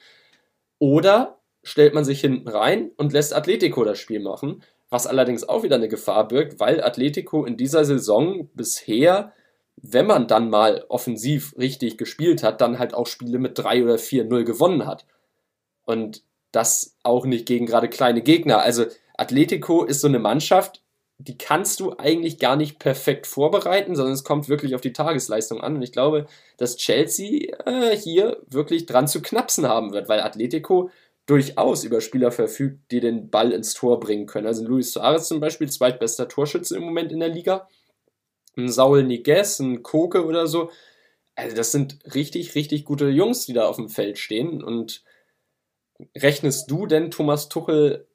Oder 0.80 1.40
stellt 1.64 1.94
man 1.94 2.04
sich 2.04 2.22
hinten 2.22 2.48
rein 2.48 2.92
und 2.98 3.14
lässt 3.14 3.34
Atletico 3.34 3.84
das 3.84 4.00
Spiel 4.00 4.20
machen, 4.20 4.64
was 4.90 5.08
allerdings 5.08 5.48
auch 5.48 5.64
wieder 5.64 5.78
eine 5.78 5.88
Gefahr 5.88 6.28
birgt, 6.28 6.60
weil 6.60 6.84
Atletico 6.84 7.46
in 7.46 7.58
dieser 7.58 7.86
Saison 7.86 8.50
bisher 8.54 9.34
wenn 9.82 10.06
man 10.06 10.28
dann 10.28 10.50
mal 10.50 10.86
offensiv 10.90 11.56
richtig 11.58 11.98
gespielt 11.98 12.44
hat, 12.44 12.62
dann 12.62 12.80
halt 12.80 12.94
auch 12.94 13.08
Spiele 13.08 13.40
mit 13.40 13.58
3 13.58 13.84
oder 13.84 13.96
4-0 13.96 14.44
gewonnen 14.44 14.86
hat. 14.86 15.06
Und 15.86 16.24
das 16.52 16.96
auch 17.04 17.26
nicht 17.26 17.48
gegen 17.48 17.66
gerade 17.66 17.90
kleine 17.90 18.22
Gegner. 18.22 18.62
Also 18.62 18.86
Atletico 19.18 19.84
ist 19.84 20.02
so 20.02 20.08
eine 20.08 20.20
Mannschaft, 20.20 20.83
die 21.24 21.38
kannst 21.38 21.80
du 21.80 21.96
eigentlich 21.98 22.38
gar 22.38 22.56
nicht 22.56 22.80
perfekt 22.80 23.28
vorbereiten, 23.28 23.96
sondern 23.96 24.14
es 24.14 24.24
kommt 24.24 24.50
wirklich 24.50 24.76
auf 24.76 24.82
die 24.82 24.94
Tagesleistung 24.94 25.62
an. 25.62 25.76
Und 25.76 25.82
ich 25.82 25.92
glaube, 25.92 26.26
dass 26.58 26.76
Chelsea 26.76 27.56
äh, 27.66 27.96
hier 27.96 28.42
wirklich 28.48 28.86
dran 28.86 29.08
zu 29.08 29.22
knapsen 29.22 29.68
haben 29.68 29.94
wird, 29.94 30.10
weil 30.10 30.20
Atletico 30.20 30.90
durchaus 31.26 31.86
über 31.86 32.02
Spieler 32.02 32.32
verfügt, 32.32 32.92
die 32.92 33.00
den 33.00 33.30
Ball 33.30 33.54
ins 33.54 33.74
Tor 33.74 34.00
bringen 34.00 34.26
können. 34.26 34.48
Also 34.48 34.66
Luis 34.66 34.92
Suarez 34.92 35.28
zum 35.28 35.40
Beispiel, 35.40 35.70
zweitbester 35.70 36.28
Torschütze 36.28 36.76
im 36.76 36.84
Moment 36.84 37.12
in 37.12 37.22
der 37.22 37.30
Liga 37.30 37.68
ein 38.58 38.70
Saul 38.70 39.04
Niguez, 39.04 39.60
ein 39.60 39.84
Koke 39.84 40.26
oder 40.26 40.48
so. 40.48 40.70
Also 41.36 41.56
das 41.56 41.72
sind 41.72 42.00
richtig, 42.14 42.56
richtig 42.56 42.86
gute 42.86 43.10
Jungs, 43.10 43.46
die 43.46 43.54
da 43.54 43.68
auf 43.68 43.78
dem 43.78 43.90
Feld 43.90 44.20
stehen. 44.20 44.64
Und 44.64 45.04
rechnest 46.16 46.70
du 46.70 46.86
denn 46.86 47.12
Thomas 47.12 47.50
Tuchel 47.50 48.08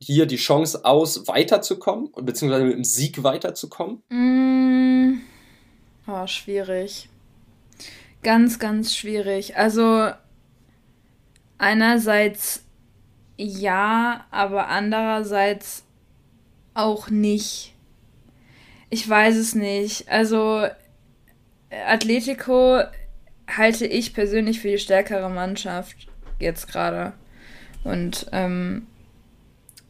hier 0.00 0.26
die 0.26 0.36
Chance 0.36 0.84
aus, 0.84 1.26
weiterzukommen, 1.28 2.10
beziehungsweise 2.22 2.64
mit 2.64 2.74
dem 2.74 2.84
Sieg 2.84 3.22
weiterzukommen? 3.22 4.02
Mm, 4.08 5.20
oh, 6.06 6.26
schwierig. 6.26 7.08
Ganz, 8.22 8.58
ganz 8.58 8.96
schwierig. 8.96 9.56
Also 9.56 10.10
einerseits 11.58 12.64
ja, 13.36 14.26
aber 14.30 14.68
andererseits 14.68 15.84
auch 16.74 17.10
nicht. 17.10 17.74
Ich 18.90 19.08
weiß 19.08 19.36
es 19.36 19.54
nicht. 19.54 20.08
Also 20.08 20.66
Atletico 21.86 22.82
halte 23.48 23.86
ich 23.86 24.14
persönlich 24.14 24.60
für 24.60 24.68
die 24.68 24.78
stärkere 24.78 25.28
Mannschaft 25.28 26.08
jetzt 26.38 26.68
gerade. 26.68 27.12
Und 27.82 28.26
ähm, 28.32 28.86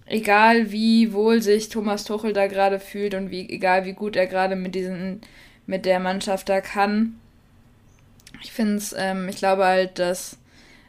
egal 0.06 0.70
wie 0.70 1.12
wohl 1.12 1.42
sich 1.42 1.68
Thomas 1.68 2.04
Tuchel 2.04 2.32
da 2.32 2.46
gerade 2.46 2.80
fühlt 2.80 3.14
und 3.14 3.30
wie 3.30 3.48
egal 3.48 3.84
wie 3.84 3.94
gut 3.94 4.16
er 4.16 4.26
gerade 4.26 4.56
mit 4.56 4.74
diesen 4.74 5.20
mit 5.66 5.86
der 5.86 5.98
Mannschaft 5.98 6.48
da 6.48 6.60
kann, 6.60 7.18
ich 8.42 8.52
finde 8.52 8.76
es, 8.76 8.94
ähm, 8.96 9.28
ich 9.28 9.36
glaube 9.36 9.64
halt, 9.64 9.98
dass 9.98 10.36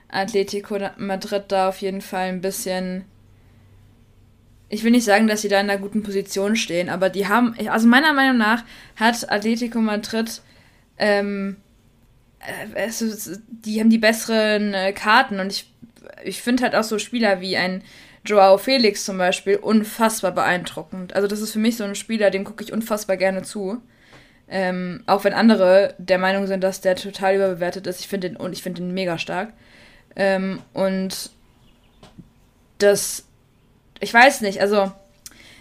Atletico 0.09 0.77
Madrid 0.97 1.43
da 1.47 1.69
auf 1.69 1.79
jeden 1.81 2.01
Fall 2.01 2.27
ein 2.27 2.41
bisschen 2.41 3.05
ich 4.67 4.83
will 4.83 4.91
nicht 4.91 5.05
sagen, 5.05 5.27
dass 5.27 5.41
sie 5.41 5.47
da 5.47 5.59
in 5.59 5.69
einer 5.69 5.79
guten 5.79 6.03
Position 6.03 6.55
stehen, 6.55 6.89
aber 6.89 7.09
die 7.09 7.27
haben, 7.27 7.55
also 7.69 7.87
meiner 7.87 8.13
Meinung 8.13 8.37
nach 8.37 8.63
hat 8.95 9.31
Atletico 9.31 9.79
Madrid, 9.79 10.41
ähm, 10.97 11.57
äh, 12.75 12.89
die 13.47 13.79
haben 13.79 13.89
die 13.89 13.97
besseren 13.97 14.73
äh, 14.73 14.91
Karten 14.91 15.39
und 15.39 15.51
ich, 15.51 15.71
ich 16.23 16.41
finde 16.41 16.63
halt 16.63 16.75
auch 16.75 16.83
so 16.83 16.99
Spieler 16.99 17.41
wie 17.41 17.57
ein 17.57 17.83
Joao 18.25 18.57
Felix 18.57 19.05
zum 19.05 19.17
Beispiel 19.17 19.57
unfassbar 19.57 20.31
beeindruckend. 20.31 21.15
Also 21.15 21.27
das 21.27 21.41
ist 21.41 21.53
für 21.53 21.59
mich 21.59 21.77
so 21.77 21.83
ein 21.83 21.95
Spieler, 21.95 22.31
dem 22.31 22.43
gucke 22.43 22.63
ich 22.63 22.73
unfassbar 22.73 23.17
gerne 23.17 23.43
zu. 23.43 23.81
Ähm, 24.47 25.03
auch 25.07 25.23
wenn 25.23 25.33
andere 25.33 25.95
der 25.97 26.19
Meinung 26.19 26.45
sind, 26.47 26.63
dass 26.63 26.81
der 26.81 26.95
total 26.95 27.35
überbewertet 27.35 27.87
ist. 27.87 27.99
Ich 27.99 28.07
finde 28.07 28.29
den 28.29 28.37
und 28.37 28.63
den 28.65 28.93
mega 28.93 29.17
stark. 29.17 29.53
Ähm, 30.15 30.61
und 30.73 31.31
das 32.77 33.25
ich 33.99 34.13
weiß 34.13 34.41
nicht, 34.41 34.61
also 34.61 34.91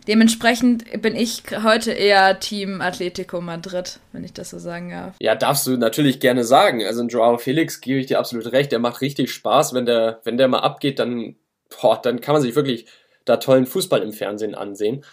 dementsprechend 0.08 1.00
bin 1.00 1.16
ich 1.16 1.42
heute 1.62 1.92
eher 1.92 2.38
Team 2.40 2.80
Atletico 2.80 3.40
Madrid, 3.40 4.00
wenn 4.12 4.24
ich 4.24 4.32
das 4.32 4.50
so 4.50 4.58
sagen 4.58 4.90
darf. 4.90 5.14
Ja, 5.20 5.34
darfst 5.34 5.66
du 5.66 5.76
natürlich 5.76 6.20
gerne 6.20 6.44
sagen. 6.44 6.84
Also 6.84 7.02
in 7.02 7.08
Joao 7.08 7.38
Felix 7.38 7.80
gebe 7.80 8.00
ich 8.00 8.06
dir 8.06 8.18
absolut 8.18 8.52
recht, 8.52 8.72
der 8.72 8.78
macht 8.78 9.00
richtig 9.00 9.32
Spaß, 9.32 9.74
wenn 9.74 9.86
der, 9.86 10.20
wenn 10.24 10.36
der 10.36 10.48
mal 10.48 10.60
abgeht, 10.60 10.98
dann, 10.98 11.36
boah, 11.68 12.00
dann 12.00 12.20
kann 12.20 12.34
man 12.34 12.42
sich 12.42 12.54
wirklich 12.54 12.86
da 13.24 13.36
tollen 13.38 13.66
Fußball 13.66 14.02
im 14.02 14.12
Fernsehen 14.12 14.54
ansehen. 14.54 15.04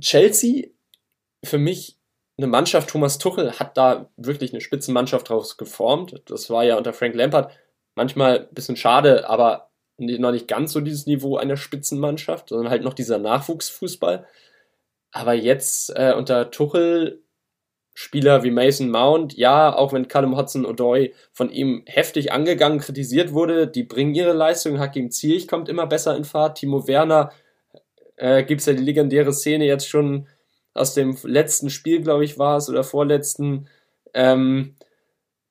Chelsea, 0.00 0.68
für 1.44 1.58
mich 1.58 1.96
eine 2.38 2.46
Mannschaft, 2.46 2.90
Thomas 2.90 3.18
Tuchel 3.18 3.58
hat 3.58 3.76
da 3.76 4.10
wirklich 4.16 4.52
eine 4.52 4.60
Spitzenmannschaft 4.60 5.28
draus 5.28 5.56
geformt. 5.56 6.22
Das 6.26 6.50
war 6.50 6.64
ja 6.64 6.76
unter 6.76 6.92
Frank 6.92 7.14
Lampard 7.14 7.52
manchmal 7.94 8.40
ein 8.40 8.54
bisschen 8.54 8.76
schade, 8.76 9.28
aber 9.28 9.70
noch 9.98 10.32
nicht 10.32 10.46
ganz 10.46 10.72
so 10.72 10.80
dieses 10.80 11.06
Niveau 11.06 11.38
einer 11.38 11.56
Spitzenmannschaft, 11.56 12.50
sondern 12.50 12.70
halt 12.70 12.82
noch 12.82 12.92
dieser 12.92 13.18
Nachwuchsfußball. 13.18 14.26
Aber 15.12 15.32
jetzt 15.32 15.90
äh, 15.96 16.12
unter 16.14 16.50
Tuchel 16.50 17.22
Spieler 17.98 18.42
wie 18.42 18.50
Mason 18.50 18.90
Mount, 18.90 19.38
ja, 19.38 19.74
auch 19.74 19.94
wenn 19.94 20.06
Callum 20.06 20.36
Hudson-Odoi 20.36 21.14
von 21.32 21.48
ihm 21.48 21.82
heftig 21.86 22.30
angegangen, 22.30 22.78
kritisiert 22.78 23.32
wurde, 23.32 23.66
die 23.66 23.84
bringen 23.84 24.14
ihre 24.14 24.34
Leistung, 24.34 24.78
Hakim 24.78 25.10
Ziyech 25.10 25.48
kommt 25.48 25.70
immer 25.70 25.86
besser 25.86 26.14
in 26.14 26.24
Fahrt, 26.24 26.58
Timo 26.58 26.86
Werner, 26.86 27.32
äh, 28.16 28.44
gibt 28.44 28.60
es 28.60 28.66
ja 28.66 28.74
die 28.74 28.82
legendäre 28.82 29.32
Szene 29.32 29.64
jetzt 29.64 29.88
schon 29.88 30.28
aus 30.74 30.92
dem 30.92 31.16
letzten 31.22 31.70
Spiel, 31.70 32.02
glaube 32.02 32.24
ich, 32.24 32.38
war 32.38 32.58
es, 32.58 32.68
oder 32.68 32.84
vorletzten, 32.84 33.66
ähm, 34.12 34.76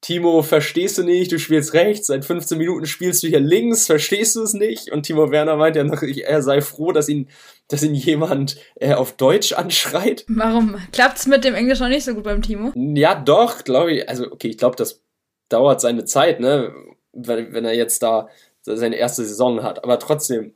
Timo, 0.01 0.43
verstehst 0.43 0.99
du 0.99 1.03
nicht, 1.03 1.31
du 1.31 1.39
spielst 1.39 1.73
rechts, 1.73 2.05
seit 2.05 2.25
15 2.25 2.59
Minuten 2.59 2.85
spielst 2.85 3.23
du 3.23 3.27
hier 3.27 3.39
links, 3.39 3.87
verstehst 3.87 4.35
du 4.35 4.43
es 4.43 4.53
nicht? 4.53 4.91
Und 4.91 5.01
Timo 5.01 5.31
Werner 5.31 5.55
meint 5.55 5.75
ja 5.75 5.83
noch, 5.83 6.03
er 6.03 6.43
sei 6.43 6.61
froh, 6.61 6.91
dass 6.91 7.09
ihn, 7.09 7.27
dass 7.67 7.83
ihn 7.83 7.95
jemand 7.95 8.57
äh, 8.75 8.93
auf 8.93 9.13
Deutsch 9.13 9.53
anschreit. 9.53 10.25
Warum? 10.27 10.77
Klappt's 10.91 11.25
mit 11.25 11.43
dem 11.43 11.55
Englisch 11.55 11.79
noch 11.79 11.87
nicht 11.87 12.05
so 12.05 12.13
gut 12.13 12.23
beim 12.23 12.41
Timo? 12.41 12.71
Ja, 12.75 13.15
doch, 13.15 13.63
glaube 13.63 13.93
ich. 13.93 14.09
Also, 14.09 14.31
okay, 14.31 14.49
ich 14.49 14.57
glaube, 14.57 14.75
das 14.75 15.01
dauert 15.49 15.81
seine 15.81 16.05
Zeit, 16.05 16.39
ne? 16.39 16.73
Wenn, 17.11 17.53
wenn 17.53 17.65
er 17.65 17.73
jetzt 17.73 18.03
da 18.03 18.27
seine 18.61 18.95
erste 18.95 19.23
Saison 19.23 19.63
hat. 19.63 19.83
Aber 19.83 19.99
trotzdem, 19.99 20.53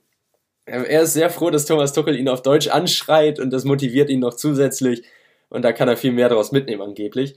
er 0.65 1.02
ist 1.02 1.13
sehr 1.13 1.30
froh, 1.30 1.50
dass 1.50 1.65
Thomas 1.65 1.93
Tuchel 1.93 2.17
ihn 2.17 2.30
auf 2.30 2.41
Deutsch 2.41 2.67
anschreit 2.67 3.39
und 3.39 3.52
das 3.52 3.65
motiviert 3.65 4.10
ihn 4.10 4.19
noch 4.19 4.34
zusätzlich. 4.34 5.04
Und 5.50 5.63
da 5.63 5.72
kann 5.72 5.88
er 5.88 5.98
viel 5.98 6.12
mehr 6.12 6.30
daraus 6.30 6.52
mitnehmen, 6.52 6.82
angeblich. 6.82 7.36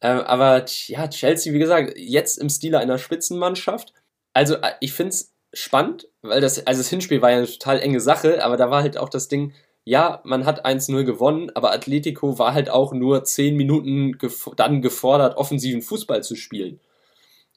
Ähm, 0.00 0.20
aber 0.20 0.64
ja, 0.86 1.08
Chelsea, 1.08 1.52
wie 1.52 1.58
gesagt, 1.58 1.94
jetzt 1.96 2.38
im 2.38 2.48
Stile 2.48 2.78
einer 2.78 2.98
Spitzenmannschaft. 2.98 3.92
Also 4.32 4.54
äh, 4.56 4.72
ich 4.80 4.92
finde 4.92 5.10
es 5.10 5.34
spannend, 5.52 6.08
weil 6.22 6.40
das, 6.40 6.66
also 6.66 6.80
das 6.80 6.88
Hinspiel 6.88 7.22
war 7.22 7.30
ja 7.30 7.38
eine 7.38 7.46
total 7.46 7.80
enge 7.80 8.00
Sache, 8.00 8.44
aber 8.44 8.56
da 8.56 8.70
war 8.70 8.82
halt 8.82 8.98
auch 8.98 9.08
das 9.08 9.28
Ding, 9.28 9.52
ja, 9.84 10.20
man 10.24 10.44
hat 10.44 10.66
1-0 10.66 11.04
gewonnen, 11.04 11.50
aber 11.54 11.72
Atletico 11.72 12.38
war 12.38 12.52
halt 12.52 12.68
auch 12.68 12.92
nur 12.92 13.24
10 13.24 13.56
Minuten 13.56 14.18
gef 14.18 14.50
dann 14.56 14.82
gefordert, 14.82 15.36
offensiven 15.36 15.80
Fußball 15.80 16.22
zu 16.22 16.36
spielen. 16.36 16.80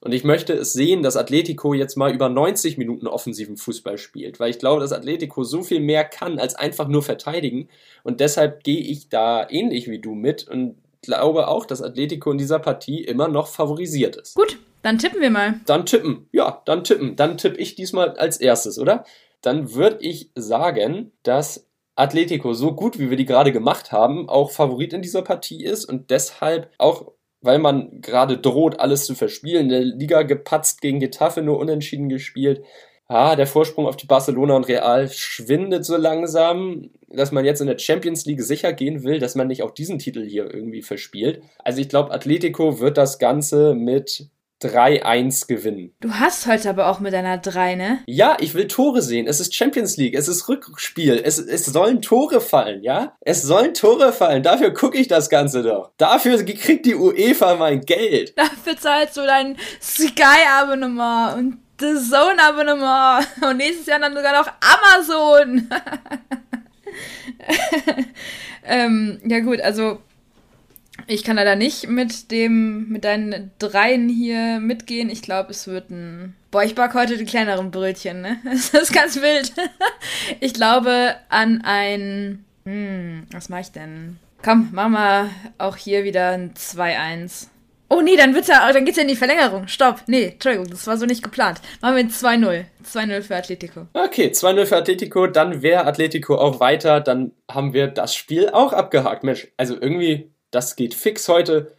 Und 0.04 0.13
ich 0.13 0.23
möchte 0.23 0.54
es 0.54 0.73
sehen, 0.73 1.04
dass 1.04 1.15
Atletico 1.15 1.73
jetzt 1.75 1.95
mal 1.95 2.13
über 2.13 2.27
90 2.27 2.77
Minuten 2.77 3.06
offensiven 3.06 3.56
Fußball 3.56 3.99
spielt, 3.99 4.39
weil 4.39 4.49
ich 4.49 4.58
glaube, 4.58 4.82
dass 4.82 4.93
Atletico 4.93 5.43
so 5.43 5.62
viel 5.62 5.80
mehr 5.80 6.04
kann 6.04 6.39
als 6.39 6.56
einfach 6.56 6.88
nur 6.88 7.04
verteidigen. 7.04 7.69
Und 8.04 8.19
deshalb 8.19 8.63
gehe 8.63 8.80
ich 8.80 9.10
da 9.10 9.47
ähnlich 9.47 9.89
wie 9.89 9.99
du 9.99 10.15
mit 10.15 10.47
und 10.47 10.77
glaube 11.04 11.47
auch, 11.47 11.65
dass 11.65 11.84
Atletico 11.84 12.32
in 12.32 12.39
dieser 12.39 12.60
Partie 12.60 13.04
immer 13.04 13.27
noch 13.27 13.47
favorisiert 13.47 14.15
ist. 14.15 14.36
Gut, 14.36 14.58
dann 14.83 14.97
tippen 14.97 15.21
wir 15.21 15.29
mal. 15.29 15.59
Dann 15.65 15.85
tippen. 15.85 16.27
Ja, 16.31 16.61
dann 16.65 16.83
tippen. 16.83 17.15
Dann 17.15 17.37
tippe 17.37 17.57
ich 17.57 17.75
diesmal 17.75 18.17
als 18.17 18.37
erstes, 18.37 18.79
oder? 18.79 19.05
Dann 19.41 19.73
würde 19.73 19.97
ich 20.01 20.31
sagen, 20.35 21.11
dass 21.23 21.67
Atletico 21.95 22.53
so 22.53 22.73
gut, 22.73 22.99
wie 22.99 23.09
wir 23.09 23.17
die 23.17 23.25
gerade 23.25 23.51
gemacht 23.51 23.91
haben, 23.91 24.29
auch 24.29 24.51
Favorit 24.51 24.93
in 24.93 25.01
dieser 25.01 25.21
Partie 25.21 25.63
ist 25.63 25.85
und 25.85 26.09
deshalb 26.09 26.69
auch 26.77 27.11
weil 27.41 27.59
man 27.59 28.01
gerade 28.01 28.37
droht, 28.37 28.79
alles 28.79 29.05
zu 29.05 29.15
verspielen. 29.15 29.63
In 29.63 29.69
der 29.69 29.81
Liga 29.81 30.21
gepatzt 30.23 30.81
gegen 30.81 30.99
Getafe, 30.99 31.41
nur 31.41 31.59
unentschieden 31.59 32.09
gespielt. 32.09 32.63
ah, 33.07 33.35
der 33.35 33.47
Vorsprung 33.47 33.87
auf 33.87 33.97
die 33.97 34.07
Barcelona 34.07 34.55
und 34.55 34.69
Real 34.69 35.09
schwindet 35.09 35.83
so 35.83 35.97
langsam, 35.97 36.91
dass 37.09 37.33
man 37.33 37.43
jetzt 37.43 37.59
in 37.59 37.67
der 37.67 37.77
Champions 37.77 38.25
League 38.25 38.41
sicher 38.41 38.71
gehen 38.71 39.03
will, 39.03 39.19
dass 39.19 39.35
man 39.35 39.47
nicht 39.47 39.63
auch 39.63 39.71
diesen 39.71 39.99
Titel 39.99 40.25
hier 40.25 40.53
irgendwie 40.53 40.81
verspielt. 40.81 41.41
Also 41.59 41.81
ich 41.81 41.89
glaube, 41.89 42.11
Atletico 42.11 42.79
wird 42.79 42.97
das 42.97 43.19
Ganze 43.19 43.75
mit 43.75 44.29
3-1 44.62 45.47
gewinnen. 45.47 45.93
Du 46.00 46.13
hast 46.13 46.47
heute 46.47 46.69
aber 46.69 46.88
auch 46.88 47.00
mit 47.00 47.13
einer 47.13 47.38
3, 47.38 47.76
ne? 47.76 48.00
Ja, 48.06 48.38
ich 48.39 48.54
will 48.54 48.67
Tore 48.67 49.02
sehen. 49.02 49.28
Es 49.28 49.39
ist 49.39 49.56
Champions 49.56 49.97
League, 49.97 50.15
es 50.15 50.28
ist 50.28 50.47
Rückspiel, 50.47 51.21
es, 51.24 51.39
es 51.39 51.65
sollen 51.65 52.02
Tore 52.02 52.41
fallen, 52.41 52.84
ja? 52.84 53.15
Es 53.21 53.41
sollen 53.41 53.74
Tore 53.74 54.13
fallen, 54.13 54.43
dafür 54.43 54.74
gucke 54.74 54.97
ich 54.97 55.08
das 55.08 55.30
Ganze 55.30 55.63
doch. 55.63 55.91
Dafür 55.97 56.43
kriegt 56.43 56.86
die 56.86 56.95
UEFA 56.95 57.56
mein 57.56 57.82
Geld. 57.82 58.38
Dafür 58.38 58.78
zahlst 58.78 59.17
du 59.17 59.21
dein 59.21 59.58
Sky-Abonnement 59.82 61.38
und 61.38 61.58
The 61.80 61.95
Zone-Abonnement 61.95 63.28
und 63.41 63.58
nächstes 63.58 63.88
Jahr 63.88 64.00
dann 64.00 64.15
sogar 64.15 64.34
noch 64.34 64.52
Amazon. 64.62 65.67
ähm, 68.63 69.19
ja 69.26 69.39
gut, 69.39 69.62
also 69.62 70.00
ich 71.07 71.23
kann 71.23 71.35
leider 71.35 71.55
nicht 71.55 71.87
mit 71.87 72.31
dem, 72.31 72.89
mit 72.89 73.03
deinen 73.03 73.51
Dreien 73.59 74.09
hier 74.09 74.59
mitgehen. 74.59 75.09
Ich 75.09 75.21
glaube, 75.21 75.51
es 75.51 75.67
wird 75.67 75.89
ein. 75.89 76.35
Boah, 76.51 76.63
ich 76.63 76.75
backe 76.75 76.99
heute 76.99 77.17
die 77.17 77.25
kleineren 77.25 77.71
Brötchen, 77.71 78.21
ne? 78.21 78.37
Das 78.43 78.69
ist 78.69 78.93
ganz 78.93 79.21
wild. 79.21 79.53
Ich 80.39 80.53
glaube 80.53 81.15
an 81.29 81.61
ein. 81.63 82.45
Hm, 82.65 83.27
was 83.31 83.49
mache 83.49 83.61
ich 83.61 83.71
denn? 83.71 84.17
Komm, 84.43 84.69
machen 84.71 84.93
wir 84.93 85.29
auch 85.57 85.77
hier 85.77 86.03
wieder 86.03 86.29
ein 86.29 86.53
2-1. 86.53 87.47
Oh 87.93 87.99
nee, 87.99 88.15
dann 88.15 88.33
wird's 88.33 88.47
ja, 88.47 88.71
dann 88.71 88.85
geht's 88.85 88.95
ja 88.95 89.03
in 89.03 89.09
die 89.09 89.17
Verlängerung. 89.17 89.67
Stopp. 89.67 90.03
Nee, 90.07 90.27
Entschuldigung, 90.27 90.69
das 90.69 90.87
war 90.87 90.95
so 90.95 91.05
nicht 91.05 91.21
geplant. 91.21 91.59
Machen 91.81 91.95
wir 91.95 92.03
ein 92.03 92.09
2-0. 92.09 92.63
2-0 92.85 93.21
für 93.21 93.35
Atletico. 93.35 93.87
Okay, 93.93 94.27
2-0 94.27 94.65
für 94.65 94.77
Atletico, 94.77 95.27
dann 95.27 95.61
wäre 95.61 95.85
Atletico 95.85 96.37
auch 96.37 96.61
weiter, 96.61 97.01
dann 97.01 97.33
haben 97.51 97.73
wir 97.73 97.87
das 97.87 98.15
Spiel 98.15 98.49
auch 98.49 98.71
abgehakt. 98.71 99.25
Mensch, 99.25 99.49
also 99.57 99.75
irgendwie 99.79 100.30
das 100.51 100.75
geht 100.75 100.93
fix 100.93 101.27
heute. 101.27 101.73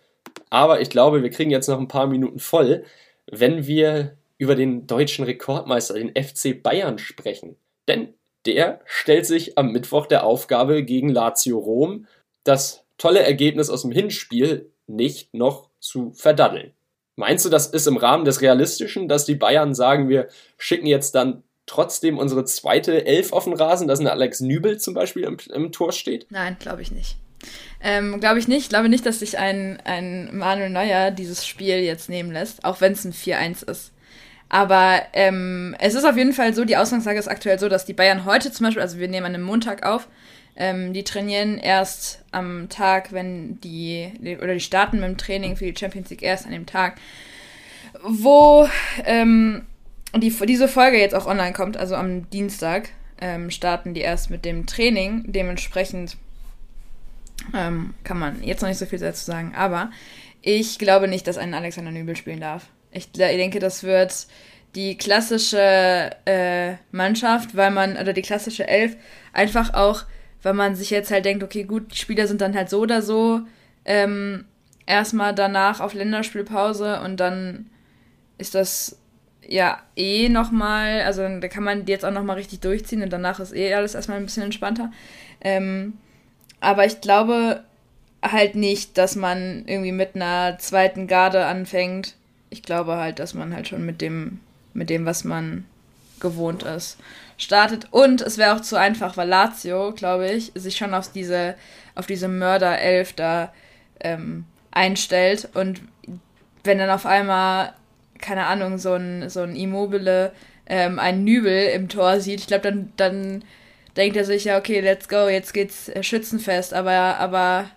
Aber 0.51 0.81
ich 0.81 0.91
glaube, 0.91 1.23
wir 1.23 1.31
kriegen 1.31 1.51
jetzt 1.51 1.69
noch 1.69 1.79
ein 1.79 1.89
paar 1.89 2.07
Minuten 2.07 2.39
voll, 2.39 2.85
wenn 3.31 3.67
wir 3.67 4.17
über 4.39 4.55
den 4.55 4.87
deutschen 4.87 5.25
Rekordmeister, 5.25 5.95
den 5.95 6.11
FC 6.11 6.61
Bayern, 6.61 6.99
sprechen. 6.99 7.57
Denn 7.87 8.15
der 8.45 8.81
stellt 8.85 9.27
sich 9.27 9.57
am 9.57 9.71
Mittwoch 9.71 10.07
der 10.07 10.25
Aufgabe 10.25 10.83
gegen 10.83 11.09
Lazio 11.09 11.59
Rom, 11.59 12.07
das 12.45 12.85
tolle 12.99 13.21
Ergebnis 13.21 13.71
aus 13.71 13.83
dem 13.83 13.93
Hinspiel 13.93 14.71
nicht 14.87 15.33
noch 15.33 15.69
zu 15.79 16.13
verdaddeln. 16.13 16.73
Meinst 17.17 17.45
du, 17.45 17.51
das 17.51 17.67
ist 17.67 17.87
im 17.87 17.99
Rahmen 17.99 18.25
des 18.25 18.41
Realistischen, 18.41 19.07
dass 19.07 19.27
die 19.27 19.35
Bayern 19.35 19.75
sagen, 19.75 20.09
wir 20.09 20.29
schicken 20.59 20.87
jetzt 20.87 21.15
dann 21.15 21.43
trotzdem 21.67 22.19
unsere 22.19 22.45
zweite 22.45 23.07
Elf 23.07 23.33
auf 23.33 23.45
den 23.45 23.53
Rasen, 23.53 23.87
dass 23.87 24.01
ein 24.01 24.09
Alex 24.09 24.41
Nübel 24.41 24.79
zum 24.79 24.95
Beispiel 24.95 25.25
im, 25.25 25.37
im 25.53 25.73
Tor 25.73 25.93
steht? 25.93 26.27
Nein, 26.31 26.57
glaube 26.59 26.83
ich 26.83 26.91
nicht. 26.91 27.17
Ähm, 27.83 28.21
glaube 28.21 28.39
ich 28.39 28.47
nicht. 28.47 28.63
Ich 28.63 28.69
glaube 28.69 28.89
nicht, 28.89 29.05
dass 29.05 29.19
sich 29.19 29.39
ein, 29.39 29.79
ein 29.85 30.37
Manuel 30.37 30.71
Neuer 30.71 31.11
dieses 31.11 31.47
Spiel 31.47 31.79
jetzt 31.79 32.09
nehmen 32.09 32.31
lässt, 32.31 32.65
auch 32.65 32.81
wenn 32.81 32.93
es 32.93 33.05
ein 33.05 33.13
4-1 33.13 33.69
ist. 33.69 33.93
Aber 34.49 35.03
ähm, 35.15 35.75
es 35.81 35.95
ist 35.95 36.05
auf 36.05 36.17
jeden 36.17 36.35
Fall 36.35 36.55
so, 36.55 36.65
die 36.65 36.77
Ausgangslage 36.77 37.19
ist 37.19 37.29
aktuell 37.29 37.59
so, 37.59 37.69
dass 37.69 37.87
die 37.87 37.95
Bayern 37.95 38.25
heute 38.25 38.53
zum 38.53 38.67
Beispiel, 38.67 38.83
also 38.83 38.99
wir 38.99 39.09
nehmen 39.09 39.27
an 39.27 39.35
einem 39.35 39.45
Montag 39.45 39.85
auf, 39.85 40.09
ähm, 40.57 40.93
die 40.93 41.05
trainieren 41.05 41.57
erst 41.59 42.23
am 42.31 42.69
Tag, 42.69 43.13
wenn 43.13 43.59
die, 43.63 44.13
oder 44.43 44.53
die 44.53 44.61
starten 44.61 45.01
mit 45.01 45.09
dem 45.09 45.17
Training 45.17 45.57
für 45.57 45.65
die 45.65 45.79
Champions 45.79 46.11
League 46.11 46.23
erst 46.23 46.45
an 46.45 46.53
dem 46.53 46.67
Tag, 46.67 46.97
wo 48.05 48.69
ähm, 49.07 49.67
die, 50.15 50.31
diese 50.31 50.69
Folge 50.69 50.99
jetzt 50.99 51.15
auch 51.15 51.27
online 51.27 51.55
kommt, 51.55 51.79
also 51.79 51.95
am 51.95 52.29
Dienstag, 52.31 52.91
ähm, 53.21 53.51
starten 53.51 53.95
die 53.95 54.03
erst 54.03 54.31
mit 54.31 54.45
dem 54.45 54.67
Training. 54.67 55.25
Dementsprechend 55.27 56.19
ähm, 57.55 57.95
kann 58.05 58.19
man 58.19 58.43
jetzt 58.43 58.63
noch 58.63 58.69
nicht 58.69 58.79
so 58.79 58.87
viel 58.87 58.99
dazu 58.99 59.25
sagen. 59.25 59.55
Aber 59.57 59.91
ich 60.41 60.79
glaube 60.79 61.09
nicht, 61.09 61.27
dass 61.27 61.39
ein 61.39 61.55
Alexander 61.55 61.91
Nübel 61.91 62.17
spielen 62.17 62.41
darf. 62.41 62.67
Ich, 62.91 63.11
denke, 63.13 63.59
das 63.59 63.85
wird 63.85 64.27
die 64.75 64.97
klassische 64.97 66.11
äh, 66.25 66.75
Mannschaft, 66.91 67.57
weil 67.57 67.71
man, 67.71 67.97
oder 67.97 68.13
die 68.13 68.23
klassische 68.23 68.67
Elf, 68.67 68.97
einfach 69.33 69.75
auch, 69.75 70.05
weil 70.43 70.55
man 70.55 70.75
sich 70.75 70.91
jetzt 70.91 71.11
halt 71.11 71.25
denkt, 71.25 71.43
okay, 71.43 71.65
gut, 71.65 71.93
die 71.93 71.97
Spieler 71.97 72.27
sind 72.27 72.41
dann 72.41 72.55
halt 72.55 72.69
so 72.69 72.81
oder 72.81 73.03
so 73.03 73.43
ähm, 73.85 74.45
erstmal 74.87 75.35
danach 75.35 75.81
auf 75.81 75.95
Länderspielpause 75.95 77.01
und 77.01 77.19
dann 77.19 77.71
ist 78.39 78.55
das 78.55 78.99
ja 79.47 79.83
eh 79.97 80.29
nochmal, 80.29 81.03
also 81.03 81.23
da 81.23 81.49
kann 81.49 81.65
man 81.65 81.87
jetzt 81.87 82.05
auch 82.05 82.11
nochmal 82.11 82.37
richtig 82.37 82.61
durchziehen 82.61 83.03
und 83.03 83.13
danach 83.13 83.41
ist 83.41 83.55
eh 83.55 83.75
alles 83.75 83.95
erstmal 83.95 84.19
ein 84.19 84.25
bisschen 84.25 84.45
entspannter. 84.45 84.91
Ähm, 85.41 85.95
aber 86.63 86.87
ich 86.87 87.01
glaube 87.01 87.65
halt 88.23 88.55
nicht, 88.55 88.97
dass 88.97 89.17
man 89.17 89.65
irgendwie 89.67 89.93
mit 89.93 90.15
einer 90.15 90.57
zweiten 90.59 91.09
Garde 91.09 91.45
anfängt. 91.45 92.15
Ich 92.51 92.63
glaube 92.63 92.97
halt, 92.97 93.19
dass 93.19 93.35
man 93.35 93.53
halt 93.53 93.67
schon 93.67 93.85
mit 93.85 94.01
dem, 94.01 94.39
mit 94.73 94.89
dem, 94.89 95.05
was 95.05 95.25
man 95.25 95.65
gewohnt 96.21 96.63
ist, 96.63 96.99
startet. 97.37 97.89
Und 97.91 98.21
es 98.21 98.39
wäre 98.39 98.55
auch 98.55 98.61
zu 98.61 98.77
einfach, 98.77 99.17
weil 99.17 99.29
Lazio, 99.29 99.93
glaube 99.93 100.31
ich, 100.31 100.53
sich 100.55 100.77
schon 100.77 100.95
auf 100.95 101.11
diese, 101.11 101.57
auf 101.97 102.07
diese 102.07 102.29
Mörder-Elf 102.29 103.13
da 103.15 103.53
ähm, 103.99 104.45
einstellt. 104.71 105.49
Und 105.55 105.81
wenn 106.63 106.79
dann 106.79 106.91
auf 106.91 107.07
einmal, 107.07 107.73
keine 108.21 108.47
Ahnung, 108.47 108.79
so 108.79 108.95
ein, 108.95 109.29
so 109.29 109.41
ein 109.41 109.57
Immobile, 109.57 110.33
ähm, 110.67 111.01
ein 111.01 111.25
Nübel 111.25 111.71
im 111.71 111.89
Tor 111.89 112.21
sieht, 112.21 112.39
ich 112.39 112.47
glaube, 112.47 112.71
dann, 112.71 112.93
dann 112.97 113.45
denkt 113.97 114.17
er 114.17 114.25
sich 114.25 114.45
ja, 114.45 114.59
okay, 114.59 114.81
let's 114.81 115.09
go, 115.09 115.29
jetzt 115.29 115.55
geht's 115.55 115.89
äh, 115.89 116.03
Schützenfest, 116.03 116.75
aber, 116.75 117.19
aber, 117.19 117.71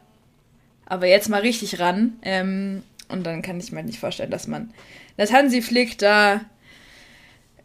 aber 0.86 1.08
jetzt 1.08 1.30
mal 1.30 1.41
richtig 1.41 1.80
ran. 1.80 2.13
Ähm, 2.21 2.84
und 3.10 3.25
dann 3.25 3.41
kann 3.41 3.60
ich 3.60 3.71
mir 3.71 3.84
nicht 3.84 3.99
vorstellen, 3.99 4.32
dass 4.32 4.47
man, 4.47 4.73
dass 5.17 5.32
Hansi 5.32 5.62
Flick 5.62 5.97
da 5.97 6.41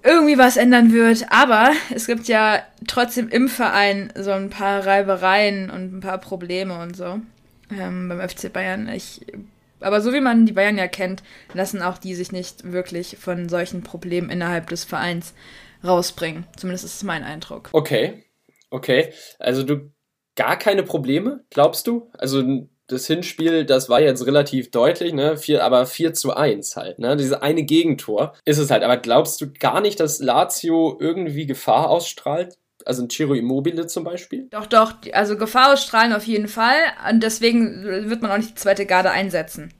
irgendwie 0.02 0.38
was 0.38 0.56
ändern 0.56 0.92
wird. 0.92 1.26
Aber 1.30 1.72
es 1.94 2.06
gibt 2.06 2.28
ja 2.28 2.62
trotzdem 2.86 3.28
im 3.28 3.48
Verein 3.48 4.12
so 4.16 4.32
ein 4.32 4.50
paar 4.50 4.86
Reibereien 4.86 5.70
und 5.70 5.94
ein 5.94 6.00
paar 6.00 6.18
Probleme 6.18 6.78
und 6.80 6.96
so 6.96 7.20
ähm, 7.70 8.08
beim 8.08 8.28
FC 8.28 8.52
Bayern. 8.52 8.88
Ich, 8.88 9.20
aber 9.80 10.00
so 10.00 10.12
wie 10.12 10.20
man 10.20 10.46
die 10.46 10.52
Bayern 10.52 10.78
ja 10.78 10.88
kennt, 10.88 11.22
lassen 11.54 11.82
auch 11.82 11.98
die 11.98 12.14
sich 12.14 12.32
nicht 12.32 12.70
wirklich 12.72 13.16
von 13.18 13.48
solchen 13.48 13.82
Problemen 13.82 14.30
innerhalb 14.30 14.68
des 14.68 14.84
Vereins 14.84 15.34
rausbringen. 15.84 16.44
Zumindest 16.56 16.84
ist 16.84 16.96
es 16.96 17.02
mein 17.02 17.24
Eindruck. 17.24 17.70
Okay. 17.72 18.24
Okay, 18.70 19.12
also 19.38 19.62
du 19.62 19.90
gar 20.37 20.56
keine 20.59 20.83
Probleme, 20.83 21.44
glaubst 21.50 21.87
du? 21.87 22.11
Also 22.16 22.42
das 22.87 23.06
Hinspiel, 23.06 23.64
das 23.64 23.88
war 23.88 24.00
jetzt 24.00 24.26
relativ 24.26 24.70
deutlich, 24.70 25.12
ne? 25.12 25.37
Vier, 25.37 25.64
aber 25.64 25.87
4 25.87 26.12
zu 26.14 26.35
1 26.35 26.76
halt, 26.76 26.98
ne? 26.98 27.16
Diese 27.16 27.42
eine 27.42 27.62
Gegentor 27.62 28.35
ist 28.44 28.59
es 28.59 28.70
halt. 28.70 28.83
Aber 28.83 28.96
glaubst 28.96 29.40
du 29.40 29.52
gar 29.52 29.80
nicht, 29.80 30.00
dass 30.00 30.18
Lazio 30.18 30.96
irgendwie 31.00 31.46
Gefahr 31.46 31.88
ausstrahlt? 31.90 32.56
Also 32.87 33.02
ein 33.02 33.11
Ciro 33.11 33.35
Immobile 33.35 33.87
zum 33.87 34.04
Beispiel? 34.04 34.48
Doch, 34.50 34.66
doch. 34.66 34.94
Also 35.12 35.37
Gefahr 35.37 35.72
ausstrahlen 35.72 36.12
auf 36.12 36.24
jeden 36.24 36.48
Fall. 36.48 36.78
Und 37.09 37.22
deswegen 37.22 37.85
wird 37.85 38.22
man 38.22 38.30
auch 38.30 38.38
nicht 38.38 38.50
die 38.50 38.54
zweite 38.54 38.87
Garde 38.87 39.11
einsetzen. 39.11 39.72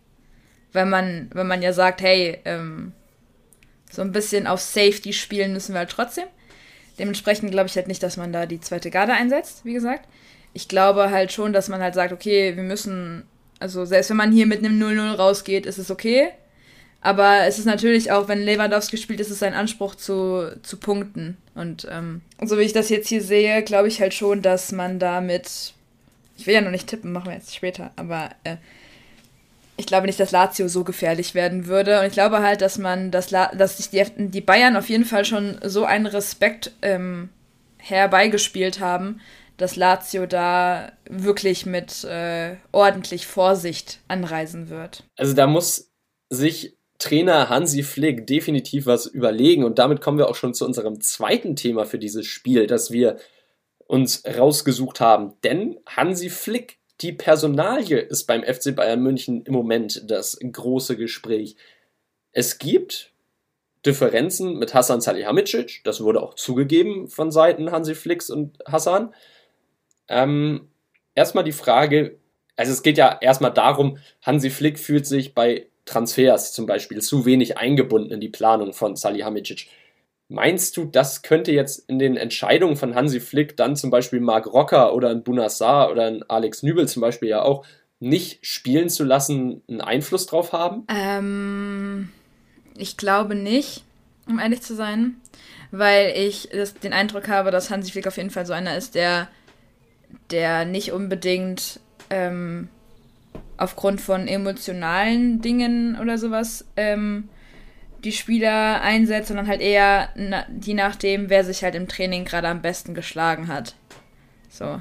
Wenn 0.73 0.91
man, 0.91 1.31
wenn 1.33 1.47
man 1.47 1.63
ja 1.63 1.73
sagt, 1.73 2.03
hey, 2.03 2.39
ähm, 2.45 2.93
so 3.91 4.03
ein 4.03 4.13
bisschen 4.13 4.47
auf 4.47 4.61
Safety 4.61 5.13
spielen 5.13 5.53
müssen 5.53 5.73
wir 5.73 5.81
halt 5.81 5.91
trotzdem. 5.91 6.27
Dementsprechend 6.99 7.51
glaube 7.51 7.69
ich 7.69 7.77
halt 7.77 7.89
nicht, 7.89 8.03
dass 8.03 8.17
man 8.17 8.33
da 8.33 8.47
die 8.47 8.61
zweite 8.61 8.91
Garde 8.91 9.13
einsetzt, 9.13 9.65
wie 9.65 9.73
gesagt. 9.73 10.09
Ich 10.53 10.69
glaube 10.69 11.11
halt 11.11 11.33
schon, 11.33 11.53
dass 11.53 11.69
man 11.69 11.81
halt 11.81 11.95
sagt, 11.95 12.13
okay, 12.13 12.57
wir 12.57 12.63
müssen, 12.63 13.25
also 13.59 13.85
selbst 13.85 14.11
wenn 14.11 14.17
man 14.17 14.33
hier 14.33 14.47
mit 14.47 14.59
einem 14.59 14.81
0-0 14.81 15.15
rausgeht, 15.15 15.67
ist 15.67 15.79
es 15.79 15.91
okay. 15.91 16.31
Aber 17.03 17.47
es 17.47 17.59
ist 17.59 17.65
natürlich 17.65 18.13
auch, 18.13 18.29
wenn 18.29 18.43
Lewandowski 18.43 18.99
spielt, 18.99 19.21
ist 19.21 19.31
es 19.31 19.39
sein 19.39 19.55
Anspruch 19.55 19.95
zu, 19.95 20.55
zu 20.63 20.77
punkten. 20.77 21.39
Und 21.55 21.87
ähm, 21.91 22.21
so 22.45 22.59
wie 22.59 22.63
ich 22.63 22.75
das 22.75 22.91
jetzt 22.91 23.09
hier 23.09 23.23
sehe, 23.23 23.63
glaube 23.63 23.89
ich 23.89 24.01
halt 24.01 24.13
schon, 24.13 24.43
dass 24.43 24.71
man 24.73 24.99
damit, 24.99 25.73
ich 26.37 26.47
will 26.47 26.55
ja 26.55 26.61
noch 26.61 26.71
nicht 26.71 26.89
tippen, 26.89 27.13
machen 27.13 27.29
wir 27.29 27.35
jetzt 27.35 27.55
später, 27.55 27.91
aber 27.97 28.31
äh, 28.45 28.57
ich 29.81 29.87
glaube 29.87 30.07
nicht, 30.07 30.21
dass 30.21 30.31
Lazio 30.31 30.69
so 30.69 30.85
gefährlich 30.85 31.35
werden 31.35 31.67
würde. 31.67 32.01
Und 32.01 32.07
ich 32.07 32.13
glaube 32.13 32.41
halt, 32.41 32.61
dass 32.61 32.79
man, 32.79 33.11
dass, 33.11 33.31
La 33.31 33.53
dass 33.55 33.79
sich 33.79 33.91
die, 33.91 34.05
die 34.29 34.41
Bayern 34.41 34.77
auf 34.77 34.89
jeden 34.89 35.05
Fall 35.05 35.25
schon 35.25 35.59
so 35.65 35.85
einen 35.85 36.07
Respekt 36.07 36.73
ähm, 36.83 37.31
herbeigespielt 37.79 38.79
haben, 38.79 39.21
dass 39.57 39.77
Lazio 39.77 40.27
da 40.27 40.93
wirklich 41.09 41.67
mit 41.67 42.05
äh, 42.05 42.57
ordentlich 42.73 43.27
Vorsicht 43.27 44.01
anreisen 44.07 44.69
wird. 44.69 45.05
Also 45.17 45.35
da 45.35 45.47
muss 45.47 45.91
sich 46.29 46.77
Trainer 46.99 47.49
Hansi 47.49 47.83
Flick 47.83 48.27
definitiv 48.27 48.85
was 48.85 49.07
überlegen. 49.07 49.65
Und 49.65 49.79
damit 49.79 50.03
kommen 50.03 50.19
wir 50.19 50.29
auch 50.29 50.37
schon 50.37 50.53
zu 50.53 50.67
unserem 50.67 51.01
zweiten 51.01 51.57
Thema 51.57 51.87
für 51.87 51.99
dieses 51.99 52.27
Spiel, 52.27 52.67
das 52.67 52.91
wir 52.91 53.17
uns 53.87 54.23
rausgesucht 54.27 55.01
haben. 55.01 55.33
Denn 55.43 55.79
Hansi 55.87 56.29
Flick 56.29 56.80
die 57.01 57.13
Personalie 57.13 57.99
ist 57.99 58.25
beim 58.27 58.43
FC 58.43 58.75
Bayern 58.75 59.03
München 59.03 59.43
im 59.45 59.55
Moment 59.55 60.11
das 60.11 60.39
große 60.41 60.97
Gespräch. 60.97 61.57
Es 62.33 62.59
gibt 62.59 63.13
Differenzen 63.87 64.59
mit 64.59 64.75
Hassan 64.75 65.01
Salihamidzic. 65.01 65.83
Das 65.85 66.03
wurde 66.03 66.23
auch 66.23 66.35
zugegeben 66.35 67.09
von 67.09 67.31
Seiten 67.31 67.73
Hansi 67.73 67.95
Flicks 67.95 68.29
und 68.29 68.59
Hassan. 68.67 69.15
Ähm, 70.09 70.69
erstmal 71.15 71.45
die 71.45 71.53
Frage, 71.53 72.19
also 72.57 72.73
es 72.73 72.83
geht 72.83 72.99
ja 72.99 73.17
erstmal 73.21 73.55
darum, 73.55 73.99
Hansi 74.23 74.51
Flick 74.51 74.79
fühlt 74.79 75.07
sich 75.07 75.35
bei 75.35 75.69
Transfers 75.87 76.53
zum 76.53 76.67
Beispiel 76.67 77.01
zu 77.01 77.25
wenig 77.25 77.57
eingebunden 77.57 78.13
in 78.13 78.21
die 78.21 78.29
Planung 78.29 78.75
von 78.75 78.97
Salihamidzic. 78.97 79.67
Meinst 80.33 80.77
du, 80.77 80.85
das 80.85 81.23
könnte 81.23 81.51
jetzt 81.51 81.89
in 81.89 81.99
den 81.99 82.17
Entscheidungen 82.17 82.77
von 82.77 82.95
Hansi 82.95 83.19
Flick 83.19 83.57
dann 83.57 83.75
zum 83.75 83.91
Beispiel 83.91 84.21
Marc 84.21 84.47
Rocker 84.47 84.95
oder 84.95 85.11
ein 85.11 85.25
Bunassar 85.25 85.91
oder 85.91 86.07
ein 86.07 86.23
Alex 86.29 86.63
Nübel 86.63 86.87
zum 86.87 87.01
Beispiel 87.03 87.29
ja 87.29 87.43
auch 87.43 87.67
nicht 87.99 88.47
spielen 88.47 88.89
zu 88.91 89.03
lassen, 89.03 89.63
einen 89.69 89.81
Einfluss 89.81 90.27
drauf 90.27 90.53
haben? 90.53 90.87
Ähm, 90.87 92.11
ich 92.77 92.97
glaube 92.97 93.35
nicht, 93.35 93.83
um 94.29 94.39
ehrlich 94.39 94.63
zu 94.63 94.77
sein, 94.77 95.17
weil 95.73 96.13
ich 96.17 96.49
das, 96.53 96.75
den 96.75 96.93
Eindruck 96.93 97.27
habe, 97.27 97.51
dass 97.51 97.69
Hansi 97.69 97.91
Flick 97.91 98.07
auf 98.07 98.17
jeden 98.17 98.31
Fall 98.31 98.47
so 98.47 98.53
einer 98.53 98.77
ist, 98.77 98.95
der, 98.95 99.27
der 100.31 100.65
nicht 100.65 100.93
unbedingt 100.93 101.81
ähm, 102.09 102.69
aufgrund 103.57 104.01
von 104.01 104.29
emotionalen 104.29 105.43
Dingen 105.43 105.99
oder 106.01 106.19
sowas 106.19 106.67
ähm, 106.77 107.29
die 108.05 108.13
Spieler 108.13 108.81
einsetzt, 108.81 109.29
sondern 109.29 109.49
halt 109.49 109.61
eher 109.61 110.09
je 110.61 110.75
nachdem, 110.75 111.31
wer 111.31 111.45
sich 111.45 111.63
halt 111.63 111.75
im 111.75 111.89
Training 111.89 112.25
gerade 112.25 112.49
am 112.49 112.63
besten 112.63 112.95
geschlagen 112.95 113.49
hat. 113.49 113.75
So. 114.49 114.81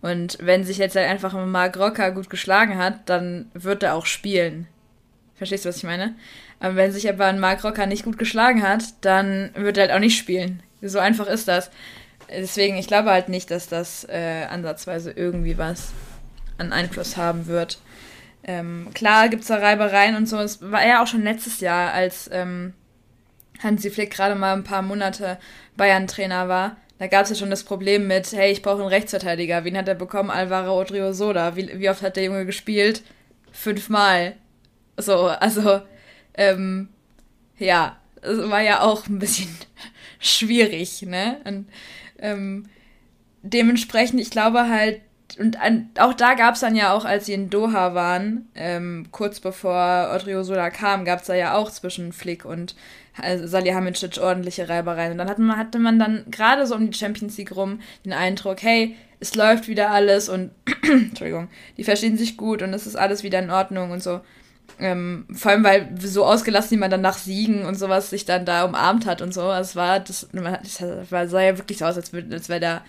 Und 0.00 0.38
wenn 0.40 0.64
sich 0.64 0.78
jetzt 0.78 0.96
halt 0.96 1.08
einfach 1.08 1.32
Mark 1.46 1.78
Rocker 1.78 2.10
gut 2.10 2.28
geschlagen 2.28 2.76
hat, 2.76 3.08
dann 3.08 3.50
wird 3.54 3.82
er 3.82 3.94
auch 3.94 4.06
spielen. 4.06 4.66
Verstehst 5.36 5.64
du, 5.64 5.68
was 5.68 5.76
ich 5.76 5.84
meine? 5.84 6.14
Aber 6.60 6.76
wenn 6.76 6.92
sich 6.92 7.08
aber 7.08 7.26
ein 7.26 7.40
Mark 7.40 7.64
Rocker 7.64 7.86
nicht 7.86 8.04
gut 8.04 8.18
geschlagen 8.18 8.62
hat, 8.62 8.84
dann 9.00 9.50
wird 9.54 9.76
er 9.76 9.84
halt 9.84 9.92
auch 9.92 10.00
nicht 10.00 10.18
spielen. 10.18 10.62
So 10.80 10.98
einfach 10.98 11.26
ist 11.26 11.48
das. 11.48 11.70
Deswegen, 12.28 12.76
ich 12.76 12.86
glaube 12.86 13.10
halt 13.10 13.28
nicht, 13.28 13.50
dass 13.50 13.68
das 13.68 14.04
äh, 14.08 14.44
ansatzweise 14.48 15.10
irgendwie 15.10 15.58
was 15.58 15.92
an 16.58 16.72
Einfluss 16.72 17.16
haben 17.16 17.46
wird. 17.46 17.78
Ähm, 18.44 18.88
klar 18.94 19.28
gibt 19.28 19.42
es 19.42 19.48
da 19.48 19.56
Reibereien 19.56 20.16
und 20.16 20.26
so. 20.26 20.38
Es 20.38 20.60
war 20.60 20.86
ja 20.86 21.02
auch 21.02 21.06
schon 21.06 21.22
letztes 21.22 21.60
Jahr, 21.60 21.92
als 21.92 22.28
ähm, 22.32 22.74
Hansi 23.62 23.90
Flick 23.90 24.10
gerade 24.10 24.34
mal 24.34 24.54
ein 24.54 24.64
paar 24.64 24.82
Monate 24.82 25.38
Bayern-Trainer 25.76 26.48
war. 26.48 26.76
Da 26.98 27.06
gab 27.06 27.24
es 27.24 27.30
ja 27.30 27.36
schon 27.36 27.50
das 27.50 27.64
Problem 27.64 28.06
mit, 28.06 28.32
hey, 28.32 28.52
ich 28.52 28.62
brauche 28.62 28.80
einen 28.80 28.88
Rechtsverteidiger. 28.88 29.64
Wen 29.64 29.76
hat 29.76 29.88
er 29.88 29.94
bekommen? 29.94 30.30
Alvaro 30.30 30.80
Odriozola. 30.80 31.56
Wie, 31.56 31.80
wie 31.80 31.90
oft 31.90 32.02
hat 32.02 32.16
der 32.16 32.24
Junge 32.24 32.46
gespielt? 32.46 33.02
Fünfmal. 33.50 34.36
So, 34.96 35.26
also, 35.26 35.80
ähm, 36.34 36.88
ja, 37.58 37.96
es 38.20 38.38
war 38.50 38.60
ja 38.60 38.82
auch 38.82 39.06
ein 39.06 39.18
bisschen 39.18 39.48
schwierig, 40.20 41.02
ne? 41.02 41.40
Und, 41.44 41.68
ähm, 42.18 42.66
dementsprechend, 43.42 44.20
ich 44.20 44.30
glaube 44.30 44.68
halt, 44.68 45.00
und 45.38 45.60
an, 45.60 45.90
auch 45.98 46.14
da 46.14 46.34
gab 46.34 46.54
es 46.54 46.60
dann 46.60 46.76
ja 46.76 46.92
auch, 46.92 47.04
als 47.04 47.26
sie 47.26 47.32
in 47.32 47.50
Doha 47.50 47.94
waren, 47.94 48.48
ähm, 48.54 49.06
kurz 49.10 49.40
bevor 49.40 50.10
Odriozola 50.14 50.70
kam, 50.70 51.04
gab 51.04 51.20
es 51.20 51.26
da 51.26 51.34
ja 51.34 51.54
auch 51.54 51.70
zwischen 51.70 52.12
Flick 52.12 52.44
und 52.44 52.74
also 53.20 53.46
Salihamidzic 53.46 54.18
ordentliche 54.18 54.68
Reibereien. 54.68 55.12
Und 55.12 55.18
dann 55.18 55.28
hatte 55.28 55.42
man, 55.42 55.58
hatte 55.58 55.78
man 55.78 55.98
dann 55.98 56.24
gerade 56.30 56.66
so 56.66 56.74
um 56.74 56.90
die 56.90 56.96
Champions 56.96 57.36
League 57.36 57.54
rum 57.54 57.80
den 58.04 58.12
Eindruck, 58.12 58.62
hey, 58.62 58.96
es 59.20 59.34
läuft 59.34 59.68
wieder 59.68 59.90
alles 59.90 60.28
und 60.28 60.50
Entschuldigung, 60.82 61.48
die 61.76 61.84
verstehen 61.84 62.16
sich 62.16 62.36
gut 62.36 62.62
und 62.62 62.74
es 62.74 62.86
ist 62.86 62.96
alles 62.96 63.22
wieder 63.22 63.38
in 63.38 63.50
Ordnung 63.50 63.90
und 63.90 64.02
so. 64.02 64.20
Ähm, 64.78 65.26
vor 65.32 65.52
allem, 65.52 65.64
weil 65.64 65.90
so 66.00 66.24
ausgelassen, 66.24 66.72
wie 66.72 66.80
man 66.80 66.90
dann 66.90 67.02
nach 67.02 67.18
Siegen 67.18 67.64
und 67.64 67.76
sowas 67.76 68.10
sich 68.10 68.24
dann 68.24 68.44
da 68.44 68.64
umarmt 68.64 69.06
hat 69.06 69.22
und 69.22 69.32
so. 69.32 69.50
Es 69.52 69.76
war, 69.76 70.00
das, 70.00 70.28
das 70.32 71.30
sah 71.30 71.42
ja 71.42 71.58
wirklich 71.58 71.78
so 71.78 71.84
aus, 71.84 71.96
als, 71.96 72.12
als, 72.14 72.48
wär 72.48 72.60
da, 72.60 72.84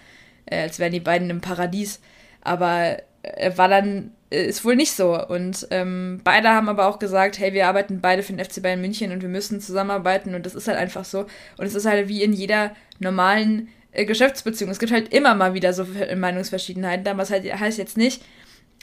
äh, 0.46 0.62
als 0.62 0.80
wären 0.80 0.94
die 0.94 1.00
beiden 1.00 1.30
im 1.30 1.42
Paradies. 1.42 2.00
Aber 2.44 2.98
er 3.24 3.58
war 3.58 3.70
dann, 3.70 4.12
ist 4.30 4.66
wohl 4.66 4.76
nicht 4.76 4.92
so. 4.92 5.26
Und 5.28 5.68
ähm, 5.72 6.22
beide 6.24 6.50
haben 6.50 6.70
aber 6.70 6.88
auch 6.88 7.00
gesagt, 7.00 7.40
hey, 7.40 7.54
wir 7.54 7.68
arbeiten 7.68 8.02
beide 8.02 8.24
für 8.24 8.34
den 8.34 8.44
FC 8.44 8.62
Bayern 8.62 8.82
München 8.82 9.12
und 9.12 9.22
wir 9.22 9.30
müssen 9.30 9.62
zusammenarbeiten 9.62 10.36
und 10.36 10.46
das 10.46 10.56
ist 10.56 10.68
halt 10.68 10.78
einfach 10.78 11.06
so. 11.06 11.26
Und 11.58 11.66
es 11.66 11.76
ist 11.76 11.86
halt 11.86 12.08
wie 12.08 12.24
in 12.24 12.34
jeder 12.34 12.76
normalen 13.00 13.70
äh, 13.92 14.06
Geschäftsbeziehung. 14.06 14.72
Es 14.72 14.80
gibt 14.80 14.92
halt 14.92 15.14
immer 15.14 15.36
mal 15.36 15.54
wieder 15.54 15.74
so 15.74 15.86
Meinungsverschiedenheiten, 16.16 17.08
aber 17.08 17.24
es 17.24 17.32
halt, 17.32 17.46
heißt 17.46 17.78
jetzt 17.78 17.98
nicht, 17.98 18.24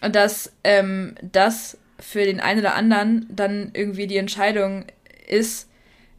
dass 0.00 0.52
ähm, 0.64 1.14
das 1.20 1.76
für 1.98 2.24
den 2.24 2.40
einen 2.40 2.60
oder 2.60 2.74
anderen 2.74 3.26
dann 3.28 3.70
irgendwie 3.74 4.06
die 4.06 4.16
Entscheidung 4.16 4.86
ist, 5.28 5.68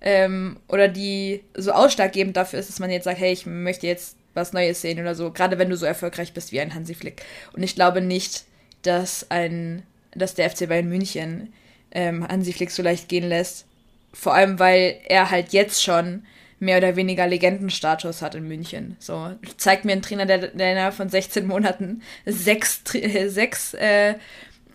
ähm, 0.01 0.57
oder 0.67 0.87
die 0.87 1.43
so 1.55 1.71
ausschlaggebend 1.71 2.35
dafür 2.35 2.59
ist, 2.59 2.69
dass 2.69 2.79
man 2.79 2.89
jetzt 2.89 3.05
sagt, 3.05 3.19
hey, 3.19 3.31
ich 3.31 3.45
möchte 3.45 3.87
jetzt 3.87 4.17
was 4.33 4.53
Neues 4.53 4.81
sehen 4.81 4.99
oder 4.99 5.15
so, 5.15 5.31
gerade 5.31 5.57
wenn 5.57 5.69
du 5.69 5.77
so 5.77 5.85
erfolgreich 5.85 6.33
bist 6.33 6.51
wie 6.51 6.61
ein 6.61 6.73
Hansi 6.73 6.95
Flick. 6.95 7.23
Und 7.53 7.63
ich 7.63 7.75
glaube 7.75 8.01
nicht, 8.01 8.45
dass 8.81 9.29
ein, 9.29 9.83
dass 10.13 10.35
der 10.35 10.49
FC 10.49 10.67
Bayern 10.67 10.89
München 10.89 11.53
ähm, 11.91 12.27
Hansi 12.27 12.53
Flick 12.53 12.71
so 12.71 12.81
leicht 12.83 13.09
gehen 13.09 13.27
lässt. 13.27 13.65
Vor 14.13 14.33
allem, 14.33 14.59
weil 14.59 14.99
er 15.07 15.31
halt 15.31 15.53
jetzt 15.53 15.83
schon 15.83 16.23
mehr 16.59 16.77
oder 16.77 16.95
weniger 16.95 17.27
Legendenstatus 17.27 18.21
hat 18.21 18.35
in 18.35 18.47
München. 18.47 18.95
So, 18.99 19.31
zeigt 19.57 19.83
mir 19.83 19.93
einen 19.93 20.03
Trainer, 20.03 20.25
der, 20.25 20.49
der 20.49 20.91
von 20.91 21.09
16 21.09 21.47
Monaten 21.47 22.03
sechs, 22.25 22.81
sechs 23.27 23.73
äh, 23.73 24.15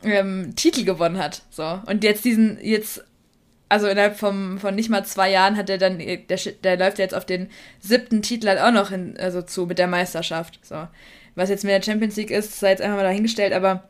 ähm, 0.03 0.55
Titel 0.57 0.85
gewonnen 0.85 1.19
hat. 1.19 1.43
So. 1.51 1.81
Und 1.87 2.03
jetzt 2.03 2.25
diesen, 2.25 2.59
jetzt 2.61 3.05
also 3.69 3.89
innerhalb 3.89 4.17
vom, 4.17 4.59
von 4.59 4.75
nicht 4.75 4.91
mal 4.91 5.05
zwei 5.05 5.31
Jahren 5.31 5.57
hat 5.57 5.69
er 5.69 5.79
dann, 5.79 5.99
der, 5.99 6.39
der 6.62 6.77
läuft 6.77 6.99
jetzt 6.99 7.14
auf 7.14 7.27
den 7.27 7.51
siebten 7.81 8.23
Titel 8.23 8.49
halt 8.49 8.61
auch 8.61 8.73
noch 8.73 8.91
hin, 8.91 9.17
also 9.19 9.43
zu 9.43 9.67
mit 9.67 9.79
der 9.79 9.89
Meisterschaft. 9.89 10.61
So. 10.62 10.87
Was 11.35 11.51
jetzt 11.51 11.64
mit 11.64 11.73
der 11.73 11.83
Champions 11.83 12.17
League 12.17 12.31
ist, 12.31 12.59
sei 12.59 12.71
jetzt 12.71 12.83
einfach 12.83 12.97
mal 12.97 13.03
dahingestellt, 13.03 13.53
aber 13.53 13.89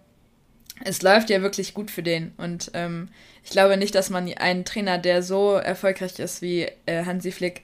es 0.84 1.02
läuft 1.02 1.30
ja 1.30 1.42
wirklich 1.42 1.74
gut 1.74 1.90
für 1.90 2.02
den. 2.02 2.32
Und 2.36 2.70
ähm, 2.74 3.08
ich 3.44 3.50
glaube 3.50 3.76
nicht, 3.76 3.94
dass 3.94 4.10
man 4.10 4.32
einen 4.34 4.64
Trainer, 4.64 4.98
der 4.98 5.22
so 5.22 5.54
erfolgreich 5.54 6.18
ist 6.18 6.42
wie 6.42 6.68
äh, 6.86 7.04
Hansi 7.04 7.30
Flick, 7.30 7.62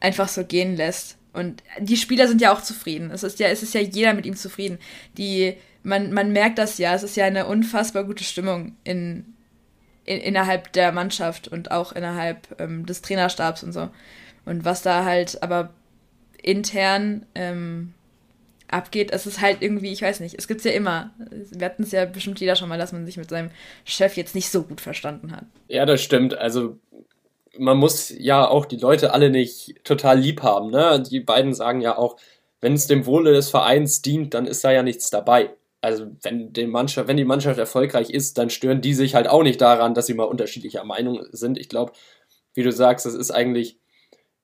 einfach 0.00 0.28
so 0.28 0.44
gehen 0.44 0.76
lässt. 0.76 1.16
Und 1.32 1.62
die 1.78 1.96
Spieler 1.96 2.28
sind 2.28 2.40
ja 2.40 2.52
auch 2.52 2.62
zufrieden. 2.62 3.10
Es 3.10 3.22
ist 3.22 3.38
ja, 3.38 3.48
es 3.48 3.62
ist 3.62 3.74
ja 3.74 3.80
jeder 3.80 4.14
mit 4.14 4.26
ihm 4.26 4.36
zufrieden. 4.36 4.78
Die, 5.16 5.54
man, 5.82 6.12
man 6.12 6.32
merkt 6.32 6.58
das 6.58 6.78
ja, 6.78 6.94
es 6.94 7.02
ist 7.02 7.16
ja 7.16 7.24
eine 7.24 7.46
unfassbar 7.46 8.04
gute 8.04 8.24
Stimmung 8.24 8.76
in, 8.84 9.31
in, 10.04 10.18
innerhalb 10.18 10.72
der 10.72 10.92
Mannschaft 10.92 11.48
und 11.48 11.70
auch 11.70 11.92
innerhalb 11.92 12.60
ähm, 12.60 12.86
des 12.86 13.02
Trainerstabs 13.02 13.62
und 13.62 13.72
so. 13.72 13.88
Und 14.44 14.64
was 14.64 14.82
da 14.82 15.04
halt 15.04 15.42
aber 15.42 15.70
intern 16.42 17.26
ähm, 17.34 17.94
abgeht, 18.68 19.12
es 19.12 19.26
ist 19.26 19.40
halt 19.40 19.58
irgendwie, 19.60 19.92
ich 19.92 20.02
weiß 20.02 20.20
nicht, 20.20 20.34
es 20.36 20.48
gibt's 20.48 20.64
ja 20.64 20.72
immer. 20.72 21.12
Wir 21.50 21.66
hatten 21.66 21.84
es 21.84 21.92
ja 21.92 22.04
bestimmt 22.04 22.40
jeder 22.40 22.56
schon 22.56 22.68
mal, 22.68 22.78
dass 22.78 22.92
man 22.92 23.06
sich 23.06 23.16
mit 23.16 23.30
seinem 23.30 23.50
Chef 23.84 24.16
jetzt 24.16 24.34
nicht 24.34 24.50
so 24.50 24.62
gut 24.62 24.80
verstanden 24.80 25.32
hat. 25.32 25.44
Ja, 25.68 25.86
das 25.86 26.02
stimmt. 26.02 26.36
Also 26.36 26.78
man 27.58 27.76
muss 27.76 28.12
ja 28.16 28.48
auch 28.48 28.66
die 28.66 28.78
Leute 28.78 29.12
alle 29.12 29.30
nicht 29.30 29.84
total 29.84 30.18
lieb 30.18 30.42
haben. 30.42 30.70
Ne? 30.70 31.02
Die 31.08 31.20
beiden 31.20 31.54
sagen 31.54 31.80
ja 31.80 31.96
auch, 31.96 32.16
wenn 32.60 32.72
es 32.72 32.86
dem 32.86 33.06
Wohle 33.06 33.32
des 33.32 33.50
Vereins 33.50 34.02
dient, 34.02 34.34
dann 34.34 34.46
ist 34.46 34.64
da 34.64 34.72
ja 34.72 34.82
nichts 34.82 35.10
dabei 35.10 35.50
also 35.82 36.06
wenn 36.22 36.52
die 36.52 36.66
Mannschaft, 36.66 37.08
wenn 37.08 37.16
die 37.16 37.24
Mannschaft 37.24 37.58
erfolgreich 37.58 38.08
ist, 38.08 38.38
dann 38.38 38.50
stören 38.50 38.80
die 38.80 38.94
sich 38.94 39.14
halt 39.14 39.28
auch 39.28 39.42
nicht 39.42 39.60
daran, 39.60 39.94
dass 39.94 40.06
sie 40.06 40.14
mal 40.14 40.24
unterschiedlicher 40.24 40.84
Meinung 40.84 41.26
sind. 41.32 41.58
Ich 41.58 41.68
glaube, 41.68 41.92
wie 42.54 42.62
du 42.62 42.72
sagst, 42.72 43.04
das 43.04 43.14
ist 43.14 43.32
eigentlich 43.32 43.78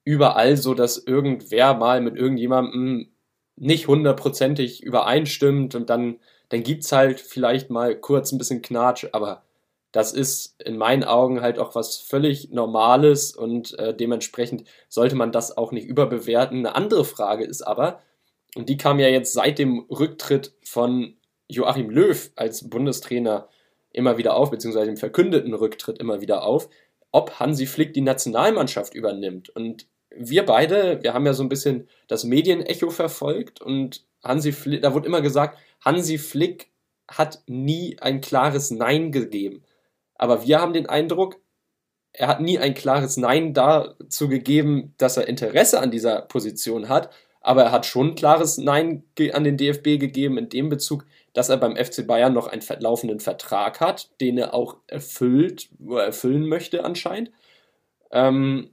überall 0.05 0.57
so, 0.57 0.74
dass 0.74 0.99
irgendwer 0.99 1.74
mal 1.74 2.01
mit 2.01 2.16
irgendjemandem 2.16 3.12
nicht 3.57 3.86
hundertprozentig 3.86 4.82
übereinstimmt 4.82 5.74
und 5.74 5.91
dann, 5.91 6.18
dann 6.49 6.62
es 6.62 6.93
halt 6.93 7.20
vielleicht 7.20 7.70
mal 7.70 7.95
kurz 7.97 8.32
ein 8.32 8.39
bisschen 8.39 8.62
Knatsch, 8.62 9.07
aber 9.12 9.45
das 9.93 10.12
ist 10.12 10.61
in 10.62 10.76
meinen 10.76 11.05
Augen 11.05 11.41
halt 11.41 11.59
auch 11.59 11.74
was 11.74 11.99
völlig 11.99 12.51
Normales 12.51 13.34
und 13.34 13.78
äh, 13.78 13.95
dementsprechend 13.95 14.64
sollte 14.89 15.14
man 15.14 15.32
das 15.32 15.57
auch 15.57 15.72
nicht 15.72 15.86
überbewerten. 15.86 16.59
Eine 16.59 16.74
andere 16.74 17.05
Frage 17.05 17.45
ist 17.45 17.62
aber, 17.62 18.01
und 18.55 18.68
die 18.68 18.76
kam 18.76 18.99
ja 18.99 19.09
jetzt 19.09 19.32
seit 19.32 19.59
dem 19.59 19.80
Rücktritt 19.91 20.55
von 20.62 21.18
Joachim 21.49 21.91
Löw 21.91 22.31
als 22.37 22.69
Bundestrainer 22.69 23.49
immer 23.93 24.19
wieder 24.19 24.37
auf, 24.37 24.51
beziehungsweise 24.51 24.91
im 24.91 24.97
verkündeten 24.97 25.55
Rücktritt 25.55 25.99
immer 25.99 26.21
wieder 26.21 26.45
auf, 26.45 26.69
ob 27.11 27.41
Hansi 27.41 27.67
Flick 27.67 27.95
die 27.95 28.03
Nationalmannschaft 28.03 28.95
übernimmt. 28.95 29.49
Und 29.51 29.87
wir 30.11 30.45
beide, 30.45 31.03
wir 31.03 31.15
haben 31.15 31.27
ja 31.27 31.33
so 31.33 31.43
ein 31.43 31.49
bisschen 31.49 31.89
das 32.07 32.25
Medienecho 32.25 32.91
verfolgt 32.91 33.61
und 33.61 34.05
Hansi 34.23 34.53
Flick, 34.53 34.83
da 34.83 34.95
wurde 34.95 35.07
immer 35.07 35.23
gesagt, 35.23 35.59
Hansi 35.85 36.19
Flick 36.19 36.71
hat 37.09 37.43
nie 37.47 37.97
ein 38.01 38.21
klares 38.21 38.71
Nein 38.71 39.13
gegeben. 39.13 39.63
Aber 40.15 40.47
wir 40.47 40.61
haben 40.61 40.73
den 40.73 40.89
Eindruck, 40.89 41.41
er 42.13 42.29
hat 42.29 42.41
nie 42.41 42.59
ein 42.59 42.75
klares 42.75 43.17
Nein 43.17 43.55
dazu 43.55 44.29
gegeben, 44.29 44.95
dass 44.99 45.17
er 45.17 45.29
Interesse 45.29 45.81
an 45.81 45.91
dieser 45.91 46.23
Position 46.23 46.89
hat, 46.89 47.11
aber 47.41 47.65
er 47.65 47.73
hat 47.73 47.87
schon 47.87 48.09
ein 48.09 48.15
klares 48.15 48.59
Nein 48.59 49.05
an 49.33 49.45
den 49.45 49.57
DFB 49.57 49.99
gegeben 49.99 50.37
in 50.37 50.49
dem 50.49 50.69
Bezug, 50.69 51.07
dass 51.33 51.49
er 51.49 51.57
beim 51.57 51.76
FC 51.76 52.07
Bayern 52.07 52.35
noch 52.35 52.47
einen 52.47 52.62
laufenden 52.81 53.20
Vertrag 53.20 53.81
hat, 53.81 54.11
den 54.20 54.39
er 54.39 54.55
auch 54.55 54.76
erfüllt, 54.87 55.68
er 55.89 56.05
erfüllen 56.05 56.47
möchte 56.47 56.85
anscheinend. 56.85 57.31
Ähm, 58.11 58.70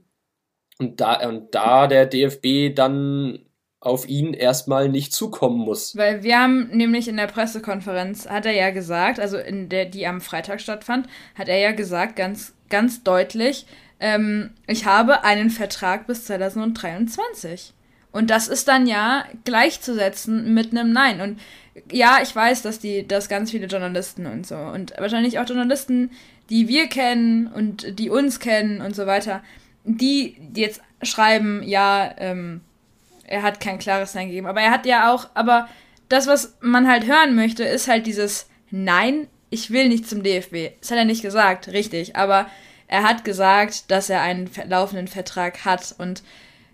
Und 0.78 1.00
da, 1.00 1.28
und 1.30 1.56
da 1.56 1.88
der 1.88 2.06
DFB 2.06 2.76
dann 2.76 3.46
auf 3.80 4.08
ihn 4.10 4.34
erstmal 4.34 4.90
nicht 4.90 5.14
zukommen 5.14 5.60
muss. 5.60 5.96
Weil 5.96 6.24
wir 6.24 6.40
haben 6.40 6.70
nämlich 6.72 7.08
in 7.08 7.18
der 7.18 7.28
Pressekonferenz, 7.28 8.28
hat 8.28 8.46
er 8.46 8.52
ja 8.52 8.72
gesagt, 8.72 9.20
also 9.20 9.38
in 9.38 9.70
der, 9.70 9.86
die 9.86 10.08
am 10.08 10.22
Freitag 10.22 10.60
stattfand, 10.60 11.08
hat 11.36 11.48
er 11.48 11.60
ja 11.60 11.72
gesagt, 11.72 12.16
ganz, 12.16 12.54
ganz 12.70 13.04
deutlich, 13.04 13.68
ähm, 14.00 14.52
ich 14.68 14.86
habe 14.86 15.24
einen 15.24 15.50
Vertrag 15.50 16.08
bis 16.08 16.26
2023. 16.26 17.74
Und 18.12 18.30
das 18.30 18.48
ist 18.48 18.68
dann 18.68 18.88
ja 18.88 19.26
gleichzusetzen 19.44 20.54
mit 20.54 20.72
einem 20.72 20.92
Nein. 20.92 21.22
Und 21.22 21.40
ja, 21.92 22.20
ich 22.22 22.36
weiß, 22.36 22.62
dass 22.62 22.80
die, 22.80 23.08
dass 23.08 23.30
ganz 23.30 23.52
viele 23.52 23.68
Journalisten 23.68 24.26
und 24.26 24.48
so 24.48 24.56
und 24.56 24.94
wahrscheinlich 24.98 25.40
auch 25.40 25.48
Journalisten, 25.48 26.12
die 26.50 26.68
wir 26.68 26.88
kennen 26.88 27.48
und 27.48 28.00
die 28.00 28.10
uns 28.10 28.40
kennen 28.40 28.82
und 28.82 28.96
so 28.96 29.06
weiter, 29.06 29.44
die 29.84 30.38
jetzt 30.56 30.82
schreiben, 31.02 31.62
ja, 31.64 32.14
ähm, 32.18 32.62
er 33.28 33.42
hat 33.42 33.60
kein 33.60 33.80
klares 33.80 34.14
Nein 34.14 34.28
gegeben. 34.28 34.48
Aber 34.48 34.62
er 34.62 34.72
hat 34.72 34.86
ja 34.86 35.12
auch, 35.12 35.30
aber 35.34 35.68
das, 36.10 36.28
was 36.28 36.56
man 36.62 36.88
halt 36.88 37.06
hören 37.06 37.36
möchte, 37.36 37.64
ist 37.64 37.88
halt 37.88 38.06
dieses 38.06 38.48
Nein, 38.72 39.28
ich 39.50 39.72
will 39.72 39.88
nicht 39.88 40.08
zum 40.08 40.24
DFB. 40.24 40.80
Das 40.80 40.92
hat 40.92 40.98
er 40.98 41.06
nicht 41.06 41.22
gesagt, 41.22 41.70
richtig. 41.70 42.16
Aber 42.16 42.48
er 42.88 43.04
hat 43.04 43.24
gesagt, 43.24 43.90
dass 43.90 44.10
er 44.10 44.22
einen 44.22 44.50
laufenden 44.68 45.08
Vertrag 45.08 45.66
hat. 45.66 45.96
Und 45.98 46.24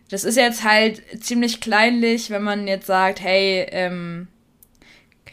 das 0.09 0.23
ist 0.23 0.35
jetzt 0.35 0.63
halt 0.63 1.01
ziemlich 1.23 1.61
kleinlich, 1.61 2.29
wenn 2.29 2.43
man 2.43 2.67
jetzt 2.67 2.87
sagt, 2.87 3.21
hey, 3.21 3.67
ähm, 3.71 4.27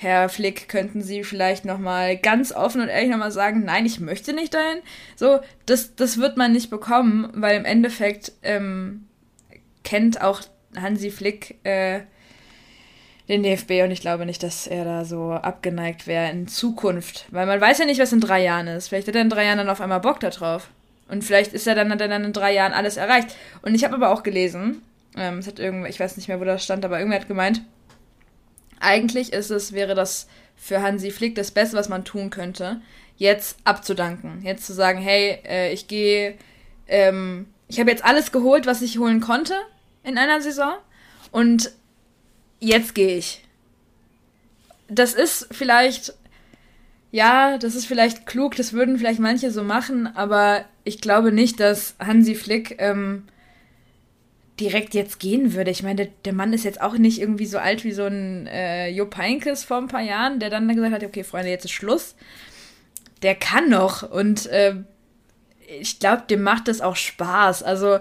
Herr 0.00 0.28
Flick, 0.28 0.68
könnten 0.68 1.02
Sie 1.02 1.24
vielleicht 1.24 1.64
nochmal 1.64 2.16
ganz 2.16 2.52
offen 2.52 2.80
und 2.80 2.88
ehrlich 2.88 3.10
nochmal 3.10 3.32
sagen, 3.32 3.64
nein, 3.64 3.84
ich 3.84 3.98
möchte 3.98 4.32
nicht 4.32 4.54
dahin? 4.54 4.78
So, 5.16 5.40
das, 5.66 5.96
das 5.96 6.18
wird 6.18 6.36
man 6.36 6.52
nicht 6.52 6.70
bekommen, 6.70 7.28
weil 7.34 7.56
im 7.56 7.64
Endeffekt 7.64 8.30
ähm, 8.44 9.08
kennt 9.82 10.22
auch 10.22 10.42
Hansi 10.80 11.10
Flick 11.10 11.56
äh, 11.64 12.02
den 13.28 13.42
DFB 13.42 13.82
und 13.82 13.90
ich 13.90 14.00
glaube 14.00 14.24
nicht, 14.24 14.44
dass 14.44 14.68
er 14.68 14.84
da 14.84 15.04
so 15.04 15.32
abgeneigt 15.32 16.06
wäre 16.06 16.30
in 16.30 16.46
Zukunft. 16.46 17.26
Weil 17.32 17.46
man 17.46 17.60
weiß 17.60 17.78
ja 17.78 17.84
nicht, 17.84 18.00
was 18.00 18.12
in 18.12 18.20
drei 18.20 18.44
Jahren 18.44 18.68
ist. 18.68 18.86
Vielleicht 18.86 19.08
hat 19.08 19.16
er 19.16 19.22
in 19.22 19.30
drei 19.30 19.46
Jahren 19.46 19.58
dann 19.58 19.68
auf 19.68 19.80
einmal 19.80 19.98
Bock 19.98 20.20
da 20.20 20.30
drauf. 20.30 20.70
Und 21.08 21.24
vielleicht 21.24 21.54
ist 21.54 21.66
er 21.66 21.74
dann, 21.74 21.90
hat 21.90 22.00
er 22.00 22.06
dann 22.06 22.22
in 22.22 22.32
drei 22.32 22.54
Jahren 22.54 22.72
alles 22.72 22.98
erreicht. 22.98 23.34
Und 23.62 23.74
ich 23.74 23.82
habe 23.82 23.96
aber 23.96 24.10
auch 24.10 24.22
gelesen, 24.22 24.80
ähm, 25.16 25.38
es 25.38 25.48
hat 25.48 25.58
irgendwer, 25.58 25.90
ich 25.90 25.98
weiß 25.98 26.16
nicht 26.16 26.28
mehr, 26.28 26.38
wo 26.38 26.44
das 26.44 26.62
stand, 26.62 26.84
aber 26.84 26.98
irgendwer 26.98 27.18
hat 27.18 27.26
gemeint, 27.26 27.62
eigentlich 28.80 29.32
ist 29.32 29.50
es, 29.50 29.72
wäre 29.72 29.94
das 29.94 30.28
für 30.56 30.82
Hansi 30.82 31.10
Flick 31.10 31.34
das 31.34 31.50
Beste, 31.50 31.76
was 31.76 31.88
man 31.88 32.04
tun 32.04 32.30
könnte, 32.30 32.80
jetzt 33.16 33.58
abzudanken. 33.64 34.42
Jetzt 34.42 34.66
zu 34.66 34.72
sagen, 34.72 35.00
hey, 35.00 35.38
äh, 35.44 35.72
ich 35.72 35.88
gehe, 35.88 36.34
ähm, 36.86 37.46
ich 37.68 37.78
habe 37.80 37.90
jetzt 37.90 38.04
alles 38.04 38.32
geholt, 38.32 38.66
was 38.66 38.82
ich 38.82 38.98
holen 38.98 39.20
konnte 39.20 39.54
in 40.02 40.18
einer 40.18 40.40
Saison. 40.40 40.74
Und 41.30 41.72
jetzt 42.60 42.94
gehe 42.94 43.16
ich. 43.16 43.44
Das 44.88 45.14
ist 45.14 45.48
vielleicht, 45.50 46.14
ja, 47.12 47.58
das 47.58 47.74
ist 47.74 47.86
vielleicht 47.86 48.26
klug, 48.26 48.56
das 48.56 48.72
würden 48.72 48.98
vielleicht 48.98 49.20
manche 49.20 49.50
so 49.50 49.62
machen, 49.62 50.06
aber 50.16 50.64
ich 50.84 51.00
glaube 51.00 51.30
nicht, 51.30 51.60
dass 51.60 51.94
Hansi 51.98 52.34
Flick 52.34 52.76
ähm, 52.78 53.24
direkt 54.60 54.94
jetzt 54.94 55.20
gehen 55.20 55.54
würde. 55.54 55.70
Ich 55.70 55.82
meine, 55.82 55.96
der, 55.96 56.08
der, 56.24 56.32
Mann 56.32 56.52
ist 56.52 56.64
jetzt 56.64 56.80
auch 56.80 56.98
nicht 56.98 57.20
irgendwie 57.20 57.46
so 57.46 57.58
alt 57.58 57.84
wie 57.84 57.92
so 57.92 58.04
ein 58.04 58.46
äh, 58.46 58.88
Jupp 58.88 59.16
Heynckes 59.16 59.64
vor 59.64 59.78
ein 59.78 59.88
paar 59.88 60.02
Jahren, 60.02 60.40
der 60.40 60.50
dann 60.50 60.68
gesagt 60.68 60.94
hat, 60.94 61.04
okay, 61.04 61.24
Freunde, 61.24 61.50
jetzt 61.50 61.64
ist 61.64 61.72
Schluss. 61.72 62.14
Der 63.22 63.34
kann 63.34 63.68
noch 63.68 64.08
und 64.08 64.46
äh, 64.46 64.74
ich 65.80 65.98
glaube, 65.98 66.22
dem 66.28 66.42
macht 66.42 66.68
das 66.68 66.80
auch 66.80 66.96
Spaß. 66.96 67.62
Also 67.62 67.98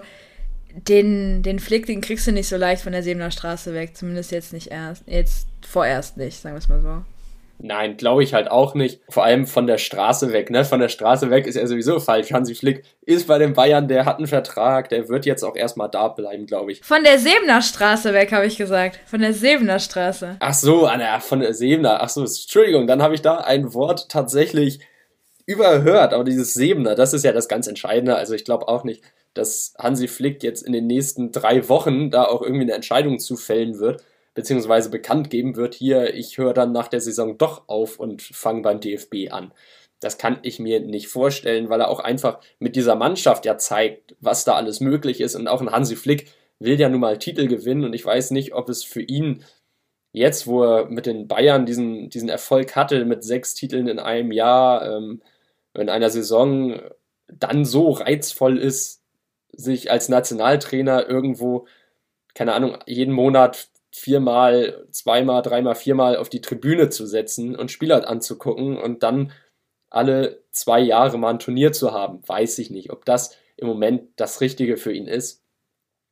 den, 0.72 1.42
den 1.42 1.58
Flick, 1.58 1.86
den 1.86 2.00
kriegst 2.00 2.26
du 2.26 2.32
nicht 2.32 2.48
so 2.48 2.56
leicht 2.56 2.82
von 2.82 2.92
der 2.92 3.02
Sebener 3.02 3.30
Straße 3.30 3.74
weg. 3.74 3.96
Zumindest 3.96 4.32
jetzt 4.32 4.52
nicht 4.52 4.68
erst. 4.68 5.02
Jetzt 5.06 5.46
vorerst 5.66 6.16
nicht, 6.16 6.40
sagen 6.40 6.54
wir 6.54 6.58
es 6.58 6.68
mal 6.68 6.82
so. 6.82 7.04
Nein, 7.60 7.96
glaube 7.96 8.22
ich 8.22 8.34
halt 8.34 8.50
auch 8.50 8.74
nicht. 8.74 9.00
Vor 9.08 9.24
allem 9.24 9.46
von 9.46 9.66
der 9.66 9.78
Straße 9.78 10.32
weg, 10.32 10.50
ne? 10.50 10.64
Von 10.64 10.78
der 10.78 10.88
Straße 10.88 11.28
weg 11.30 11.46
ist 11.46 11.56
er 11.56 11.66
sowieso 11.66 11.98
falsch. 11.98 12.32
Hansi 12.32 12.54
Flick 12.54 12.84
ist 13.02 13.26
bei 13.26 13.38
den 13.38 13.54
Bayern, 13.54 13.88
der 13.88 14.04
hat 14.04 14.18
einen 14.18 14.28
Vertrag, 14.28 14.88
der 14.90 15.08
wird 15.08 15.26
jetzt 15.26 15.42
auch 15.42 15.56
erstmal 15.56 15.88
da 15.88 16.08
bleiben, 16.08 16.46
glaube 16.46 16.70
ich. 16.70 16.84
Von 16.84 17.02
der 17.02 17.18
Sebener 17.18 17.60
Straße 17.60 18.14
weg, 18.14 18.30
habe 18.32 18.46
ich 18.46 18.56
gesagt. 18.56 19.00
Von 19.06 19.20
der 19.20 19.34
Sebener 19.34 19.80
Straße. 19.80 20.36
Ach 20.38 20.54
so, 20.54 20.86
Anna, 20.86 21.18
von 21.18 21.40
der 21.40 21.52
Sebener. 21.52 22.00
Ach 22.00 22.08
so, 22.08 22.20
Entschuldigung, 22.20 22.86
dann 22.86 23.02
habe 23.02 23.14
ich 23.14 23.22
da 23.22 23.38
ein 23.38 23.74
Wort 23.74 24.08
tatsächlich 24.08 24.78
überhört. 25.44 26.12
Aber 26.12 26.24
dieses 26.24 26.54
Sebener, 26.54 26.94
das 26.94 27.12
ist 27.12 27.24
ja 27.24 27.32
das 27.32 27.48
ganz 27.48 27.66
Entscheidende. 27.66 28.14
Also 28.14 28.34
ich 28.34 28.44
glaube 28.44 28.68
auch 28.68 28.84
nicht, 28.84 29.02
dass 29.34 29.74
Hansi 29.78 30.06
Flick 30.06 30.42
jetzt 30.44 30.62
in 30.62 30.72
den 30.72 30.86
nächsten 30.86 31.32
drei 31.32 31.68
Wochen 31.68 32.10
da 32.10 32.24
auch 32.24 32.42
irgendwie 32.42 32.64
eine 32.64 32.74
Entscheidung 32.74 33.18
zu 33.18 33.36
fällen 33.36 33.80
wird, 33.80 34.04
beziehungsweise 34.38 34.88
bekannt 34.88 35.30
geben 35.30 35.56
wird, 35.56 35.74
hier, 35.74 36.14
ich 36.14 36.38
höre 36.38 36.54
dann 36.54 36.70
nach 36.70 36.86
der 36.86 37.00
Saison 37.00 37.38
doch 37.38 37.64
auf 37.66 37.98
und 37.98 38.22
fange 38.22 38.62
beim 38.62 38.78
DFB 38.78 39.32
an. 39.32 39.52
Das 39.98 40.16
kann 40.16 40.38
ich 40.42 40.60
mir 40.60 40.78
nicht 40.78 41.08
vorstellen, 41.08 41.70
weil 41.70 41.80
er 41.80 41.88
auch 41.88 41.98
einfach 41.98 42.38
mit 42.60 42.76
dieser 42.76 42.94
Mannschaft 42.94 43.44
ja 43.46 43.58
zeigt, 43.58 44.14
was 44.20 44.44
da 44.44 44.54
alles 44.54 44.78
möglich 44.78 45.20
ist. 45.20 45.34
Und 45.34 45.48
auch 45.48 45.60
ein 45.60 45.72
Hansi 45.72 45.96
Flick 45.96 46.30
will 46.60 46.78
ja 46.78 46.88
nun 46.88 47.00
mal 47.00 47.18
Titel 47.18 47.48
gewinnen 47.48 47.82
und 47.82 47.94
ich 47.94 48.06
weiß 48.06 48.30
nicht, 48.30 48.54
ob 48.54 48.68
es 48.68 48.84
für 48.84 49.02
ihn 49.02 49.44
jetzt, 50.12 50.46
wo 50.46 50.62
er 50.62 50.84
mit 50.84 51.06
den 51.06 51.26
Bayern 51.26 51.66
diesen, 51.66 52.08
diesen 52.08 52.28
Erfolg 52.28 52.76
hatte, 52.76 53.04
mit 53.06 53.24
sechs 53.24 53.54
Titeln 53.54 53.88
in 53.88 53.98
einem 53.98 54.30
Jahr, 54.30 54.88
ähm, 54.88 55.20
in 55.74 55.88
einer 55.88 56.10
Saison, 56.10 56.80
dann 57.26 57.64
so 57.64 57.90
reizvoll 57.90 58.56
ist, 58.56 59.02
sich 59.50 59.90
als 59.90 60.08
Nationaltrainer 60.08 61.08
irgendwo, 61.08 61.66
keine 62.34 62.52
Ahnung, 62.52 62.78
jeden 62.86 63.12
Monat 63.12 63.68
viermal, 63.98 64.86
zweimal, 64.90 65.42
dreimal, 65.42 65.74
viermal 65.74 66.16
auf 66.16 66.28
die 66.28 66.40
Tribüne 66.40 66.88
zu 66.88 67.06
setzen 67.06 67.56
und 67.56 67.70
Spieler 67.70 68.08
anzugucken 68.08 68.78
und 68.78 69.02
dann 69.02 69.32
alle 69.90 70.42
zwei 70.50 70.80
Jahre 70.80 71.18
mal 71.18 71.30
ein 71.30 71.38
Turnier 71.38 71.72
zu 71.72 71.92
haben. 71.92 72.26
Weiß 72.26 72.58
ich 72.58 72.70
nicht, 72.70 72.90
ob 72.90 73.04
das 73.04 73.36
im 73.56 73.66
Moment 73.66 74.08
das 74.16 74.40
Richtige 74.40 74.76
für 74.76 74.92
ihn 74.92 75.06
ist. 75.06 75.42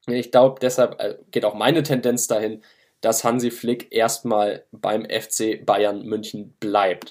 Ich 0.07 0.31
glaube, 0.31 0.61
deshalb 0.61 1.01
äh, 1.01 1.19
geht 1.31 1.45
auch 1.45 1.55
meine 1.55 1.83
Tendenz 1.83 2.27
dahin, 2.27 2.63
dass 3.01 3.25
Hansi 3.25 3.51
Flick 3.51 3.93
erstmal 3.93 4.65
beim 4.73 5.05
FC 5.05 5.65
Bayern 5.65 6.05
München 6.05 6.55
bleibt. 6.59 7.11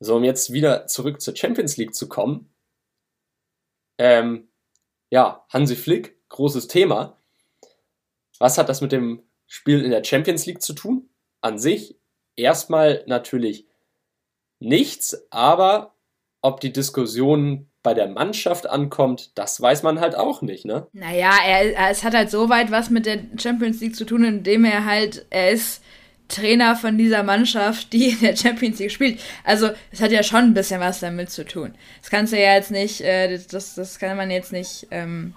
So, 0.00 0.16
um 0.16 0.24
jetzt 0.24 0.52
wieder 0.52 0.86
zurück 0.86 1.20
zur 1.20 1.36
Champions 1.36 1.76
League 1.76 1.94
zu 1.94 2.08
kommen. 2.08 2.52
Ähm, 3.98 4.48
ja, 5.10 5.44
Hansi 5.48 5.76
Flick, 5.76 6.16
großes 6.28 6.68
Thema. 6.68 7.18
Was 8.38 8.58
hat 8.58 8.68
das 8.68 8.80
mit 8.80 8.90
dem 8.90 9.22
Spiel 9.54 9.84
in 9.84 9.90
der 9.90 10.02
Champions 10.02 10.46
League 10.46 10.62
zu 10.62 10.72
tun? 10.72 11.10
An 11.42 11.58
sich 11.58 11.98
erstmal 12.36 13.04
natürlich 13.06 13.66
nichts, 14.60 15.26
aber 15.30 15.94
ob 16.40 16.60
die 16.60 16.72
Diskussion 16.72 17.68
bei 17.82 17.92
der 17.92 18.08
Mannschaft 18.08 18.66
ankommt, 18.66 19.36
das 19.36 19.60
weiß 19.60 19.82
man 19.82 20.00
halt 20.00 20.14
auch 20.14 20.40
nicht, 20.40 20.64
ne? 20.64 20.86
Naja, 20.94 21.32
er, 21.44 21.90
es 21.90 22.02
hat 22.02 22.14
halt 22.14 22.30
so 22.30 22.48
weit 22.48 22.70
was 22.70 22.88
mit 22.88 23.04
der 23.04 23.18
Champions 23.36 23.82
League 23.82 23.94
zu 23.94 24.06
tun, 24.06 24.24
indem 24.24 24.64
er 24.64 24.86
halt, 24.86 25.26
er 25.28 25.50
ist 25.50 25.82
Trainer 26.28 26.74
von 26.74 26.96
dieser 26.96 27.22
Mannschaft, 27.22 27.92
die 27.92 28.08
in 28.08 28.20
der 28.20 28.36
Champions 28.36 28.78
League 28.78 28.90
spielt. 28.90 29.20
Also, 29.44 29.68
es 29.90 30.00
hat 30.00 30.12
ja 30.12 30.22
schon 30.22 30.44
ein 30.44 30.54
bisschen 30.54 30.80
was 30.80 31.00
damit 31.00 31.28
zu 31.28 31.44
tun. 31.44 31.74
Das 32.00 32.08
kannst 32.08 32.32
du 32.32 32.40
ja 32.40 32.54
jetzt 32.54 32.70
nicht, 32.70 33.02
äh, 33.02 33.38
das, 33.50 33.74
das 33.74 33.98
kann 33.98 34.16
man 34.16 34.30
jetzt 34.30 34.50
nicht 34.50 34.86
ähm, 34.90 35.34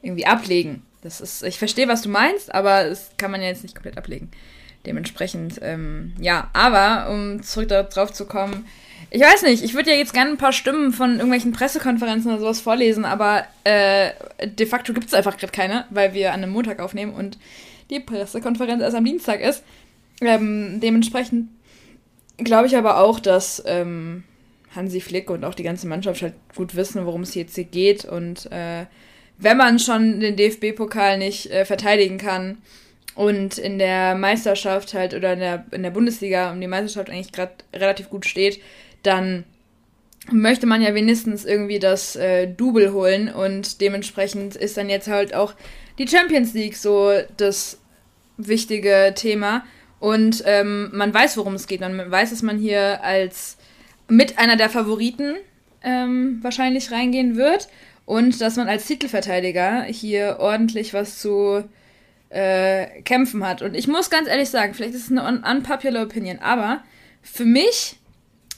irgendwie 0.00 0.26
ablegen. 0.26 0.86
Das 1.02 1.20
ist, 1.20 1.42
ich 1.42 1.58
verstehe, 1.58 1.88
was 1.88 2.02
du 2.02 2.08
meinst, 2.08 2.54
aber 2.54 2.84
das 2.84 3.10
kann 3.16 3.30
man 3.30 3.40
ja 3.40 3.48
jetzt 3.48 3.62
nicht 3.62 3.74
komplett 3.74 3.96
ablegen. 3.96 4.30
Dementsprechend, 4.86 5.58
ähm, 5.62 6.14
ja, 6.20 6.48
aber 6.52 7.10
um 7.10 7.42
zurück 7.42 7.68
darauf 7.68 8.12
zu 8.12 8.26
kommen, 8.26 8.66
ich 9.10 9.20
weiß 9.20 9.42
nicht, 9.42 9.62
ich 9.62 9.74
würde 9.74 9.90
ja 9.90 9.96
jetzt 9.96 10.14
gerne 10.14 10.30
ein 10.30 10.36
paar 10.36 10.52
Stimmen 10.52 10.92
von 10.92 11.12
irgendwelchen 11.12 11.52
Pressekonferenzen 11.52 12.30
oder 12.30 12.40
sowas 12.40 12.60
vorlesen, 12.60 13.04
aber 13.04 13.44
äh, 13.64 14.10
de 14.46 14.66
facto 14.66 14.92
gibt 14.92 15.08
es 15.08 15.14
einfach 15.14 15.36
gerade 15.36 15.52
keine, 15.52 15.84
weil 15.90 16.14
wir 16.14 16.32
an 16.32 16.42
einem 16.42 16.52
Montag 16.52 16.80
aufnehmen 16.80 17.12
und 17.12 17.38
die 17.90 18.00
Pressekonferenz 18.00 18.82
erst 18.82 18.96
am 18.96 19.04
Dienstag 19.04 19.40
ist. 19.40 19.64
Ähm, 20.20 20.80
dementsprechend 20.80 21.48
glaube 22.38 22.68
ich 22.68 22.76
aber 22.76 22.98
auch, 22.98 23.20
dass 23.20 23.62
ähm, 23.66 24.24
Hansi 24.74 25.00
Flick 25.00 25.30
und 25.30 25.44
auch 25.44 25.54
die 25.54 25.62
ganze 25.62 25.88
Mannschaft 25.88 26.22
halt 26.22 26.34
gut 26.54 26.76
wissen, 26.76 27.04
worum 27.04 27.22
es 27.22 27.34
jetzt 27.34 27.54
hier 27.54 27.64
geht. 27.64 28.04
Und 28.04 28.50
äh, 28.52 28.86
wenn 29.40 29.56
man 29.56 29.78
schon 29.78 30.20
den 30.20 30.36
DFB-Pokal 30.36 31.18
nicht 31.18 31.50
äh, 31.50 31.64
verteidigen 31.64 32.18
kann 32.18 32.58
und 33.14 33.58
in 33.58 33.78
der 33.78 34.14
Meisterschaft 34.14 34.94
halt 34.94 35.14
oder 35.14 35.32
in 35.32 35.40
der, 35.40 35.64
in 35.72 35.82
der 35.82 35.90
Bundesliga 35.90 36.52
um 36.52 36.60
die 36.60 36.66
Meisterschaft 36.66 37.10
eigentlich 37.10 37.32
gerade 37.32 37.52
relativ 37.74 38.10
gut 38.10 38.26
steht, 38.26 38.60
dann 39.02 39.44
möchte 40.30 40.66
man 40.66 40.82
ja 40.82 40.94
wenigstens 40.94 41.44
irgendwie 41.44 41.78
das 41.78 42.16
äh, 42.16 42.46
Double 42.46 42.92
holen 42.92 43.28
und 43.32 43.80
dementsprechend 43.80 44.56
ist 44.56 44.76
dann 44.76 44.90
jetzt 44.90 45.08
halt 45.08 45.34
auch 45.34 45.54
die 45.98 46.06
Champions 46.06 46.54
League 46.54 46.76
so 46.76 47.10
das 47.36 47.78
wichtige 48.36 49.12
Thema. 49.16 49.64
Und 49.98 50.42
ähm, 50.46 50.90
man 50.92 51.12
weiß, 51.12 51.36
worum 51.36 51.54
es 51.54 51.66
geht. 51.66 51.80
Man 51.80 52.10
weiß, 52.10 52.30
dass 52.30 52.42
man 52.42 52.58
hier 52.58 53.04
als 53.04 53.58
mit 54.08 54.38
einer 54.38 54.56
der 54.56 54.70
Favoriten 54.70 55.36
ähm, 55.82 56.38
wahrscheinlich 56.42 56.90
reingehen 56.90 57.36
wird. 57.36 57.68
Und 58.10 58.40
dass 58.40 58.56
man 58.56 58.66
als 58.66 58.86
Titelverteidiger 58.86 59.84
hier 59.84 60.38
ordentlich 60.40 60.92
was 60.94 61.20
zu 61.20 61.62
äh, 62.28 63.02
kämpfen 63.02 63.46
hat. 63.46 63.62
Und 63.62 63.76
ich 63.76 63.86
muss 63.86 64.10
ganz 64.10 64.26
ehrlich 64.26 64.48
sagen, 64.48 64.74
vielleicht 64.74 64.94
ist 64.94 65.04
es 65.04 65.10
eine 65.12 65.24
un 65.24 65.44
unpopular 65.44 66.02
Opinion, 66.02 66.40
aber 66.40 66.82
für 67.22 67.44
mich, 67.44 68.00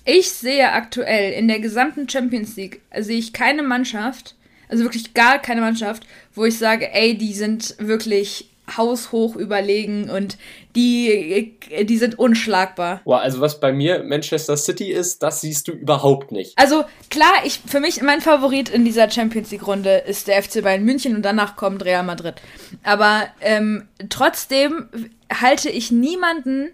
ich 0.07 0.31
sehe 0.31 0.73
aktuell 0.73 1.35
in 1.35 1.49
der 1.49 1.61
gesamten 1.61 2.09
Champions 2.09 2.57
League, 2.57 2.81
sehe 2.99 3.19
ich 3.19 3.35
keine 3.35 3.63
Mannschaft, 3.63 4.37
also 4.71 4.85
wirklich 4.85 5.13
gar 5.13 5.39
keine 5.39 5.61
Mannschaft, 5.61 6.07
wo 6.35 6.47
ich 6.47 6.57
sage, 6.57 6.91
ey, 6.91 7.19
die 7.19 7.35
sind 7.35 7.75
wirklich 7.79 8.49
haushoch 8.75 9.37
überlegen 9.37 10.09
und 10.09 10.39
die, 10.75 11.59
die 11.83 11.99
sind 11.99 12.19
unschlagbar. 12.19 13.03
Boah, 13.05 13.21
also 13.21 13.41
was 13.41 13.61
bei 13.61 13.73
mir 13.73 14.03
Manchester 14.03 14.57
City 14.57 14.91
ist, 14.91 15.23
das 15.23 15.41
siehst 15.43 15.69
du 15.69 15.73
überhaupt 15.73 16.33
nicht. 16.33 16.59
Also 16.59 16.85
klar, 17.11 17.33
ich, 17.45 17.61
für 17.67 17.81
mich, 17.81 18.03
mein 18.03 18.21
Favorit 18.21 18.69
in 18.71 18.85
dieser 18.85 19.11
Champions 19.11 19.51
League-Runde 19.51 19.99
ist 20.07 20.29
der 20.29 20.43
FC 20.43 20.63
Bayern 20.63 20.85
München 20.85 21.15
und 21.15 21.23
danach 21.23 21.57
kommt 21.57 21.85
Real 21.85 22.05
Madrid. 22.05 22.37
Aber 22.83 23.27
ähm, 23.41 23.89
trotzdem 24.09 24.89
halte 25.33 25.69
ich 25.69 25.91
niemanden, 25.91 26.71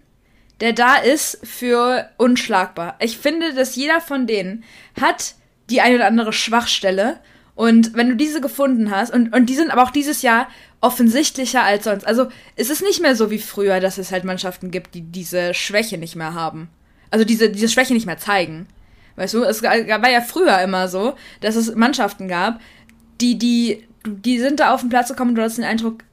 der 0.61 0.73
da 0.73 0.97
ist, 0.97 1.41
für 1.45 2.09
unschlagbar. 2.17 2.97
Ich 3.01 3.19
finde, 3.19 3.55
dass 3.55 3.77
jeder 3.77 4.01
von 4.01 4.27
denen 4.27 4.65
hat 5.01 5.35
die 5.71 5.81
eine 5.81 5.97
oder 5.97 6.07
andere 6.07 6.33
Schwachstelle. 6.33 7.19
Und 7.55 7.95
wenn 7.95 8.09
du 8.09 8.17
diese 8.17 8.41
gefunden 8.41 8.91
hast, 8.91 9.13
und, 9.13 9.35
und 9.35 9.47
die 9.47 9.57
sind 9.57 9.71
aber 9.71 9.83
auch 9.83 9.91
dieses 9.91 10.23
Jahr 10.23 10.49
offensichtlicher 10.81 11.63
als 11.63 11.85
sonst. 11.85 12.07
Also 12.07 12.29
es 12.57 12.71
ist 12.71 12.83
nicht 12.83 13.01
mehr 13.01 13.17
so 13.17 13.31
wie 13.31 13.39
früher, 13.39 13.81
dass 13.81 13.99
es 13.99 14.13
halt 14.13 14.25
Mannschaften 14.25 14.71
gibt, 14.71 14.95
die 14.95 15.03
diese 15.03 15.55
Schwäche 15.55 15.99
nicht 15.99 16.17
mehr 16.17 16.35
haben. 16.35 16.69
Also 17.11 17.25
diese, 17.25 17.51
diese 17.51 17.69
Schwäche 17.69 17.95
nicht 17.95 18.07
mehr 18.07 18.19
zeigen. 18.19 18.67
Weißt 19.17 19.35
du, 19.35 19.43
es 19.43 19.63
war 19.63 19.75
ja 19.77 20.21
früher 20.21 20.61
immer 20.61 20.87
so, 20.87 21.15
dass 21.41 21.57
es 21.57 21.75
Mannschaften 21.75 22.29
gab, 22.29 22.61
die, 23.21 23.37
die, 23.37 23.85
die 24.07 24.39
sind 24.39 24.61
da 24.61 24.73
auf 24.73 24.81
den 24.81 24.91
Platz 24.91 25.09
gekommen 25.09 25.31
und 25.31 25.35
du 25.35 25.43
hast 25.43 25.59
den 25.59 25.65
Eindruck, 25.65 26.05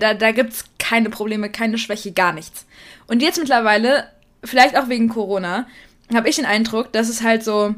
da, 0.00 0.14
da 0.14 0.32
gibt's 0.32 0.64
keine 0.80 1.08
Probleme, 1.08 1.50
keine 1.50 1.78
Schwäche, 1.78 2.10
gar 2.10 2.32
nichts. 2.32 2.66
Und 3.06 3.22
jetzt 3.22 3.38
mittlerweile, 3.38 4.08
vielleicht 4.42 4.76
auch 4.76 4.88
wegen 4.88 5.08
Corona, 5.08 5.68
habe 6.12 6.28
ich 6.28 6.36
den 6.36 6.46
Eindruck, 6.46 6.92
dass 6.92 7.08
es 7.08 7.22
halt 7.22 7.44
so, 7.44 7.76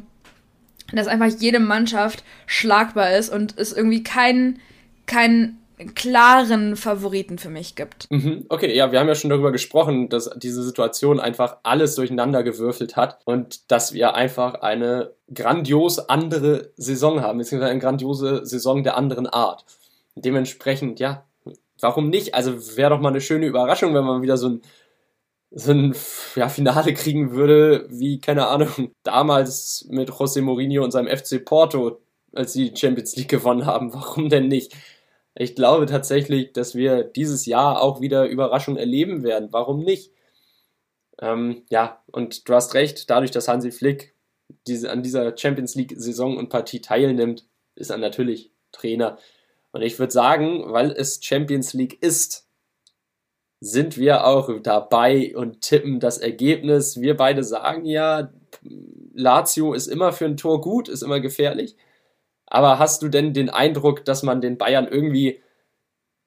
dass 0.92 1.06
einfach 1.06 1.26
jede 1.26 1.60
Mannschaft 1.60 2.24
schlagbar 2.46 3.12
ist 3.12 3.28
und 3.28 3.58
es 3.58 3.72
irgendwie 3.72 4.02
keinen 4.02 4.60
keinen 5.10 5.58
klaren 5.94 6.76
Favoriten 6.76 7.38
für 7.38 7.48
mich 7.48 7.74
gibt. 7.74 8.06
Mhm, 8.10 8.46
okay, 8.48 8.74
ja, 8.74 8.92
wir 8.92 9.00
haben 9.00 9.08
ja 9.08 9.14
schon 9.14 9.30
darüber 9.30 9.50
gesprochen, 9.50 10.08
dass 10.08 10.30
diese 10.36 10.62
Situation 10.62 11.18
einfach 11.18 11.56
alles 11.62 11.96
durcheinander 11.96 12.42
gewürfelt 12.42 12.96
hat 12.96 13.18
und 13.24 13.70
dass 13.70 13.92
wir 13.92 14.14
einfach 14.14 14.54
eine 14.62 15.12
grandios 15.32 15.98
andere 15.98 16.70
Saison 16.76 17.22
haben, 17.22 17.38
beziehungsweise 17.38 17.70
eine 17.70 17.80
grandiose 17.80 18.44
Saison 18.44 18.84
der 18.84 18.96
anderen 18.96 19.26
Art. 19.26 19.64
Dementsprechend, 20.14 21.00
ja, 21.00 21.24
warum 21.80 22.10
nicht? 22.10 22.34
Also 22.34 22.76
wäre 22.76 22.90
doch 22.90 23.00
mal 23.00 23.08
eine 23.08 23.20
schöne 23.20 23.46
Überraschung, 23.46 23.94
wenn 23.94 24.04
man 24.04 24.22
wieder 24.22 24.36
so 24.36 24.50
ein, 24.50 24.62
so 25.50 25.72
ein 25.72 25.96
ja, 26.36 26.48
Finale 26.48 26.94
kriegen 26.94 27.32
würde, 27.32 27.86
wie, 27.88 28.20
keine 28.20 28.46
Ahnung, 28.48 28.92
damals 29.02 29.86
mit 29.88 30.10
José 30.10 30.42
Mourinho 30.42 30.84
und 30.84 30.92
seinem 30.92 31.08
FC 31.08 31.44
Porto, 31.44 32.00
als 32.32 32.52
sie 32.52 32.70
die 32.70 32.78
Champions 32.78 33.16
League 33.16 33.28
gewonnen 33.28 33.66
haben. 33.66 33.92
Warum 33.94 34.28
denn 34.28 34.48
nicht? 34.48 34.76
Ich 35.34 35.54
glaube 35.54 35.86
tatsächlich, 35.86 36.52
dass 36.52 36.74
wir 36.74 37.04
dieses 37.04 37.46
Jahr 37.46 37.80
auch 37.80 38.00
wieder 38.00 38.26
Überraschungen 38.26 38.78
erleben 38.78 39.22
werden. 39.22 39.48
Warum 39.52 39.84
nicht? 39.84 40.12
Ähm, 41.20 41.62
ja, 41.70 42.02
und 42.06 42.48
du 42.48 42.54
hast 42.54 42.74
recht, 42.74 43.10
dadurch, 43.10 43.30
dass 43.30 43.48
Hansi 43.48 43.70
Flick 43.70 44.14
diese, 44.66 44.90
an 44.90 45.02
dieser 45.02 45.36
Champions 45.36 45.74
League-Saison 45.74 46.36
und 46.36 46.48
Partie 46.48 46.80
teilnimmt, 46.80 47.46
ist 47.74 47.90
er 47.90 47.98
natürlich 47.98 48.50
Trainer. 48.72 49.18
Und 49.72 49.82
ich 49.82 49.98
würde 49.98 50.12
sagen, 50.12 50.72
weil 50.72 50.90
es 50.90 51.20
Champions 51.22 51.72
League 51.74 52.02
ist, 52.02 52.48
sind 53.60 53.98
wir 53.98 54.26
auch 54.26 54.50
dabei 54.62 55.36
und 55.36 55.60
tippen 55.60 56.00
das 56.00 56.18
Ergebnis. 56.18 57.00
Wir 57.00 57.16
beide 57.16 57.44
sagen 57.44 57.84
ja, 57.84 58.32
Lazio 59.14 59.74
ist 59.74 59.86
immer 59.86 60.12
für 60.12 60.24
ein 60.24 60.38
Tor 60.38 60.60
gut, 60.60 60.88
ist 60.88 61.02
immer 61.02 61.20
gefährlich. 61.20 61.76
Aber 62.50 62.78
hast 62.78 63.02
du 63.02 63.08
denn 63.08 63.32
den 63.32 63.48
Eindruck, 63.48 64.04
dass 64.04 64.22
man 64.22 64.40
den 64.40 64.58
Bayern 64.58 64.86
irgendwie 64.86 65.40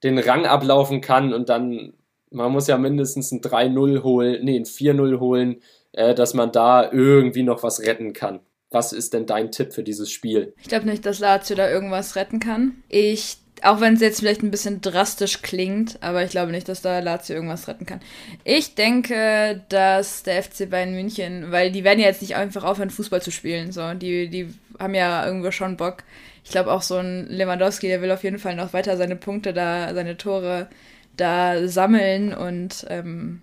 den 0.03 0.17
Rang 0.17 0.45
ablaufen 0.45 1.01
kann 1.01 1.33
und 1.33 1.49
dann, 1.49 1.93
man 2.31 2.51
muss 2.51 2.67
ja 2.67 2.77
mindestens 2.77 3.31
ein 3.31 3.41
3-0 3.41 4.03
holen, 4.03 4.43
nee, 4.43 4.57
ein 4.57 4.65
4-0 4.65 5.19
holen, 5.19 5.61
äh, 5.91 6.15
dass 6.15 6.33
man 6.33 6.51
da 6.51 6.91
irgendwie 6.91 7.43
noch 7.43 7.61
was 7.61 7.81
retten 7.81 8.13
kann? 8.13 8.39
Was 8.71 8.91
ist 8.91 9.13
denn 9.13 9.27
dein 9.27 9.51
Tipp 9.51 9.71
für 9.71 9.83
dieses 9.83 10.09
Spiel? 10.09 10.53
Ich 10.59 10.67
glaube 10.67 10.87
nicht, 10.87 11.05
dass 11.05 11.19
Lazio 11.19 11.55
da 11.55 11.69
irgendwas 11.69 12.15
retten 12.15 12.39
kann. 12.39 12.83
Ich 12.89 13.37
auch 13.63 13.79
wenn 13.79 13.93
es 13.93 14.01
jetzt 14.01 14.19
vielleicht 14.19 14.43
ein 14.43 14.51
bisschen 14.51 14.81
drastisch 14.81 15.41
klingt, 15.41 15.97
aber 16.01 16.23
ich 16.23 16.31
glaube 16.31 16.51
nicht, 16.51 16.67
dass 16.69 16.81
da 16.81 16.99
Lazio 16.99 17.35
irgendwas 17.35 17.67
retten 17.67 17.85
kann. 17.85 18.01
Ich 18.43 18.75
denke, 18.75 19.61
dass 19.69 20.23
der 20.23 20.43
FC 20.43 20.69
Bayern 20.69 20.93
München, 20.93 21.51
weil 21.51 21.71
die 21.71 21.83
werden 21.83 21.99
ja 21.99 22.07
jetzt 22.07 22.21
nicht 22.21 22.35
einfach 22.35 22.63
aufhören, 22.63 22.89
Fußball 22.89 23.21
zu 23.21 23.31
spielen. 23.31 23.71
So, 23.71 23.93
die, 23.93 24.29
die 24.29 24.53
haben 24.79 24.95
ja 24.95 25.25
irgendwo 25.25 25.51
schon 25.51 25.77
Bock. 25.77 26.03
Ich 26.43 26.51
glaube 26.51 26.71
auch 26.71 26.81
so 26.81 26.97
ein 26.97 27.27
Lewandowski, 27.29 27.87
der 27.87 28.01
will 28.01 28.11
auf 28.11 28.23
jeden 28.23 28.39
Fall 28.39 28.55
noch 28.55 28.73
weiter 28.73 28.97
seine 28.97 29.15
Punkte 29.15 29.53
da, 29.53 29.93
seine 29.93 30.17
Tore 30.17 30.67
da 31.15 31.67
sammeln 31.67 32.33
und 32.33 32.85
ähm, 32.89 33.41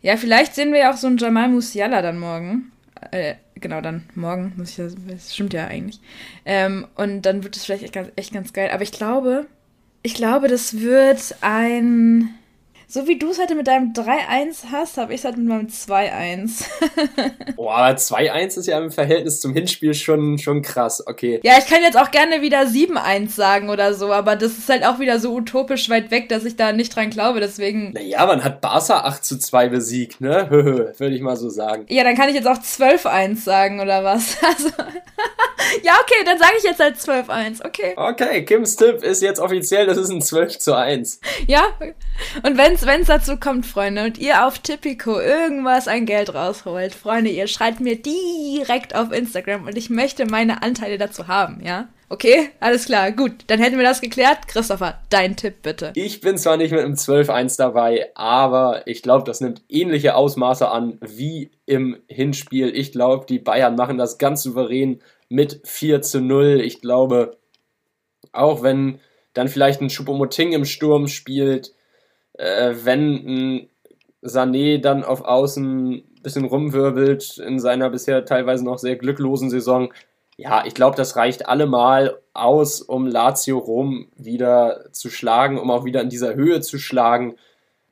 ja, 0.00 0.16
vielleicht 0.16 0.54
sehen 0.54 0.72
wir 0.72 0.80
ja 0.80 0.92
auch 0.92 0.96
so 0.96 1.08
einen 1.08 1.18
Jamal 1.18 1.48
Musiala 1.48 2.02
dann 2.02 2.18
morgen. 2.18 2.70
Äh, 3.10 3.34
genau, 3.54 3.80
dann 3.80 4.08
morgen, 4.14 4.52
muss 4.56 4.70
ich 4.70 4.76
das, 4.76 4.94
das 5.08 5.34
stimmt 5.34 5.52
ja 5.52 5.66
eigentlich. 5.66 6.00
Ähm, 6.44 6.86
und 6.94 7.22
dann 7.22 7.42
wird 7.42 7.56
es 7.56 7.64
vielleicht 7.64 7.82
echt 7.84 7.92
ganz, 7.92 8.10
echt 8.16 8.32
ganz 8.32 8.52
geil. 8.52 8.70
Aber 8.72 8.82
ich 8.82 8.92
glaube, 8.92 9.46
ich 10.08 10.14
glaube, 10.14 10.48
das 10.48 10.80
wird 10.80 11.34
ein. 11.42 12.30
So 12.90 13.06
wie 13.06 13.18
du 13.18 13.28
es 13.28 13.38
heute 13.38 13.54
mit 13.54 13.66
deinem 13.66 13.92
3-1 13.92 14.72
hast, 14.72 14.96
habe 14.96 15.12
ich 15.12 15.20
es 15.20 15.24
halt 15.26 15.36
mit 15.36 15.46
meinem 15.46 15.66
2-1. 15.66 16.64
Boah, 17.56 17.74
aber 17.74 17.98
2-1 17.98 18.60
ist 18.60 18.66
ja 18.66 18.78
im 18.78 18.90
Verhältnis 18.90 19.42
zum 19.42 19.52
Hinspiel 19.52 19.92
schon, 19.92 20.38
schon 20.38 20.62
krass, 20.62 21.06
okay. 21.06 21.38
Ja, 21.42 21.58
ich 21.58 21.66
kann 21.66 21.82
jetzt 21.82 21.98
auch 21.98 22.10
gerne 22.10 22.40
wieder 22.40 22.62
7-1 22.62 23.28
sagen 23.28 23.68
oder 23.68 23.92
so, 23.92 24.10
aber 24.10 24.36
das 24.36 24.52
ist 24.52 24.70
halt 24.70 24.86
auch 24.86 25.00
wieder 25.00 25.20
so 25.20 25.34
utopisch 25.34 25.90
weit 25.90 26.10
weg, 26.10 26.30
dass 26.30 26.46
ich 26.46 26.56
da 26.56 26.72
nicht 26.72 26.96
dran 26.96 27.10
glaube, 27.10 27.40
deswegen. 27.40 27.92
Naja, 27.92 28.24
man 28.24 28.42
hat 28.42 28.62
Barca 28.62 29.00
8 29.00 29.22
zu 29.22 29.38
2 29.38 29.68
besiegt, 29.68 30.22
ne? 30.22 30.46
Würde 30.96 31.14
ich 31.14 31.20
mal 31.20 31.36
so 31.36 31.50
sagen. 31.50 31.84
Ja, 31.90 32.04
dann 32.04 32.16
kann 32.16 32.30
ich 32.30 32.36
jetzt 32.36 32.48
auch 32.48 32.56
12-1 32.56 33.44
sagen 33.44 33.80
oder 33.80 34.02
was? 34.02 34.38
Also. 34.48 34.70
ja, 35.82 35.92
okay, 36.00 36.24
dann 36.24 36.38
sage 36.38 36.52
ich 36.56 36.64
jetzt 36.64 36.80
halt 36.80 36.96
12-1, 36.96 37.66
okay. 37.66 37.92
Okay, 37.96 38.44
Kims 38.46 38.76
Tipp 38.76 39.02
ist 39.02 39.20
jetzt 39.20 39.40
offiziell, 39.40 39.86
das 39.86 39.98
ist 39.98 40.08
ein 40.08 40.22
12 40.22 40.58
zu 40.58 40.74
1. 40.74 41.20
Ja, 41.46 41.66
und 42.42 42.56
wenn 42.56 42.77
es 42.80 43.06
dazu 43.06 43.36
kommt, 43.36 43.66
Freunde, 43.66 44.04
und 44.04 44.18
ihr 44.18 44.46
auf 44.46 44.58
Tipico 44.58 45.18
irgendwas 45.18 45.88
an 45.88 46.06
Geld 46.06 46.34
rausholt, 46.34 46.94
Freunde, 46.94 47.30
ihr 47.30 47.48
schreibt 47.48 47.80
mir 47.80 47.96
direkt 48.00 48.94
auf 48.94 49.12
Instagram 49.12 49.66
und 49.66 49.76
ich 49.76 49.90
möchte 49.90 50.26
meine 50.26 50.62
Anteile 50.62 50.98
dazu 50.98 51.28
haben, 51.28 51.60
ja? 51.64 51.88
Okay, 52.10 52.48
alles 52.60 52.86
klar, 52.86 53.12
gut. 53.12 53.32
Dann 53.48 53.60
hätten 53.60 53.76
wir 53.76 53.84
das 53.84 54.00
geklärt. 54.00 54.48
Christopher, 54.48 54.98
dein 55.10 55.36
Tipp 55.36 55.56
bitte. 55.62 55.92
Ich 55.94 56.22
bin 56.22 56.38
zwar 56.38 56.56
nicht 56.56 56.70
mit 56.70 56.80
einem 56.80 56.94
12-1 56.94 57.58
dabei, 57.58 58.10
aber 58.14 58.86
ich 58.86 59.02
glaube, 59.02 59.24
das 59.24 59.42
nimmt 59.42 59.62
ähnliche 59.68 60.14
Ausmaße 60.14 60.70
an 60.70 60.98
wie 61.02 61.50
im 61.66 61.98
Hinspiel. 62.06 62.74
Ich 62.74 62.92
glaube, 62.92 63.26
die 63.26 63.38
Bayern 63.38 63.76
machen 63.76 63.98
das 63.98 64.16
ganz 64.16 64.42
souverän 64.42 65.02
mit 65.28 65.60
4 65.64 66.00
zu 66.00 66.22
0. 66.22 66.62
Ich 66.64 66.80
glaube, 66.80 67.36
auch 68.32 68.62
wenn 68.62 69.00
dann 69.34 69.48
vielleicht 69.48 69.82
ein 69.82 69.90
Choupo-Moting 69.90 70.52
im 70.52 70.64
Sturm 70.64 71.08
spielt, 71.08 71.74
äh, 72.38 72.74
wenn 72.82 73.14
ein 73.26 73.68
Sané 74.22 74.80
dann 74.80 75.04
auf 75.04 75.22
Außen 75.22 75.92
ein 75.92 76.22
bisschen 76.22 76.44
rumwirbelt 76.44 77.38
in 77.38 77.60
seiner 77.60 77.90
bisher 77.90 78.24
teilweise 78.24 78.64
noch 78.64 78.78
sehr 78.78 78.96
glücklosen 78.96 79.50
Saison. 79.50 79.92
Ja, 80.36 80.64
ich 80.66 80.74
glaube, 80.74 80.96
das 80.96 81.16
reicht 81.16 81.48
allemal 81.48 82.20
aus, 82.32 82.80
um 82.80 83.06
Lazio 83.06 83.58
Rom 83.58 84.08
wieder 84.16 84.92
zu 84.92 85.10
schlagen, 85.10 85.58
um 85.58 85.70
auch 85.70 85.84
wieder 85.84 86.00
in 86.00 86.08
dieser 86.10 86.34
Höhe 86.34 86.60
zu 86.60 86.78
schlagen. 86.78 87.36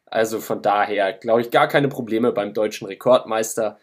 Also 0.07 0.40
von 0.40 0.62
daher 0.62 1.12
glaube 1.12 1.40
ich 1.40 1.51
gar 1.51 1.68
keine 1.68 1.88
Probleme 1.88 2.32
beim 2.32 2.55
deutschen 2.55 2.86
Rekordmeister 2.86 3.78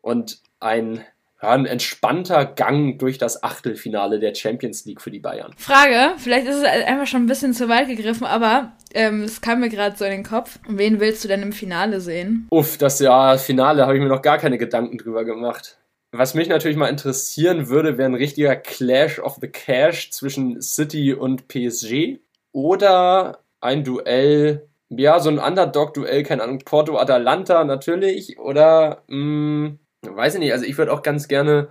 und 0.00 0.40
ein 0.60 1.04
ja, 1.42 1.50
ein 1.50 1.66
entspannter 1.66 2.44
Gang 2.46 2.98
durch 2.98 3.18
das 3.18 3.42
Achtelfinale 3.42 4.18
der 4.18 4.34
Champions 4.34 4.84
League 4.84 5.00
für 5.00 5.10
die 5.10 5.20
Bayern. 5.20 5.52
Frage, 5.58 6.14
vielleicht 6.18 6.46
ist 6.46 6.56
es 6.56 6.64
einfach 6.64 7.06
schon 7.06 7.24
ein 7.24 7.26
bisschen 7.26 7.52
zu 7.52 7.68
weit 7.68 7.88
gegriffen, 7.88 8.26
aber 8.26 8.72
ähm, 8.94 9.22
es 9.22 9.40
kam 9.40 9.60
mir 9.60 9.68
gerade 9.68 9.96
so 9.96 10.04
in 10.04 10.12
den 10.12 10.24
Kopf. 10.24 10.58
Wen 10.68 11.00
willst 11.00 11.24
du 11.24 11.28
denn 11.28 11.42
im 11.42 11.52
Finale 11.52 12.00
sehen? 12.00 12.46
Uff, 12.50 12.78
das 12.78 13.00
ja, 13.00 13.36
Finale 13.36 13.82
habe 13.82 13.96
ich 13.96 14.02
mir 14.02 14.08
noch 14.08 14.22
gar 14.22 14.38
keine 14.38 14.58
Gedanken 14.58 14.98
drüber 14.98 15.24
gemacht. 15.24 15.78
Was 16.12 16.34
mich 16.34 16.48
natürlich 16.48 16.78
mal 16.78 16.88
interessieren 16.88 17.68
würde, 17.68 17.98
wäre 17.98 18.08
ein 18.08 18.14
richtiger 18.14 18.56
Clash 18.56 19.18
of 19.18 19.36
the 19.40 19.48
Cash 19.48 20.12
zwischen 20.12 20.62
City 20.62 21.12
und 21.12 21.48
PSG 21.48 22.20
oder 22.52 23.40
ein 23.60 23.84
Duell, 23.84 24.68
ja, 24.88 25.20
so 25.20 25.28
ein 25.28 25.38
Underdog-Duell, 25.38 26.22
keine 26.22 26.44
Ahnung, 26.44 26.60
Porto-Atalanta 26.64 27.64
natürlich 27.64 28.38
oder 28.38 29.02
mh, 29.08 29.16
mm, 29.16 29.78
weiß 30.02 30.34
ich 30.34 30.40
nicht, 30.40 30.52
also 30.52 30.64
ich 30.64 30.78
würde 30.78 30.92
auch 30.92 31.02
ganz 31.02 31.28
gerne 31.28 31.68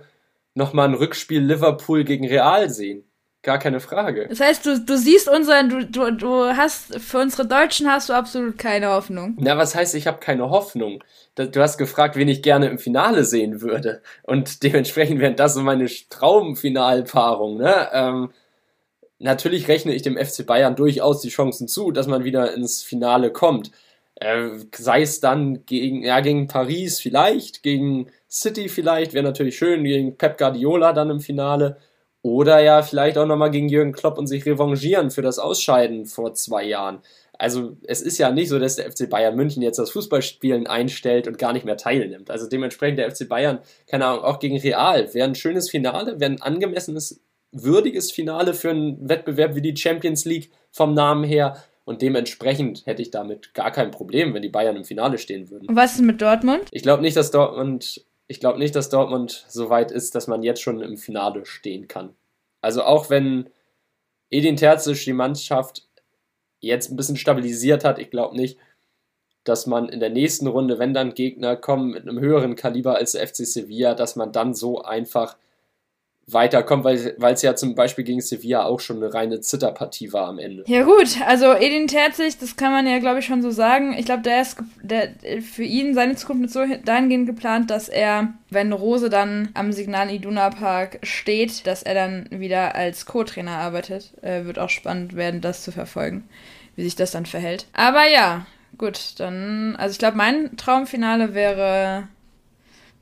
nochmal 0.54 0.88
ein 0.88 0.94
Rückspiel 0.94 1.42
Liverpool 1.42 2.04
gegen 2.04 2.26
Real 2.26 2.70
sehen. 2.70 3.04
Gar 3.42 3.58
keine 3.60 3.78
Frage. 3.78 4.26
Das 4.28 4.40
heißt, 4.40 4.66
du, 4.66 4.80
du 4.80 4.98
siehst 4.98 5.28
unseren, 5.28 5.68
du, 5.68 5.86
du, 5.86 6.10
du 6.10 6.56
hast, 6.56 6.98
für 6.98 7.20
unsere 7.20 7.46
Deutschen 7.46 7.88
hast 7.88 8.08
du 8.08 8.12
absolut 8.12 8.58
keine 8.58 8.88
Hoffnung. 8.88 9.36
Na, 9.38 9.56
was 9.56 9.76
heißt, 9.76 9.94
ich 9.94 10.08
habe 10.08 10.18
keine 10.18 10.50
Hoffnung? 10.50 11.04
Du 11.36 11.60
hast 11.60 11.78
gefragt, 11.78 12.16
wen 12.16 12.26
ich 12.26 12.42
gerne 12.42 12.68
im 12.68 12.78
Finale 12.78 13.24
sehen 13.24 13.60
würde. 13.60 14.02
Und 14.24 14.64
dementsprechend 14.64 15.20
wären 15.20 15.36
das 15.36 15.54
so 15.54 15.62
meine 15.62 15.86
Traumfinalpaarung, 16.10 17.58
ne? 17.58 17.88
Ähm, 17.92 18.32
natürlich 19.20 19.68
rechne 19.68 19.94
ich 19.94 20.02
dem 20.02 20.16
FC 20.16 20.44
Bayern 20.44 20.74
durchaus 20.74 21.20
die 21.20 21.28
Chancen 21.28 21.68
zu, 21.68 21.92
dass 21.92 22.08
man 22.08 22.24
wieder 22.24 22.52
ins 22.52 22.82
Finale 22.82 23.30
kommt. 23.30 23.70
Äh, 24.16 24.50
sei 24.74 25.02
es 25.02 25.20
dann 25.20 25.66
gegen, 25.66 26.02
ja, 26.02 26.20
gegen 26.20 26.48
Paris 26.48 27.00
vielleicht, 27.00 27.62
gegen 27.62 28.10
City 28.30 28.68
vielleicht, 28.68 29.12
wäre 29.12 29.24
natürlich 29.24 29.58
schön, 29.58 29.84
gegen 29.84 30.16
Pep 30.16 30.38
Guardiola 30.38 30.92
dann 30.92 31.10
im 31.10 31.20
Finale. 31.20 31.78
Oder 32.22 32.60
ja, 32.60 32.82
vielleicht 32.82 33.18
auch 33.18 33.26
nochmal 33.26 33.50
gegen 33.52 33.68
Jürgen 33.68 33.92
Klopp 33.92 34.18
und 34.18 34.26
sich 34.26 34.44
revanchieren 34.46 35.10
für 35.10 35.22
das 35.22 35.38
Ausscheiden 35.38 36.06
vor 36.06 36.34
zwei 36.34 36.64
Jahren. 36.64 37.00
Also 37.38 37.76
es 37.84 38.02
ist 38.02 38.18
ja 38.18 38.30
nicht 38.30 38.48
so, 38.48 38.58
dass 38.58 38.76
der 38.76 38.90
FC 38.90 39.08
Bayern 39.08 39.36
München 39.36 39.62
jetzt 39.62 39.78
das 39.78 39.90
Fußballspielen 39.90 40.66
einstellt 40.66 41.28
und 41.28 41.38
gar 41.38 41.52
nicht 41.52 41.64
mehr 41.64 41.76
teilnimmt. 41.76 42.30
Also 42.30 42.48
dementsprechend 42.48 42.98
der 42.98 43.14
FC 43.14 43.28
Bayern, 43.28 43.60
keine 43.86 44.06
Ahnung, 44.06 44.24
auch 44.24 44.38
gegen 44.38 44.58
Real, 44.58 45.12
wäre 45.14 45.28
ein 45.28 45.34
schönes 45.34 45.70
Finale, 45.70 46.18
wäre 46.18 46.32
ein 46.32 46.42
angemessenes, 46.42 47.20
würdiges 47.52 48.10
Finale 48.10 48.54
für 48.54 48.70
einen 48.70 49.08
Wettbewerb 49.08 49.54
wie 49.54 49.62
die 49.62 49.76
Champions 49.76 50.24
League 50.24 50.50
vom 50.70 50.94
Namen 50.94 51.24
her. 51.24 51.62
Und 51.86 52.02
dementsprechend 52.02 52.84
hätte 52.84 53.00
ich 53.00 53.12
damit 53.12 53.54
gar 53.54 53.70
kein 53.70 53.92
Problem, 53.92 54.34
wenn 54.34 54.42
die 54.42 54.48
Bayern 54.48 54.74
im 54.74 54.84
Finale 54.84 55.18
stehen 55.18 55.50
würden. 55.50 55.68
Und 55.68 55.76
was 55.76 55.94
ist 55.94 56.02
mit 56.02 56.20
Dortmund? 56.20 56.64
Ich 56.72 56.82
glaube 56.82 57.00
nicht, 57.00 57.16
dass 57.16 57.30
Dortmund, 57.30 58.04
ich 58.26 58.40
glaube 58.40 58.58
nicht, 58.58 58.74
dass 58.74 58.88
Dortmund 58.88 59.44
so 59.48 59.70
weit 59.70 59.92
ist, 59.92 60.16
dass 60.16 60.26
man 60.26 60.42
jetzt 60.42 60.60
schon 60.60 60.80
im 60.80 60.96
Finale 60.96 61.46
stehen 61.46 61.86
kann. 61.86 62.16
Also 62.60 62.82
auch 62.82 63.08
wenn 63.08 63.48
Edin 64.30 64.56
Terzic 64.56 65.04
die 65.04 65.12
Mannschaft 65.12 65.86
jetzt 66.58 66.90
ein 66.90 66.96
bisschen 66.96 67.16
stabilisiert 67.16 67.84
hat, 67.84 68.00
ich 68.00 68.10
glaube 68.10 68.34
nicht, 68.34 68.58
dass 69.44 69.68
man 69.68 69.88
in 69.88 70.00
der 70.00 70.10
nächsten 70.10 70.48
Runde, 70.48 70.80
wenn 70.80 70.92
dann 70.92 71.14
Gegner 71.14 71.54
kommen 71.54 71.92
mit 71.92 72.02
einem 72.02 72.18
höheren 72.18 72.56
Kaliber 72.56 72.96
als 72.96 73.12
der 73.12 73.28
FC 73.28 73.46
Sevilla, 73.46 73.94
dass 73.94 74.16
man 74.16 74.32
dann 74.32 74.54
so 74.54 74.82
einfach 74.82 75.36
weiterkommt, 76.28 76.84
weil 76.84 77.32
es 77.32 77.42
ja 77.42 77.54
zum 77.54 77.76
Beispiel 77.76 78.02
gegen 78.02 78.20
Sevilla 78.20 78.64
auch 78.64 78.80
schon 78.80 78.96
eine 78.96 79.14
reine 79.14 79.40
Zitterpartie 79.40 80.12
war 80.12 80.26
am 80.26 80.40
Ende. 80.40 80.64
Ja 80.66 80.82
gut, 80.82 81.20
also 81.24 81.52
Edin 81.52 81.86
Terzig, 81.86 82.38
das 82.38 82.56
kann 82.56 82.72
man 82.72 82.86
ja 82.86 82.98
glaube 82.98 83.20
ich 83.20 83.26
schon 83.26 83.42
so 83.42 83.52
sagen. 83.52 83.94
Ich 83.96 84.06
glaube, 84.06 84.22
der 84.22 84.42
ist 84.42 84.56
der, 84.82 85.10
für 85.40 85.62
ihn 85.62 85.94
seine 85.94 86.16
Zukunft 86.16 86.52
so 86.52 86.64
dahingehend 86.84 87.26
geplant, 87.26 87.70
dass 87.70 87.88
er, 87.88 88.34
wenn 88.50 88.72
Rose 88.72 89.08
dann 89.08 89.50
am 89.54 89.72
Signal 89.72 90.10
Iduna 90.10 90.50
Park 90.50 90.98
steht, 91.04 91.64
dass 91.66 91.84
er 91.84 91.94
dann 91.94 92.26
wieder 92.30 92.74
als 92.74 93.06
Co-Trainer 93.06 93.52
arbeitet. 93.52 94.12
Äh, 94.22 94.44
wird 94.46 94.58
auch 94.58 94.70
spannend 94.70 95.14
werden, 95.14 95.40
das 95.40 95.62
zu 95.62 95.70
verfolgen, 95.70 96.28
wie 96.74 96.82
sich 96.82 96.96
das 96.96 97.12
dann 97.12 97.26
verhält. 97.26 97.66
Aber 97.72 98.04
ja, 98.08 98.46
gut, 98.78 99.14
dann, 99.18 99.76
also 99.76 99.92
ich 99.92 99.98
glaube, 100.00 100.16
mein 100.16 100.56
Traumfinale 100.56 101.34
wäre 101.34 102.08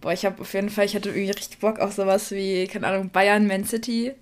Boah, 0.04 0.12
ich 0.12 0.26
habe 0.26 0.42
auf 0.42 0.52
jeden 0.52 0.68
Fall, 0.68 0.84
ich 0.84 0.94
hatte 0.94 1.08
irgendwie 1.08 1.30
richtig 1.30 1.60
Bock 1.60 1.78
auf 1.78 1.94
sowas 1.94 2.30
wie, 2.30 2.66
keine 2.66 2.86
Ahnung, 2.88 3.08
Bayern, 3.08 3.46
Man 3.46 3.64
City. 3.64 4.12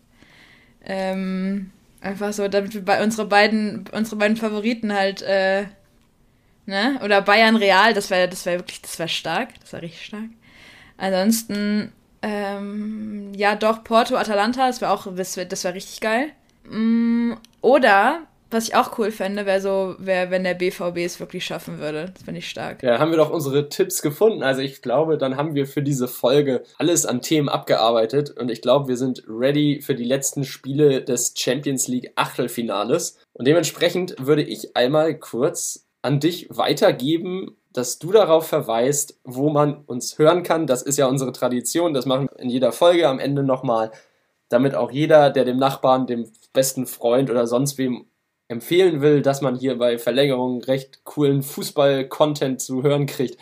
Ähm, 0.84 1.72
einfach 2.00 2.32
so, 2.32 2.46
damit 2.46 2.72
wir 2.74 2.84
bei 2.84 3.02
unsere 3.02 3.26
beiden, 3.26 3.86
unsere 3.90 4.14
beiden 4.14 4.36
Favoriten 4.36 4.92
halt, 4.92 5.22
äh, 5.22 5.64
ne? 6.66 7.00
Oder 7.04 7.20
Bayern 7.20 7.56
Real, 7.56 7.94
das 7.94 8.10
wäre 8.10 8.28
das 8.28 8.46
wär 8.46 8.60
wirklich, 8.60 8.80
das 8.80 8.96
wäre 9.00 9.08
stark, 9.08 9.58
das 9.60 9.72
wäre 9.72 9.82
richtig 9.82 10.06
stark. 10.06 10.28
Ansonsten, 10.98 11.90
ähm, 12.22 13.32
ja 13.34 13.56
doch, 13.56 13.82
Porto, 13.82 14.14
Atalanta, 14.14 14.68
das 14.68 14.80
wäre 14.80 14.92
auch, 14.92 15.12
das 15.16 15.36
wäre 15.36 15.50
wär 15.50 15.74
richtig 15.74 16.00
geil. 16.00 16.28
Mm, 16.70 17.32
oder 17.60 18.28
was 18.52 18.68
ich 18.68 18.74
auch 18.74 18.98
cool 18.98 19.10
fände, 19.10 19.46
wäre 19.46 19.60
so, 19.60 19.94
wär, 19.98 20.30
wenn 20.30 20.44
der 20.44 20.54
BVB 20.54 20.98
es 20.98 21.20
wirklich 21.20 21.44
schaffen 21.44 21.78
würde. 21.78 22.12
Das 22.14 22.22
finde 22.24 22.38
ich 22.38 22.48
stark. 22.48 22.82
Ja, 22.82 22.98
haben 22.98 23.10
wir 23.10 23.18
doch 23.18 23.30
unsere 23.30 23.68
Tipps 23.68 24.02
gefunden. 24.02 24.42
Also 24.42 24.60
ich 24.60 24.82
glaube, 24.82 25.18
dann 25.18 25.36
haben 25.36 25.54
wir 25.54 25.66
für 25.66 25.82
diese 25.82 26.08
Folge 26.08 26.62
alles 26.78 27.06
an 27.06 27.22
Themen 27.22 27.48
abgearbeitet 27.48 28.30
und 28.30 28.50
ich 28.50 28.62
glaube, 28.62 28.88
wir 28.88 28.96
sind 28.96 29.22
ready 29.28 29.80
für 29.80 29.94
die 29.94 30.04
letzten 30.04 30.44
Spiele 30.44 31.02
des 31.02 31.34
Champions 31.36 31.88
League 31.88 32.12
Achtelfinales. 32.16 33.18
Und 33.32 33.46
dementsprechend 33.46 34.16
würde 34.18 34.42
ich 34.42 34.76
einmal 34.76 35.18
kurz 35.18 35.86
an 36.02 36.20
dich 36.20 36.48
weitergeben, 36.50 37.56
dass 37.72 37.98
du 37.98 38.12
darauf 38.12 38.46
verweist, 38.46 39.18
wo 39.24 39.50
man 39.50 39.84
uns 39.86 40.18
hören 40.18 40.42
kann. 40.42 40.66
Das 40.66 40.82
ist 40.82 40.98
ja 40.98 41.06
unsere 41.06 41.32
Tradition. 41.32 41.94
Das 41.94 42.06
machen 42.06 42.28
wir 42.30 42.38
in 42.38 42.50
jeder 42.50 42.72
Folge 42.72 43.08
am 43.08 43.18
Ende 43.18 43.42
nochmal, 43.42 43.90
damit 44.48 44.74
auch 44.74 44.90
jeder, 44.90 45.30
der 45.30 45.44
dem 45.44 45.56
Nachbarn, 45.56 46.06
dem 46.06 46.30
besten 46.52 46.86
Freund 46.86 47.30
oder 47.30 47.46
sonst 47.46 47.78
wem 47.78 48.06
empfehlen 48.48 49.00
will, 49.00 49.22
dass 49.22 49.40
man 49.40 49.56
hier 49.56 49.78
bei 49.78 49.98
Verlängerung 49.98 50.62
recht 50.62 51.04
coolen 51.04 51.42
Fußball-Content 51.42 52.60
zu 52.60 52.82
hören 52.82 53.06
kriegt, 53.06 53.38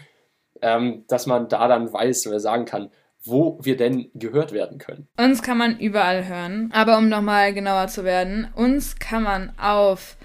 ähm, 0.62 1.04
dass 1.08 1.26
man 1.26 1.48
da 1.48 1.68
dann 1.68 1.92
weiß 1.92 2.26
oder 2.26 2.40
sagen 2.40 2.64
kann, 2.64 2.90
wo 3.22 3.58
wir 3.62 3.76
denn 3.76 4.10
gehört 4.14 4.52
werden 4.52 4.78
können. 4.78 5.08
Uns 5.18 5.42
kann 5.42 5.58
man 5.58 5.78
überall 5.78 6.26
hören, 6.26 6.70
aber 6.72 6.96
um 6.96 7.08
nochmal 7.08 7.52
genauer 7.52 7.88
zu 7.88 8.04
werden, 8.04 8.48
uns 8.54 8.96
kann 8.98 9.22
man 9.22 9.52
auf 9.58 10.16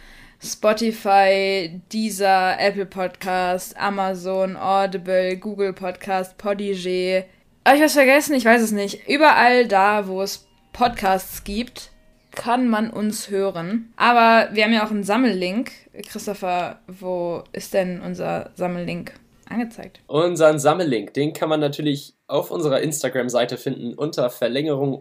Spotify, 0.41 1.82
Deezer, 1.91 2.59
Apple 2.59 2.86
Podcast, 2.86 3.76
Amazon, 3.78 4.55
Audible, 4.55 5.38
Google 5.38 5.73
Podcast, 5.73 6.38
Podigee. 6.38 7.26
Habe 7.65 7.78
ich 7.78 7.84
was 7.84 7.93
vergessen? 7.93 8.36
Ich 8.36 8.45
weiß 8.45 8.61
es 8.61 8.71
nicht. 8.71 9.07
Überall 9.09 9.67
da, 9.67 10.07
wo 10.07 10.21
es 10.21 10.47
Podcasts 10.71 11.43
gibt, 11.43 11.91
kann 12.36 12.67
man 12.67 12.89
uns 12.89 13.29
hören. 13.29 13.93
Aber 13.95 14.49
wir 14.53 14.63
haben 14.63 14.73
ja 14.73 14.86
auch 14.86 14.91
einen 14.91 15.03
Sammellink. 15.03 15.71
Christopher, 16.07 16.79
wo 16.88 17.43
ist 17.51 17.73
denn 17.73 18.01
unser 18.01 18.51
Sammellink 18.55 19.13
angezeigt? 19.49 20.01
Unseren 20.07 20.59
Sammellink, 20.59 21.13
den 21.13 21.33
kann 21.33 21.49
man 21.49 21.59
natürlich 21.59 22.13
auf 22.27 22.51
unserer 22.51 22.81
Instagram-Seite 22.81 23.57
finden 23.57 23.93
unter 23.93 24.29
Verlängerung 24.29 24.95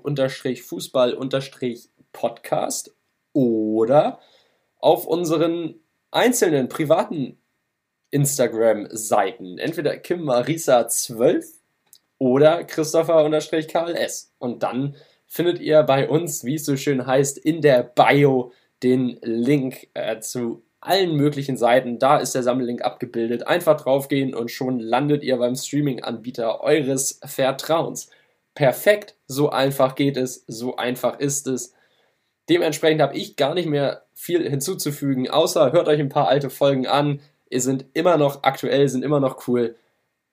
Fußball 0.62 1.14
Podcast 2.12 2.95
oder 3.32 4.20
auf 4.78 5.07
unseren 5.07 5.74
einzelnen 6.11 6.68
privaten 6.68 7.39
Instagram-Seiten. 8.11 9.59
Entweder 9.59 9.97
Kim 9.97 10.22
Marisa 10.22 10.87
12 10.87 11.47
oder 12.18 12.64
Christopher 12.64 13.24
KLS. 13.68 14.32
Und 14.39 14.62
dann 14.62 14.95
findet 15.35 15.59
ihr 15.59 15.82
bei 15.82 16.09
uns, 16.09 16.45
wie 16.45 16.55
es 16.55 16.64
so 16.64 16.76
schön 16.76 17.09
heißt, 17.09 17.39
in 17.39 17.61
der 17.61 17.82
Bio 17.82 18.53
den 18.85 19.18
Link 19.20 19.89
äh, 19.95 20.20
zu 20.20 20.62
allen 20.80 21.16
möglichen 21.16 21.57
Seiten. 21.57 21.99
Da 21.99 22.18
ist 22.18 22.37
der 22.37 22.45
Sammellink 22.45 22.82
abgebildet. 22.82 23.45
Einfach 23.49 23.80
draufgehen 23.80 24.32
und 24.32 24.53
schon 24.53 24.78
landet 24.78 25.24
ihr 25.24 25.37
beim 25.39 25.57
Streaming-Anbieter 25.57 26.61
eures 26.61 27.18
Vertrauens. 27.24 28.11
Perfekt, 28.55 29.16
so 29.26 29.51
einfach 29.51 29.97
geht 29.97 30.16
es, 30.16 30.45
so 30.47 30.76
einfach 30.76 31.18
ist 31.18 31.49
es. 31.49 31.74
Dementsprechend 32.49 33.03
habe 33.03 33.16
ich 33.16 33.35
gar 33.35 33.55
nicht 33.55 33.68
mehr 33.68 34.05
viel 34.12 34.49
hinzuzufügen, 34.49 35.28
außer 35.28 35.72
hört 35.72 35.89
euch 35.89 35.99
ein 35.99 36.11
paar 36.11 36.28
alte 36.28 36.49
Folgen 36.49 36.87
an. 36.87 37.18
Ihr 37.51 37.61
sind 37.61 37.87
immer 37.93 38.18
noch 38.18 38.45
aktuell, 38.45 38.89
sind 38.89 39.03
immer 39.03 39.18
noch 39.18 39.49
cool. 39.49 39.74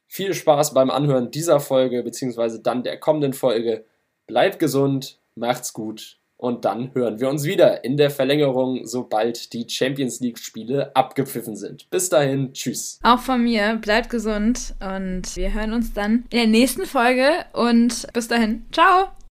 Viel 0.05 0.35
Spaß 0.35 0.75
beim 0.75 0.91
Anhören 0.91 1.31
dieser 1.31 1.59
Folge, 1.59 2.03
beziehungsweise 2.03 2.61
dann 2.61 2.83
der 2.83 2.99
kommenden 2.99 3.33
Folge. 3.33 3.83
Bleibt 4.27 4.59
gesund, 4.59 5.19
macht's 5.35 5.73
gut 5.73 6.21
und 6.41 6.65
dann 6.65 6.93
hören 6.95 7.19
wir 7.19 7.29
uns 7.29 7.43
wieder 7.43 7.83
in 7.83 7.97
der 7.97 8.09
Verlängerung, 8.09 8.85
sobald 8.85 9.53
die 9.53 9.69
Champions 9.69 10.19
League-Spiele 10.21 10.95
abgepfiffen 10.95 11.55
sind. 11.55 11.87
Bis 11.91 12.09
dahin, 12.09 12.51
tschüss. 12.53 12.99
Auch 13.03 13.19
von 13.19 13.43
mir, 13.43 13.75
bleibt 13.75 14.09
gesund 14.09 14.73
und 14.79 15.35
wir 15.35 15.53
hören 15.53 15.73
uns 15.73 15.93
dann 15.93 16.25
in 16.31 16.37
der 16.37 16.47
nächsten 16.47 16.85
Folge 16.87 17.29
und 17.53 18.11
bis 18.13 18.27
dahin, 18.27 18.65
ciao! 18.71 19.11